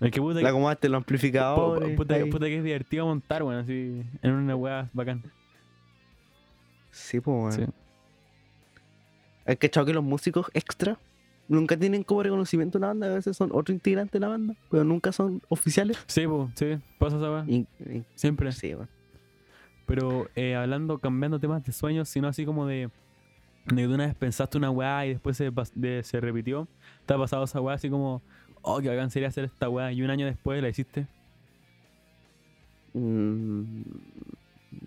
El 0.00 0.10
que 0.10 0.20
puta, 0.20 0.34
La 0.36 0.40
que, 0.42 0.48
acomodaste 0.48 0.88
los 0.88 0.98
amplificadores. 0.98 1.90
pu- 1.96 2.30
puta, 2.30 2.46
que 2.46 2.56
es 2.58 2.64
divertido 2.64 3.06
montar, 3.06 3.42
weón, 3.44 3.60
así. 3.60 4.02
En 4.22 4.32
una 4.32 4.56
weá 4.56 4.90
bacán. 4.92 5.22
Sí, 6.90 7.20
pues, 7.20 7.54
Sí. 7.54 7.60
bueno. 7.60 7.74
Es 9.46 9.58
que 9.58 9.70
que 9.70 9.92
los 9.94 10.02
músicos 10.02 10.50
extra 10.54 10.98
nunca 11.48 11.76
tienen 11.76 12.02
como 12.02 12.22
reconocimiento 12.24 12.78
en 12.78 12.82
la 12.82 12.88
banda. 12.88 13.06
A 13.06 13.14
veces 13.14 13.36
son 13.36 13.50
otro 13.52 13.72
integrante 13.72 14.12
de 14.18 14.20
la 14.20 14.28
banda, 14.28 14.54
pero 14.70 14.82
nunca 14.82 15.12
son 15.12 15.40
oficiales. 15.48 15.96
Sí, 16.08 16.26
pues, 16.26 16.50
sí, 16.56 16.78
pasa 16.98 17.16
esa 17.16 17.30
weá. 17.30 17.46
Siempre. 18.16 18.50
sí, 18.52 18.74
bueno. 18.74 18.88
Pero 19.86 20.28
eh, 20.34 20.56
hablando, 20.56 20.98
cambiando 20.98 21.38
temas 21.38 21.62
de 21.64 21.70
sueños, 21.70 22.08
sino 22.08 22.26
así 22.26 22.44
como 22.44 22.66
de, 22.66 22.90
de 23.66 23.82
que 23.82 23.88
una 23.88 24.06
vez 24.06 24.14
pensaste 24.14 24.58
una 24.58 24.70
weá 24.70 25.06
y 25.06 25.10
después 25.10 25.36
se, 25.36 25.52
pas- 25.52 25.72
de- 25.74 26.02
se 26.02 26.20
repitió. 26.20 26.68
¿Te 27.04 27.14
ha 27.14 27.18
pasado 27.18 27.44
esa 27.44 27.60
weá 27.60 27.74
así 27.76 27.90
como, 27.90 28.22
oh, 28.62 28.80
que 28.80 28.88
bacán 28.88 29.10
sería 29.10 29.28
hacer 29.28 29.44
esta 29.44 29.68
weá 29.68 29.92
y 29.92 30.02
un 30.02 30.10
año 30.10 30.26
después 30.26 30.62
la 30.62 30.68
hiciste? 30.68 31.06
Mm, 32.94 33.82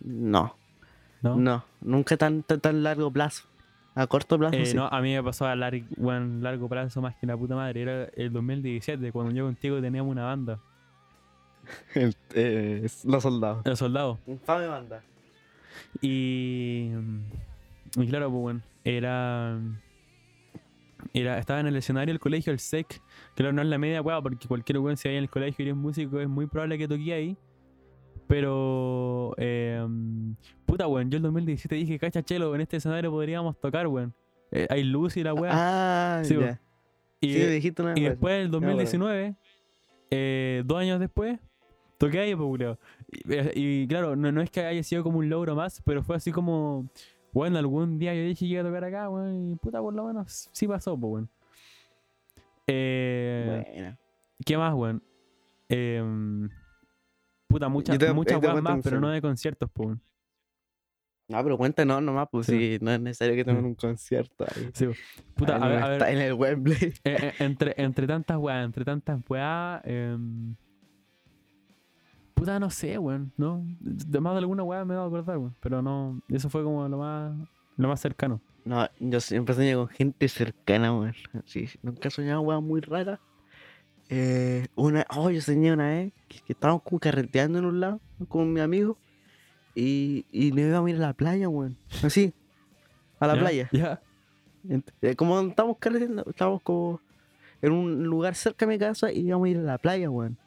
no, 0.05 0.55
¿No? 1.21 1.36
no, 1.36 1.65
nunca 1.82 2.17
tan, 2.17 2.43
tan, 2.43 2.59
tan 2.59 2.84
largo 2.84 3.11
plazo. 3.11 3.43
A 3.95 4.07
corto 4.07 4.38
plazo, 4.38 4.55
Eh, 4.55 4.65
sí. 4.65 4.75
no, 4.77 4.88
a 4.88 5.01
mí 5.01 5.13
me 5.13 5.21
pasó 5.21 5.45
a 5.45 5.55
largo 5.55 6.69
plazo 6.69 7.01
más 7.01 7.15
que 7.17 7.27
la 7.27 7.36
puta 7.36 7.55
madre. 7.55 7.82
Era 7.82 8.05
el 8.15 8.32
2017, 8.32 9.11
cuando 9.11 9.34
yo 9.34 9.45
contigo 9.45 9.82
teníamos 9.82 10.11
una 10.11 10.23
banda, 10.25 10.59
El- 11.95 12.15
eh, 12.34 12.88
los 13.03 13.23
soldados. 13.23 13.61
Los 13.65 13.80
Soldados. 13.80 14.19
Infame 14.25 14.67
banda. 14.67 15.01
Y, 16.01 16.89
y 17.97 18.07
claro, 18.07 18.29
pues 18.29 18.41
bueno, 18.41 18.61
era, 18.83 19.59
era. 21.13 21.39
Estaba 21.39 21.59
en 21.59 21.67
el 21.67 21.75
escenario 21.75 22.13
del 22.13 22.19
colegio, 22.19 22.51
el 22.53 22.59
SEC. 22.59 23.01
Claro, 23.35 23.53
no 23.53 23.61
es 23.61 23.67
la 23.67 23.77
media 23.77 24.01
weá, 24.01 24.21
porque 24.21 24.47
cualquier 24.47 24.79
weón, 24.79 24.97
si 24.97 25.07
hay 25.07 25.15
en 25.15 25.23
el 25.23 25.29
colegio 25.29 25.63
y 25.63 25.69
eres 25.69 25.77
músico, 25.77 26.19
es 26.19 26.27
muy 26.27 26.47
probable 26.47 26.77
que 26.77 26.87
toque 26.87 27.13
ahí. 27.13 27.37
Pero, 28.27 29.33
eh, 29.37 29.83
puta 30.65 30.87
weón, 30.87 31.09
yo 31.09 31.17
el 31.17 31.23
2017 31.23 31.75
dije, 31.75 31.97
cacha 31.97 32.21
chelo, 32.21 32.53
en 32.53 32.61
este 32.61 32.77
escenario 32.77 33.09
podríamos 33.09 33.59
tocar, 33.59 33.87
weón. 33.87 34.13
Eh, 34.51 34.67
hay 34.69 34.83
luz 34.83 35.17
y 35.17 35.23
la 35.23 35.33
weá. 35.33 35.51
Ah, 35.53 36.23
Sí, 36.23 36.35
y, 37.21 37.33
sí, 37.33 37.39
dijiste 37.47 37.81
una 37.81 37.91
y 37.97 38.01
vez. 38.01 38.11
después, 38.11 38.45
el 38.45 38.51
2019, 38.51 39.35
eh, 40.11 40.63
dos 40.65 40.77
años 40.77 40.99
después, 40.99 41.39
toqué 41.97 42.19
ahí, 42.19 42.35
pues. 42.35 42.77
Y, 43.55 43.81
y 43.83 43.87
claro, 43.87 44.15
no, 44.15 44.31
no 44.31 44.41
es 44.41 44.49
que 44.51 44.61
haya 44.61 44.83
sido 44.83 45.03
como 45.03 45.19
un 45.19 45.29
logro 45.29 45.55
más, 45.55 45.81
pero 45.83 46.03
fue 46.03 46.15
así 46.15 46.31
como, 46.31 46.87
bueno, 47.32 47.57
algún 47.59 47.97
día 47.99 48.13
yo 48.15 48.21
dije 48.23 48.39
que 48.45 48.51
iba 48.51 48.61
a 48.61 48.65
tocar 48.65 48.84
acá, 48.86 49.09
weón, 49.09 49.51
y 49.51 49.55
puta, 49.55 49.80
por 49.82 49.93
lo 49.93 50.05
menos 50.05 50.49
sí 50.51 50.67
pasó, 50.67 50.97
pues, 50.99 51.11
weón. 51.13 51.30
Eh, 52.67 53.63
Buena. 53.73 53.97
¿Qué 54.45 54.57
más, 54.57 54.73
weón? 54.73 55.03
Em, 55.67 56.49
puta, 57.47 57.69
muchas 57.69 57.97
te- 57.97 58.13
muchas 58.13 58.41
weas 58.41 58.61
más, 58.61 58.80
pero 58.84 58.99
no 58.99 59.09
de 59.09 59.21
conciertos, 59.21 59.69
pues, 59.73 59.88
weón. 59.88 60.01
No, 61.27 61.43
pero 61.43 61.57
cuéntanos 61.59 62.01
nomás, 62.01 62.27
pues 62.32 62.47
Sí. 62.47 62.77
sí, 62.80 62.84
no 62.84 62.89
es 62.91 62.99
necesario 62.99 63.36
que 63.36 63.45
tengan 63.45 63.63
Mm. 63.63 63.67
un 63.67 63.75
concierto 63.75 64.45
ahí. 64.45 64.69
Sí, 64.73 64.88
puta, 65.36 65.57
a 65.57 65.67
ver, 65.67 65.80
no 65.80 65.86
a 65.86 65.89
ver, 65.89 65.97
está 66.01 66.11
en 66.11 66.17
el 66.19 66.34
Wembley. 66.34 66.75
Eh, 66.82 66.91
eh, 67.21 67.34
entre, 67.39 67.75
entre 67.77 68.07
tantas 68.07 68.38
weas, 68.38 68.65
entre 68.65 68.84
tantas 68.84 69.19
weas, 69.30 69.80
em, 69.86 70.55
puta, 72.39 72.59
no 72.59 72.69
sé, 72.69 72.97
weón, 72.97 73.31
¿no? 73.37 73.63
De 73.79 74.19
más 74.19 74.33
de 74.33 74.39
alguna 74.39 74.63
wea 74.63 74.85
me 74.85 74.93
he 74.93 74.95
dado 74.95 75.07
a 75.07 75.09
acordar, 75.09 75.37
weón, 75.37 75.55
pero 75.59 75.81
no, 75.81 76.21
eso 76.29 76.49
fue 76.49 76.63
como 76.63 76.87
lo 76.87 76.97
más, 76.97 77.33
lo 77.77 77.87
más 77.87 77.99
cercano. 77.99 78.41
No, 78.65 78.87
yo 78.99 79.19
siempre 79.19 79.55
soñé 79.55 79.75
con 79.75 79.87
gente 79.87 80.27
cercana, 80.27 80.93
weón. 80.97 81.13
Sí, 81.45 81.67
nunca 81.81 82.07
he 82.07 82.11
soñado 82.11 82.41
weón 82.41 82.65
muy 82.65 82.81
rara. 82.81 83.19
Eh, 84.09 84.67
una, 84.75 85.05
oh, 85.15 85.29
yo 85.29 85.41
soñé 85.41 85.71
una 85.71 85.87
vez 85.89 86.13
que, 86.27 86.39
que 86.39 86.53
estábamos 86.53 86.81
como 86.83 86.99
carreteando 86.99 87.59
en 87.59 87.65
un 87.65 87.79
lado 87.79 87.99
con 88.27 88.51
mi 88.51 88.59
amigo 88.59 88.97
y, 89.75 90.25
y 90.31 90.51
nos 90.51 90.61
íbamos 90.61 90.87
a 90.87 90.91
ir 90.91 90.95
a 90.97 90.99
la 90.99 91.13
playa, 91.13 91.47
weón. 91.49 91.77
Así, 92.03 92.33
a 93.19 93.27
la 93.27 93.35
¿Ya? 93.35 93.39
playa. 93.39 93.69
Ya, 93.71 94.01
eh, 95.01 95.15
Como 95.15 95.39
estábamos 95.41 95.77
carreteando, 95.77 96.25
estábamos 96.27 96.61
como 96.63 97.01
en 97.61 97.71
un 97.71 98.03
lugar 98.03 98.35
cerca 98.35 98.65
de 98.65 98.73
mi 98.73 98.79
casa 98.79 99.11
y 99.11 99.19
íbamos 99.19 99.45
a 99.45 99.49
ir 99.49 99.57
a 99.57 99.61
la 99.61 99.77
playa, 99.77 100.09
weón. 100.09 100.37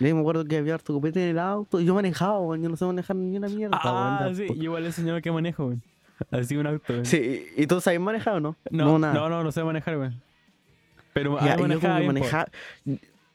Y 0.00 0.06
ahí 0.06 0.14
me 0.14 0.20
acuerdo 0.20 0.44
que 0.46 0.56
había 0.56 0.74
harto 0.74 0.92
copete 0.94 1.22
en 1.22 1.28
el 1.30 1.38
auto 1.38 1.80
y 1.80 1.84
yo 1.84 1.94
manejaba, 1.94 2.40
weón. 2.40 2.62
Yo 2.62 2.68
no 2.70 2.76
sé 2.76 2.84
manejar 2.86 3.14
ni 3.16 3.36
una 3.36 3.48
mierda, 3.48 3.78
ah, 3.82 4.20
weón. 4.22 4.34
sí, 4.34 4.42
tampoco. 4.46 4.62
igual 4.64 4.86
el 4.86 4.92
señor 4.92 5.20
que 5.22 5.30
manejo, 5.30 5.66
weón. 5.66 5.82
Así 6.30 6.56
un 6.56 6.66
auto, 6.66 6.92
weón. 6.92 7.04
Sí, 7.06 7.46
¿y 7.56 7.66
tú 7.66 7.80
sabes 7.80 8.00
manejar 8.00 8.34
o 8.36 8.40
no? 8.40 8.56
No, 8.70 8.84
no, 8.86 8.98
nada. 8.98 9.28
no, 9.28 9.42
no, 9.44 9.52
sé 9.52 9.62
manejar, 9.62 9.98
weón. 9.98 10.20
Pero 11.12 11.38
Ya, 11.40 11.44
ah, 11.44 11.46
y 11.46 11.50
yo 11.50 11.56
como 11.56 11.68
manejaba 11.68 11.94
que 11.96 12.00
bien, 12.00 12.06
po. 12.08 12.12
manejaba, 12.14 12.46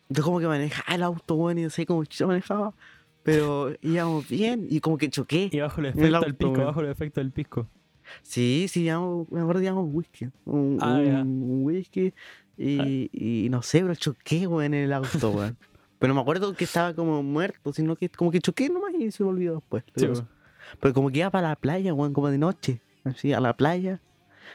yo 0.09 0.24
como 0.24 0.39
que 0.39 0.47
manejaba 0.47 0.95
el 0.95 1.03
auto, 1.03 1.36
weón, 1.36 1.57
y 1.59 1.63
no 1.63 1.70
sé 1.70 1.86
cómo 1.86 2.03
yo 2.03 2.28
manejaba, 2.28 2.74
pero 3.24 3.74
íbamos 3.82 4.28
bien 4.30 4.66
y 4.70 4.80
como 4.80 4.97
que 4.97 5.09
choqué. 5.09 5.49
Y 5.51 5.59
bajo 5.59 5.82
el 5.82 5.88
efecto 5.88 6.20
del 6.22 6.36
pisco, 6.36 6.53
weón. 6.53 6.66
bajo 6.66 6.82
el 6.82 6.88
efecto 6.89 7.20
del 7.22 7.32
pisco. 7.32 7.68
Sí, 8.22 8.68
sí, 8.70 8.84
íbamos- 8.84 9.28
me 9.32 9.41
acuerdo 9.41 9.61
que 9.61 9.66
íbamos 9.66 9.88
whisky, 9.91 10.30
un, 10.45 10.78
Ah, 10.82 11.01
ya. 11.03 11.22
un 11.22 11.63
whisky 11.66 12.13
y, 12.57 13.09
y 13.11 13.49
no 13.49 13.61
sé, 13.61 13.82
pero 13.82 13.95
choqué, 13.95 14.47
weón, 14.47 14.66
en 14.66 14.86
el 14.86 14.93
auto, 14.93 15.30
weón. 15.32 15.57
Pero 16.06 16.14
me 16.16 16.22
acuerdo 16.22 16.53
que 16.56 16.64
estaba 16.66 16.93
como 16.93 17.24
muerto, 17.24 17.74
sino 17.74 17.95
que 17.95 18.10
como 18.10 18.30
que 18.32 18.39
choqué 18.39 18.70
nomás 18.70 18.93
y 18.93 19.10
se 19.12 19.24
me 19.24 19.30
olvidó 19.30 19.56
después. 19.56 19.84
Sí, 19.88 19.91
Pero, 19.95 20.14
weón. 20.14 20.28
pero 20.80 20.93
como 20.93 21.10
que 21.10 21.20
iba 21.20 21.30
para 21.32 21.49
la 21.49 21.56
playa, 21.56 21.93
weón, 21.93 22.14
como 22.14 22.30
de 22.30 22.38
noche, 22.38 22.82
así, 23.03 23.34
a 23.34 23.39
la 23.39 23.56
playa. 23.56 24.01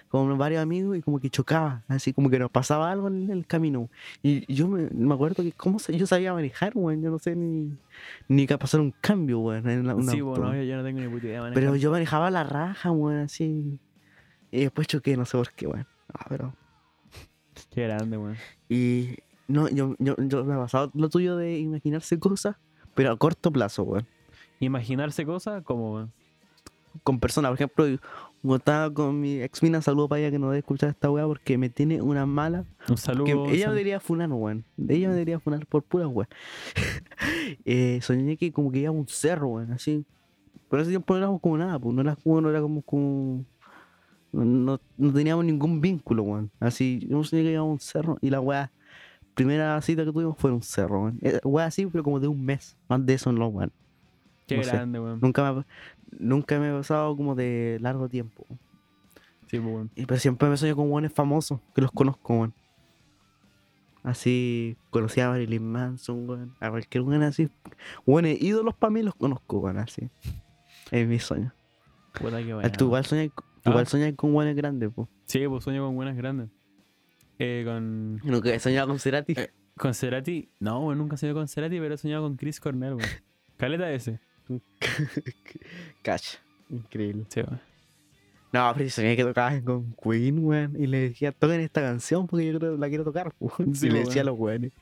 Con 0.08 0.38
varios 0.38 0.62
amigos 0.62 0.96
y 0.96 1.02
como 1.02 1.18
que 1.18 1.30
chocaba, 1.30 1.82
así 1.88 2.12
como 2.12 2.30
que 2.30 2.38
nos 2.38 2.48
pasaba 2.50 2.92
algo 2.92 3.08
en 3.08 3.28
el 3.28 3.44
camino. 3.44 3.90
Y 4.22 4.52
yo 4.52 4.68
me, 4.68 4.88
me 4.90 5.12
acuerdo 5.14 5.42
que 5.42 5.50
cómo 5.50 5.78
yo 5.88 6.06
sabía 6.06 6.32
manejar, 6.32 6.72
weón. 6.76 7.02
Yo 7.02 7.10
no 7.10 7.18
sé 7.18 7.34
ni, 7.34 7.76
ni 8.28 8.46
que 8.46 8.56
pasar 8.56 8.80
un 8.80 8.92
cambio, 9.00 9.40
weón, 9.40 9.68
en 9.68 9.86
la- 9.88 9.94
Sí, 10.02 10.20
auto. 10.20 10.40
bueno, 10.42 10.62
yo, 10.62 10.76
no 10.76 10.84
tengo 10.84 11.00
ni 11.00 11.08
puta 11.08 11.26
idea 11.26 11.34
de 11.36 11.40
manejar. 11.40 11.54
Pero 11.62 11.76
yo 11.76 11.90
manejaba 11.90 12.30
la 12.30 12.44
raja, 12.44 12.92
weón, 12.92 13.18
así. 13.18 13.80
Y 14.52 14.60
después 14.60 14.86
choqué, 14.86 15.16
no 15.16 15.24
sé 15.24 15.36
por 15.36 15.50
qué, 15.52 15.66
weón. 15.66 15.86
Ah, 16.14 16.26
pero. 16.28 16.54
Qué 17.72 17.82
grande, 17.82 18.16
weón. 18.16 18.36
Y 18.68 19.16
no, 19.50 19.68
yo, 19.68 19.94
yo, 19.98 20.16
yo 20.18 20.44
me 20.44 20.54
ha 20.54 20.58
pasado 20.58 20.90
lo 20.94 21.08
tuyo 21.08 21.36
de 21.36 21.58
imaginarse 21.58 22.18
cosas, 22.18 22.56
pero 22.94 23.12
a 23.12 23.16
corto 23.16 23.50
plazo, 23.52 23.82
weón. 23.84 24.06
Imaginarse 24.60 25.24
cosas 25.26 25.62
como, 25.62 25.94
weón. 25.94 26.12
Con 27.04 27.20
personas, 27.20 27.50
por 27.50 27.56
ejemplo, 27.56 27.84
como 28.42 28.56
estaba 28.56 28.92
con 28.92 29.20
mi 29.20 29.40
ex 29.42 29.62
mina, 29.62 29.80
saludo 29.80 30.08
para 30.08 30.22
ella 30.22 30.30
que 30.32 30.38
no 30.40 30.46
debe 30.48 30.58
escuchar 30.58 30.88
esta 30.90 31.08
weá 31.10 31.24
porque 31.24 31.56
me 31.56 31.68
tiene 31.70 32.02
una 32.02 32.26
mala 32.26 32.64
Un 32.88 32.96
saludo. 32.96 33.24
Que 33.26 33.32
ella 33.32 33.66
sal- 33.66 33.68
me 33.70 33.74
debería 33.76 34.00
funar, 34.00 34.32
weón. 34.32 34.64
Ella 34.88 35.08
me 35.08 35.14
debería 35.14 35.38
funar 35.38 35.66
por 35.66 35.82
pura 35.84 36.08
weón. 36.08 36.26
eh, 37.64 38.00
soñé 38.02 38.36
que 38.36 38.52
como 38.52 38.70
que 38.72 38.78
iba 38.80 38.88
a 38.88 38.92
un 38.92 39.06
cerro, 39.08 39.48
weón, 39.48 39.72
así. 39.72 40.04
Pero 40.68 40.82
ese 40.82 40.90
tiempo 40.90 41.14
no 41.14 41.18
éramos 41.18 41.40
como 41.40 41.58
nada, 41.58 41.78
pues. 41.78 41.94
No 41.94 42.02
era 42.02 42.16
como, 42.16 42.40
no 42.40 42.50
era 42.50 42.60
como, 42.60 42.82
como- 42.82 43.44
no, 44.32 44.44
no, 44.44 44.80
no 44.96 45.12
teníamos 45.12 45.44
ningún 45.44 45.80
vínculo, 45.80 46.22
weón. 46.24 46.50
Así, 46.60 47.06
yo 47.08 47.22
soñé 47.24 47.42
que 47.42 47.52
iba 47.52 47.60
a 47.60 47.64
un 47.64 47.80
cerro 47.80 48.18
y 48.20 48.30
la 48.30 48.40
weá, 48.40 48.72
primera 49.34 49.80
cita 49.82 50.04
que 50.04 50.12
tuvimos 50.12 50.36
fue 50.38 50.50
en 50.50 50.56
un 50.56 50.62
cerro, 50.62 51.02
weón. 51.04 51.18
Eh, 51.22 51.40
Weá 51.44 51.66
así, 51.66 51.86
pero 51.86 52.04
como 52.04 52.20
de 52.20 52.28
un 52.28 52.44
mes. 52.44 52.76
Más 52.88 53.04
de 53.04 53.14
eso 53.14 53.32
no, 53.32 53.46
weón. 53.48 53.72
Qué 54.46 54.56
no 54.58 54.64
sé. 54.64 54.70
grande, 54.72 55.00
weón. 55.00 55.18
Nunca 55.22 55.42
me, 55.52 55.60
ha- 55.60 55.66
nunca 56.18 56.58
me 56.58 56.70
he 56.70 56.72
pasado 56.72 57.16
como 57.16 57.34
de 57.34 57.78
largo 57.80 58.08
tiempo. 58.08 58.44
Sí, 59.46 59.58
pues, 59.58 59.64
weón. 59.74 59.90
Y, 59.94 60.06
pero 60.06 60.20
siempre 60.20 60.48
me 60.48 60.56
sueño 60.56 60.76
con 60.76 60.88
buenos 60.90 61.12
famosos, 61.12 61.60
que 61.74 61.80
los 61.80 61.90
conozco, 61.92 62.34
weón. 62.34 62.54
Así, 64.02 64.76
conocí 64.88 65.20
a 65.20 65.28
Marilyn 65.28 65.70
Manson, 65.70 66.28
weón. 66.28 66.54
A 66.60 66.70
cualquier 66.70 67.02
weón 67.02 67.22
así. 67.22 67.50
Weón, 68.06 68.26
ídolos 68.26 68.74
para 68.74 68.90
mí 68.90 69.02
los 69.02 69.14
conozco, 69.14 69.58
weón, 69.58 69.78
así. 69.78 70.08
Es 70.90 71.06
mi 71.06 71.18
sueño. 71.18 71.52
Puta 72.18 72.42
que 72.42 72.50
Ah, 72.50 72.54
bueno. 72.56 72.72
Tú 72.72 72.86
igual 72.86 73.04
sueñas, 73.04 73.30
Ah. 73.64 73.70
igual 73.70 73.86
sueñas 73.86 74.14
con 74.16 74.32
buenos 74.32 74.54
grandes, 74.56 74.90
po. 74.90 75.08
Sí, 75.26 75.46
pues 75.46 75.62
sueño 75.64 75.84
con 75.86 75.94
buenas 75.94 76.16
grandes. 76.16 76.48
Eh, 77.42 77.62
con, 77.64 78.16
Nunca 78.18 78.54
he 78.54 78.60
soñado 78.60 78.86
con 78.88 78.98
Cerati. 78.98 79.32
Eh. 79.34 79.50
con 79.76 79.94
Cerati. 79.94 80.50
No, 80.60 80.80
weón, 80.84 80.98
nunca 80.98 81.14
he 81.14 81.18
soñado 81.18 81.38
con 81.38 81.48
Cerati, 81.48 81.78
pero 81.80 81.94
he 81.94 81.98
soñado 81.98 82.22
con 82.22 82.36
Chris 82.36 82.60
Cornell, 82.60 82.94
weón. 82.94 83.08
Caleta 83.56 83.90
ese. 83.90 84.20
Cacha. 86.02 86.38
Increíble. 86.68 87.24
Sí, 87.28 87.40
weón. 87.40 87.60
No, 88.52 88.70
pero 88.74 88.84
yo 88.84 88.90
soñé 88.90 89.16
que 89.16 89.24
tocaban 89.24 89.62
con 89.62 89.94
Queen, 90.02 90.44
weón. 90.44 90.76
Y 90.78 90.86
le 90.86 90.98
decía, 91.08 91.32
toquen 91.32 91.60
esta 91.60 91.80
canción 91.80 92.26
porque 92.26 92.46
yo 92.52 92.58
creo 92.58 92.74
que 92.74 92.78
la 92.80 92.88
quiero 92.88 93.04
tocar, 93.04 93.32
weón. 93.40 93.74
Sí, 93.74 93.86
y 93.86 93.90
le 93.90 94.00
decía 94.00 94.22
a 94.22 94.26
los 94.26 94.38
weones. 94.38 94.72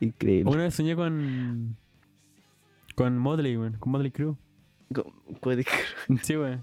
Increíble. 0.00 0.50
Una 0.50 0.62
vez 0.64 0.74
soñé 0.74 0.94
con. 0.94 1.76
Con 2.94 3.18
Motley, 3.18 3.56
weón. 3.56 3.74
Con 3.78 3.92
Motley 3.92 4.10
Crue. 4.12 4.36
Con- 4.94 5.12
con- 5.40 5.64
Sí, 6.22 6.36
weón. 6.36 6.62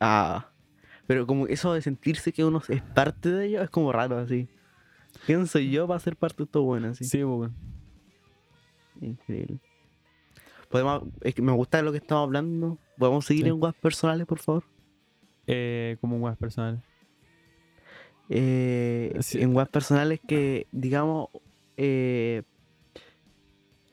Ah. 0.00 0.48
Pero 1.06 1.26
como 1.26 1.46
eso 1.46 1.72
de 1.72 1.82
sentirse 1.82 2.32
que 2.32 2.44
uno 2.44 2.60
es 2.68 2.82
parte 2.82 3.30
de 3.30 3.46
ellos 3.46 3.62
es 3.64 3.70
como 3.70 3.92
raro 3.92 4.18
así. 4.18 4.48
¿Quién 5.24 5.46
soy 5.46 5.70
yo 5.70 5.86
para 5.86 6.00
ser 6.00 6.16
parte 6.16 6.38
de 6.38 6.44
esto 6.44 6.62
bueno 6.62 6.88
así? 6.88 7.04
Sí, 7.04 7.18
pues, 7.18 7.26
weón. 7.26 7.54
Increíble. 9.00 9.58
Podemos, 10.68 11.04
es 11.22 11.34
que 11.34 11.42
me 11.42 11.52
gusta 11.52 11.80
lo 11.82 11.92
que 11.92 11.98
estamos 11.98 12.24
hablando. 12.24 12.78
¿Podemos 12.98 13.24
seguir 13.24 13.44
Sí. 13.44 13.50
en 13.50 13.62
webs 13.62 13.78
personales, 13.80 14.26
por 14.26 14.38
favor? 14.40 14.64
Eh, 15.46 15.96
como 16.00 16.16
un 16.16 16.22
weón 16.22 16.36
personal. 16.36 16.82
Eh, 18.28 19.16
Sí. 19.20 19.40
En 19.40 19.54
webs 19.54 19.70
personales 19.70 20.20
que, 20.26 20.66
digamos, 20.72 21.28
eh, 21.76 22.42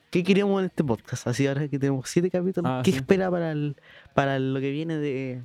¿qué 0.09 0.23
queremos 0.23 0.59
en 0.61 0.65
este 0.65 0.83
podcast? 0.83 1.27
Así 1.27 1.45
ahora 1.47 1.67
que 1.67 1.77
tenemos 1.79 2.09
siete 2.09 2.29
capítulos, 2.31 2.69
Ah, 2.71 2.81
¿qué 2.83 2.91
sí. 2.91 2.97
espera 2.97 3.29
para, 3.29 3.51
el, 3.51 3.75
para 4.15 4.39
lo 4.39 4.59
que 4.59 4.71
viene 4.71 4.97
de... 4.97 5.43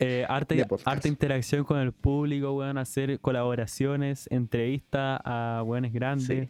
Eh, 0.00 0.24
arte, 0.28 0.64
arte 0.84 1.08
interacción 1.08 1.64
con 1.64 1.78
el 1.78 1.92
público, 1.92 2.52
weón. 2.52 2.78
Hacer 2.78 3.18
colaboraciones, 3.20 4.28
entrevistas 4.30 5.20
a 5.24 5.62
weones 5.66 5.92
grandes. 5.92 6.48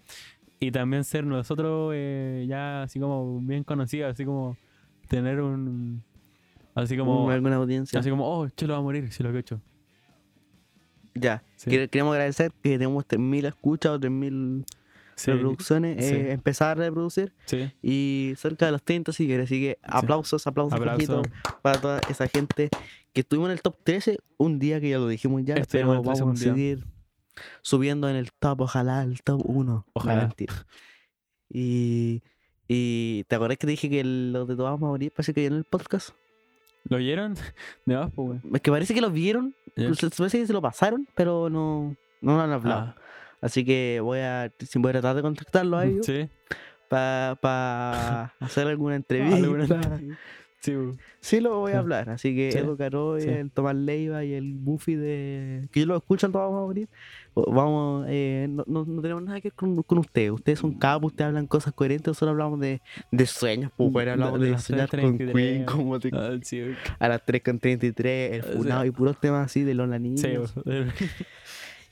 Y 0.60 0.70
también 0.72 1.04
ser 1.04 1.24
nosotros 1.24 1.92
eh, 1.94 2.44
ya 2.48 2.82
así 2.82 2.98
como 3.00 3.40
bien 3.40 3.62
conocidos, 3.64 4.10
así 4.12 4.24
como 4.24 4.56
tener 5.08 5.40
un. 5.40 6.02
Así 6.74 6.96
como. 6.96 7.24
un- 7.26 7.32
alguna 7.32 7.56
audiencia? 7.56 7.98
Así 8.00 8.10
como, 8.10 8.28
oh, 8.28 8.48
Chelo 8.50 8.74
va 8.74 8.80
a 8.80 8.82
morir 8.82 9.10
si 9.12 9.22
lo 9.22 9.30
que 9.30 9.36
he 9.36 9.40
hecho. 9.40 9.60
Ya. 11.14 11.42
Sí. 11.56 11.70
Queremos 11.88 12.12
agradecer 12.12 12.52
que 12.62 12.70
tenemos 12.78 13.04
3.000 13.06 13.46
escuchas 13.46 13.92
o 13.92 13.98
3.000 13.98 14.64
Sí, 15.18 15.30
reproducciones. 15.32 16.06
sí. 16.06 16.14
eh, 16.14 16.32
empezar 16.32 16.80
a 16.80 16.84
reproducir. 16.84 17.32
sí. 17.46 17.70
Y 17.82 18.34
cerca 18.36 18.66
de 18.66 18.72
los 18.72 18.82
30 18.82 19.12
seguidores. 19.12 19.46
Así 19.46 19.60
que 19.60 19.78
aplausos, 19.82 20.46
aplausos, 20.46 20.78
Aplauso. 20.78 21.22
Para 21.62 21.80
toda 21.80 22.00
esa 22.08 22.28
gente 22.28 22.68
que 23.12 23.20
estuvimos 23.20 23.48
en 23.48 23.52
el 23.52 23.62
top 23.62 23.76
13 23.84 24.18
un 24.36 24.58
día 24.58 24.80
que 24.80 24.90
ya 24.90 24.98
lo 24.98 25.08
dijimos 25.08 25.42
ya. 25.44 25.56
En 25.56 25.64
pero 25.70 25.92
el 25.94 26.02
13 26.02 26.22
vamos 26.22 26.40
a 26.40 26.44
seguir 26.44 26.84
subiendo 27.62 28.08
en 28.08 28.16
el 28.16 28.32
top, 28.32 28.60
ojalá 28.62 29.02
el 29.02 29.22
top 29.22 29.42
1. 29.44 29.86
Ojalá. 29.92 30.22
mentira. 30.22 30.54
Y, 31.50 32.22
y 32.66 33.24
te 33.24 33.36
acordás 33.36 33.58
que 33.58 33.66
te 33.66 33.70
dije 33.70 33.88
que 33.88 34.04
los 34.04 34.46
de 34.46 34.54
todos 34.56 34.70
vamos 34.70 34.86
a 34.88 34.90
morir, 34.90 35.12
parece 35.12 35.32
que 35.34 35.40
vieron 35.40 35.58
el 35.58 35.64
podcast. 35.64 36.10
¿Lo 36.84 36.96
oyeron? 36.96 37.34
De 37.86 37.96
más, 37.96 38.10
pues, 38.14 38.28
weón. 38.28 38.42
Es 38.54 38.60
que 38.60 38.70
parece 38.70 38.94
que 38.94 39.00
lo 39.00 39.10
vieron, 39.10 39.54
pues, 39.74 39.98
parece 40.16 40.38
que 40.40 40.46
se 40.46 40.52
lo 40.52 40.62
pasaron, 40.62 41.08
pero 41.14 41.48
no, 41.50 41.96
no 42.20 42.36
lo 42.36 42.40
han 42.40 42.50
hablado. 42.52 42.80
Ah, 42.80 42.96
Así 43.40 43.64
que 43.64 44.00
voy 44.02 44.18
a, 44.20 44.52
si 44.58 44.78
voy 44.78 44.90
a 44.90 44.92
tratar 44.92 45.16
de 45.16 45.22
contactarlo 45.22 45.76
a 45.76 45.86
ellos 45.86 46.04
sí, 46.06 46.28
para 46.88 48.32
hacer 48.40 48.66
alguna 48.66 48.96
entrevista. 48.96 49.36
Alguna- 49.36 49.66
sí. 50.60 50.72
Sí, 51.20 51.40
lo 51.40 51.58
voy 51.60 51.72
a 51.72 51.78
hablar. 51.78 52.10
Así 52.10 52.34
que 52.34 52.50
Sí. 52.52 52.58
Edo 52.58 52.76
Caro, 52.76 53.18
Sí. 53.20 53.28
el 53.28 53.50
Tomás 53.52 53.76
Leiva 53.76 54.24
y 54.24 54.34
el 54.34 54.54
Buffy 54.54 54.96
de. 54.96 55.68
que 55.70 55.80
yo 55.80 55.86
lo 55.86 55.96
escuchan 55.96 56.32
todos 56.32 56.46
vamos 56.46 56.62
a 56.62 56.66
morir. 56.66 56.88
o- 57.34 57.52
Vamos, 57.52 58.06
eh, 58.08 58.46
no, 58.50 58.64
no, 58.66 58.84
no 58.84 59.00
tenemos 59.02 59.22
nada 59.22 59.40
que 59.40 59.48
ver 59.48 59.54
con, 59.54 59.80
con 59.84 59.98
ustedes. 59.98 60.32
Ustedes 60.32 60.58
son 60.58 60.72
capos, 60.74 61.12
ustedes 61.12 61.28
hablan 61.28 61.46
cosas 61.46 61.72
coherentes. 61.74 62.08
Nosotros 62.08 62.30
hablamos 62.32 62.58
de, 62.58 62.80
de 63.12 63.26
sueños, 63.26 63.70
pues, 63.76 63.92
bueno, 63.92 64.06
De- 64.08 64.12
hablamos 64.14 64.40
de 64.40 64.46
de, 64.46 64.52
las 64.52 64.64
soñar 64.64 64.88
con 64.90 65.16
3:33. 65.18 65.32
Queen, 65.32 65.64
como 65.64 66.00
te- 66.00 66.10
Ah, 66.12 66.36
sí, 66.42 66.62
a 66.98 67.08
las 67.08 67.24
3.33, 67.24 68.32
el 68.34 68.42
Sí. 68.42 68.48
funado 68.56 68.84
y 68.84 68.90
puros 68.90 69.20
temas 69.20 69.46
así 69.46 69.62
de 69.62 69.74
los 69.74 69.88
niños. 69.88 70.20
Sí. 70.20 70.64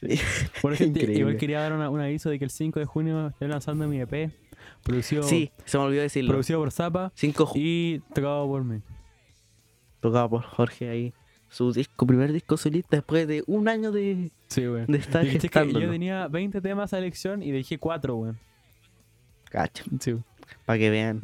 Por 0.63 0.73
ejemplo, 0.75 1.03
igual 1.11 1.37
quería 1.37 1.61
dar 1.61 1.73
una- 1.73 1.91
un 1.91 2.01
aviso 2.01 2.29
de 2.31 2.39
que 2.39 2.45
el 2.45 2.51
5 2.51 2.79
de 2.81 2.87
junio 2.87 3.29
estoy 3.29 3.49
lanzando 3.49 3.89
mi 3.89 4.01
EP, 4.01 4.31
producido, 4.83 5.23
Sí, 5.23 5.51
se 5.65 5.79
me 5.79 5.85
olvidó 5.85 6.03
decirlo. 6.03 6.31
producido 6.33 6.59
por 6.61 6.71
Zapa 6.71 7.13
Cinco 7.15 7.51
y 7.55 8.01
tocado 8.15 8.47
por 8.47 8.63
mí. 8.65 8.81
tocado 10.01 10.29
por 10.31 10.43
Jorge 10.43 10.89
ahí. 10.89 11.13
Su 11.49 11.73
disco, 11.73 12.07
primer 12.07 12.33
disco 12.33 12.57
solista 12.57 12.97
después 12.97 13.27
de 13.29 13.43
un 13.47 13.69
año 13.69 13.93
de, 13.93 14.31
Sí, 14.49 14.67
weón. 14.69 14.87
de 14.87 14.99
estar 14.99 15.25
viste 15.25 15.49
que 15.49 15.73
yo 15.73 15.91
tenía 15.91 16.29
20 16.29 16.61
temas 16.61 16.93
a 16.93 16.99
elección 16.99 17.43
y 17.43 17.51
dejé 17.53 17.79
4, 17.79 18.17
weón. 18.17 18.39
Cacho, 19.51 19.85
Sí. 20.01 20.17
para 20.67 20.79
que 20.79 20.91
vean. 20.91 21.21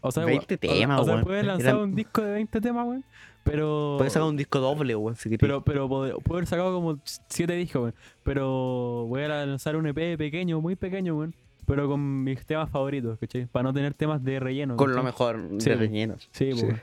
O 0.00 0.10
sea, 0.10 0.24
20 0.24 0.58
weón, 0.62 0.74
o- 0.74 0.78
temas, 0.80 1.00
O 1.00 1.04
sea, 1.04 1.22
puedes 1.22 1.44
lanzar 1.44 1.68
Eran- 1.74 1.80
un 1.82 1.94
disco 1.94 2.22
de 2.22 2.32
20 2.32 2.60
temas, 2.60 2.86
weón. 2.86 3.04
Pero. 3.50 3.94
Puedes 3.98 4.12
sacar 4.12 4.28
un 4.28 4.36
disco 4.36 4.58
doble, 4.60 4.94
weón, 4.96 5.16
si 5.16 5.28
querés. 5.30 5.40
Pero, 5.40 5.64
pero 5.64 5.88
puedo, 5.88 6.18
puedo 6.20 6.38
haber 6.38 6.46
sacado 6.48 6.74
como 6.74 6.98
7 7.28 7.52
discos, 7.54 7.82
weón. 7.82 7.94
Pero 8.22 9.06
voy 9.08 9.22
a 9.22 9.28
lanzar 9.46 9.76
un 9.76 9.86
EP 9.86 10.18
pequeño, 10.18 10.60
muy 10.60 10.76
pequeño, 10.76 11.16
weón. 11.16 11.34
Pero 11.66 11.88
con 11.88 12.22
mis 12.24 12.44
temas 12.46 12.70
favoritos, 12.70 13.18
¿cachai? 13.18 13.46
Para 13.46 13.64
no 13.64 13.72
tener 13.72 13.94
temas 13.94 14.22
de 14.22 14.38
relleno. 14.38 14.76
Con 14.76 14.94
lo 14.94 15.02
mejor 15.02 15.40
Sí, 15.58 15.70
de 15.70 15.76
rellenos. 15.76 16.28
Sí, 16.32 16.52
Sí. 16.52 16.64
weón. 16.64 16.80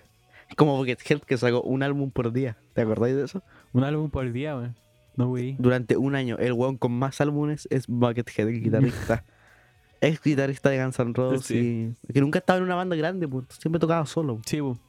Es 0.50 0.56
como 0.58 0.76
Buckethead 0.78 1.20
que 1.22 1.38
sacó 1.38 1.62
un 1.62 1.84
álbum 1.84 2.12
por 2.12 2.32
día. 2.34 2.58
¿Te 2.74 2.82
acordáis 2.82 3.16
de 3.16 3.24
eso? 3.24 3.42
Un 3.72 3.84
álbum 3.86 4.10
por 4.10 4.30
día, 4.32 4.56
weón. 4.56 4.76
No, 5.16 5.28
güey. 5.28 5.56
Durante 5.60 5.96
un 5.96 6.16
año, 6.16 6.38
el 6.38 6.54
weón 6.54 6.78
con 6.78 6.92
más 6.92 7.22
álbumes 7.22 7.68
es 7.72 7.88
Buckethead, 7.88 8.50
el 8.50 8.62
guitarrista. 8.62 9.24
Ex 10.02 10.22
guitarrista 10.22 10.70
de 10.70 10.84
Guns 10.84 11.00
N' 11.00 11.14
Roses. 11.14 11.46
Sí. 11.46 11.96
y- 12.10 12.14
Que 12.14 12.20
nunca 12.20 12.40
estaba 12.40 12.58
en 12.58 12.64
una 12.66 12.76
banda 12.76 12.96
grande, 12.98 13.26
pues, 13.28 13.46
siempre 13.58 13.80
tocaba 13.80 14.06
solo. 14.06 14.42
Sí, 14.46 14.60
weón. 14.60 14.80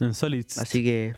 En 0.00 0.14
Solids. 0.14 0.58
Así 0.58 0.82
que. 0.82 1.14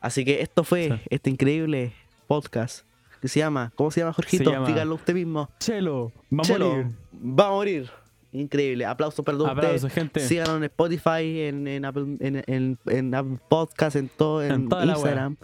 Así 0.00 0.24
que 0.24 0.42
esto 0.42 0.64
fue 0.64 0.88
Sí. 0.88 1.00
este 1.10 1.30
increíble 1.30 1.92
podcast 2.26 2.84
que 3.20 3.28
se 3.28 3.40
llama. 3.40 3.72
¿Cómo 3.74 3.90
se 3.90 4.00
llama, 4.00 4.12
Jorgito? 4.12 4.64
Dígalo 4.64 4.94
usted 4.94 5.14
mismo. 5.14 5.50
Chelo, 5.58 6.12
va 6.32 6.42
a 6.44 6.58
morir. 6.58 6.86
Va 7.14 7.46
a 7.48 7.50
morir. 7.50 7.90
Increíble. 8.30 8.84
Aplausos 8.84 9.24
para 9.24 9.38
todos 9.38 9.50
ustedes. 9.50 9.66
Aplausos, 9.84 9.92
gente. 9.92 10.20
Síganos 10.20 10.58
en 10.58 10.64
Spotify, 10.64 11.40
en, 11.42 11.66
en, 11.66 11.84
Apple, 11.84 12.16
en, 12.20 12.78
en, 12.86 13.14
Apple 13.14 13.38
Podcast, 13.48 13.96
en 13.96 14.08
todo, 14.08 14.42
en, 14.44 14.68
la 14.68 14.84
Instagram. 14.84 15.36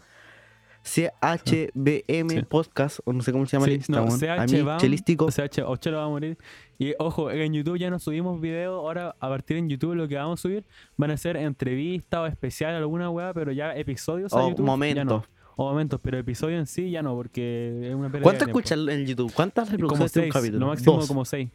CHBM 0.85 2.31
Sí. 2.31 2.43
Podcast, 2.49 3.01
o 3.05 3.13
no 3.13 3.23
sé 3.23 3.33
cómo 3.33 3.47
se 3.47 3.57
llama 3.57 3.67
el 3.67 3.83
Sí, 3.83 3.91
no, 3.93 4.05
Instagram. 4.05 4.41
a 4.41 4.47
CH 4.47 4.53
mí, 4.53 4.63
Bam, 4.63 4.79
Chelístico. 4.81 5.29
CH 5.31 5.63
o 5.67 5.77
Chelo 5.77 5.97
va 5.99 6.05
a 6.05 6.09
morir. 6.09 6.39
Y 6.79 6.93
ojo, 6.99 7.31
en 7.31 7.53
YouTube 7.53 7.79
ya 7.79 7.91
no 7.91 7.99
subimos 7.99 8.41
videos. 8.41 8.79
Ahora, 8.79 9.17
a 9.19 9.29
partir 9.29 9.57
en 9.57 9.69
YouTube, 9.69 9.95
lo 9.95 10.07
que 10.09 10.17
vamos 10.17 10.41
a 10.41 10.43
subir 10.43 10.65
van 10.97 11.11
a 11.11 11.17
ser 11.17 11.37
entrevistas 11.37 12.21
o 12.21 12.27
especial, 12.27 12.75
alguna 12.75 13.11
weá, 13.11 13.33
pero 13.33 13.53
ya 13.53 13.75
episodios 13.77 14.33
a 14.33 14.37
O 14.45 14.55
ya 14.55 14.63
momentos. 14.63 15.05
no. 15.05 15.25
O 15.57 15.69
momentos, 15.71 16.01
pero 16.03 16.19
episodios 16.19 16.59
en 16.59 16.67
sí 16.67 16.91
ya 16.91 17.01
no, 17.03 17.15
porque 17.15 17.89
es 17.89 17.95
una 17.95 18.09
pérdida 18.11 18.25
¿Cuánto 18.25 18.45
escuchan 18.45 18.89
en 18.89 19.07
YouTube? 19.07 19.33
¿Cuántas 19.33 19.69
Como 19.69 19.73
reproducciones 19.83 20.17
un 20.17 20.23
seis, 20.23 20.33
capítulo? 20.33 20.59
lo 20.61 20.67
máximo 20.67 20.93
Dos. 20.97 21.07
como 21.07 21.25
seis. 21.25 21.49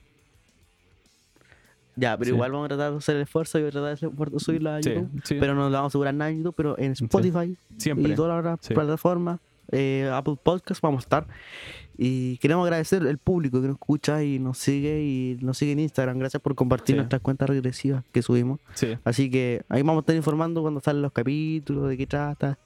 Ya, 1.99 2.17
pero 2.17 2.29
Sí. 2.29 2.35
igual 2.35 2.51
vamos 2.51 2.65
a 2.65 2.69
tratar 2.69 2.91
de 2.91 2.97
hacer 2.97 3.15
el 3.17 3.21
esfuerzo 3.23 3.57
y 3.57 3.61
voy 3.61 3.69
a 3.69 3.71
tratar 3.71 3.87
de 3.89 3.93
hacer 3.93 4.07
el 4.07 4.11
esfuerzo 4.13 4.39
subirlo 4.39 4.69
a 4.71 4.79
YouTube. 4.81 5.09
sí, 5.23 5.35
Pero 5.39 5.55
no 5.55 5.67
le 5.69 5.73
vamos 5.73 5.85
a 5.85 5.91
asegurar 5.91 6.13
nada 6.13 6.31
en 6.31 6.37
YouTube, 6.37 6.53
pero 6.55 6.77
en 6.77 6.91
Spotify 6.93 7.57
siempre. 7.77 8.11
y 8.11 8.15
todas 8.15 8.43
las 8.43 8.59
plataformas, 8.67 9.39
eh, 9.71 10.09
Apple 10.13 10.35
Podcast, 10.41 10.81
vamos 10.81 11.03
a 11.03 11.05
estar. 11.05 11.27
Y 12.01 12.37
queremos 12.37 12.63
agradecer 12.63 13.01
al 13.05 13.17
público 13.17 13.59
que 13.61 13.67
nos 13.67 13.75
escucha 13.75 14.23
y 14.23 14.39
nos 14.39 14.57
sigue 14.57 15.01
y 15.03 15.37
nos 15.41 15.57
sigue 15.57 15.73
en 15.73 15.79
Instagram. 15.79 16.17
Gracias 16.19 16.41
por 16.41 16.55
compartir 16.55 16.95
nuestras 16.95 17.21
cuentas 17.21 17.49
regresivas 17.49 18.05
que 18.13 18.21
subimos. 18.21 18.59
Sí. 18.73 18.97
Así 19.03 19.29
que 19.29 19.63
ahí 19.67 19.81
vamos 19.81 19.97
a 19.97 19.99
estar 20.01 20.15
informando 20.15 20.61
cuando 20.61 20.79
salen 20.79 21.01
los 21.01 21.11
capítulos, 21.11 21.89
de 21.89 21.97
qué 21.97 22.07
trata. 22.07 22.57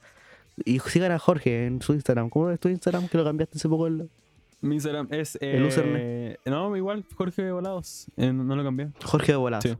Y 0.64 0.78
sigan 0.78 1.10
a 1.10 1.18
Jorge 1.18 1.66
en 1.66 1.82
su 1.82 1.94
Instagram. 1.94 2.30
¿Cómo 2.30 2.48
es 2.50 2.60
tu 2.60 2.68
Instagram? 2.68 3.08
Que 3.08 3.18
lo 3.18 3.24
cambiaste 3.24 3.58
hace 3.58 3.68
poco. 3.68 3.88
el- 3.88 4.08
Mi 4.64 4.76
Instagram 4.76 5.08
es. 5.10 5.36
El 5.40 5.68
eh, 5.76 6.36
No, 6.46 6.74
igual, 6.76 7.04
Jorge 7.16 7.50
Volados. 7.52 8.06
Eh, 8.16 8.32
no 8.32 8.56
lo 8.56 8.64
cambié. 8.64 8.90
Jorge 9.04 9.32
de 9.32 9.36
Volazo. 9.36 9.68
Sí. 9.68 9.76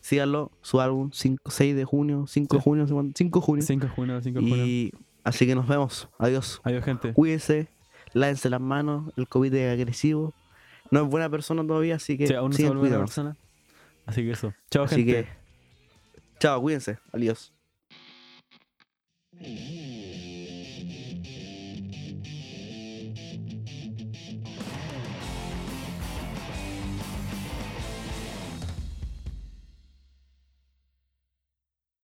Síganlo, 0.00 0.50
su 0.62 0.80
álbum 0.80 1.10
5, 1.12 1.50
6 1.50 1.76
de 1.76 1.84
junio, 1.84 2.26
5 2.26 2.56
de 2.56 2.60
Sí. 2.60 2.64
junio, 2.64 2.86
5 2.86 3.40
de 3.40 3.44
junio. 3.44 3.62
5 3.66 3.86
de 3.86 3.92
junio, 3.92 4.20
5 4.22 4.40
de 4.40 4.48
junio. 4.50 4.66
Y 4.66 4.92
así 5.24 5.46
que 5.46 5.54
nos 5.54 5.66
vemos. 5.68 6.08
Adiós. 6.18 6.60
Adiós, 6.64 6.84
gente. 6.84 7.12
Cuídense, 7.12 7.68
lávense 8.12 8.48
las 8.50 8.60
manos. 8.60 9.12
El 9.16 9.28
COVID 9.28 9.54
es 9.54 9.72
agresivo. 9.72 10.34
No 10.90 11.02
es 11.02 11.08
buena 11.08 11.28
persona 11.30 11.66
todavía, 11.66 11.96
así 11.96 12.16
que 12.18 12.26
Sí, 12.26 12.34
aún 12.34 12.50
no 12.50 12.56
se 12.56 12.62
cuidándose. 12.64 12.98
persona. 12.98 13.36
Así 14.06 14.22
que 14.22 14.30
eso. 14.32 14.52
Chao, 14.70 14.84
Así 14.84 14.96
gente. 15.04 15.24
que, 15.24 15.28
chao, 16.40 16.60
cuídense. 16.60 16.98
Adiós. 17.12 17.52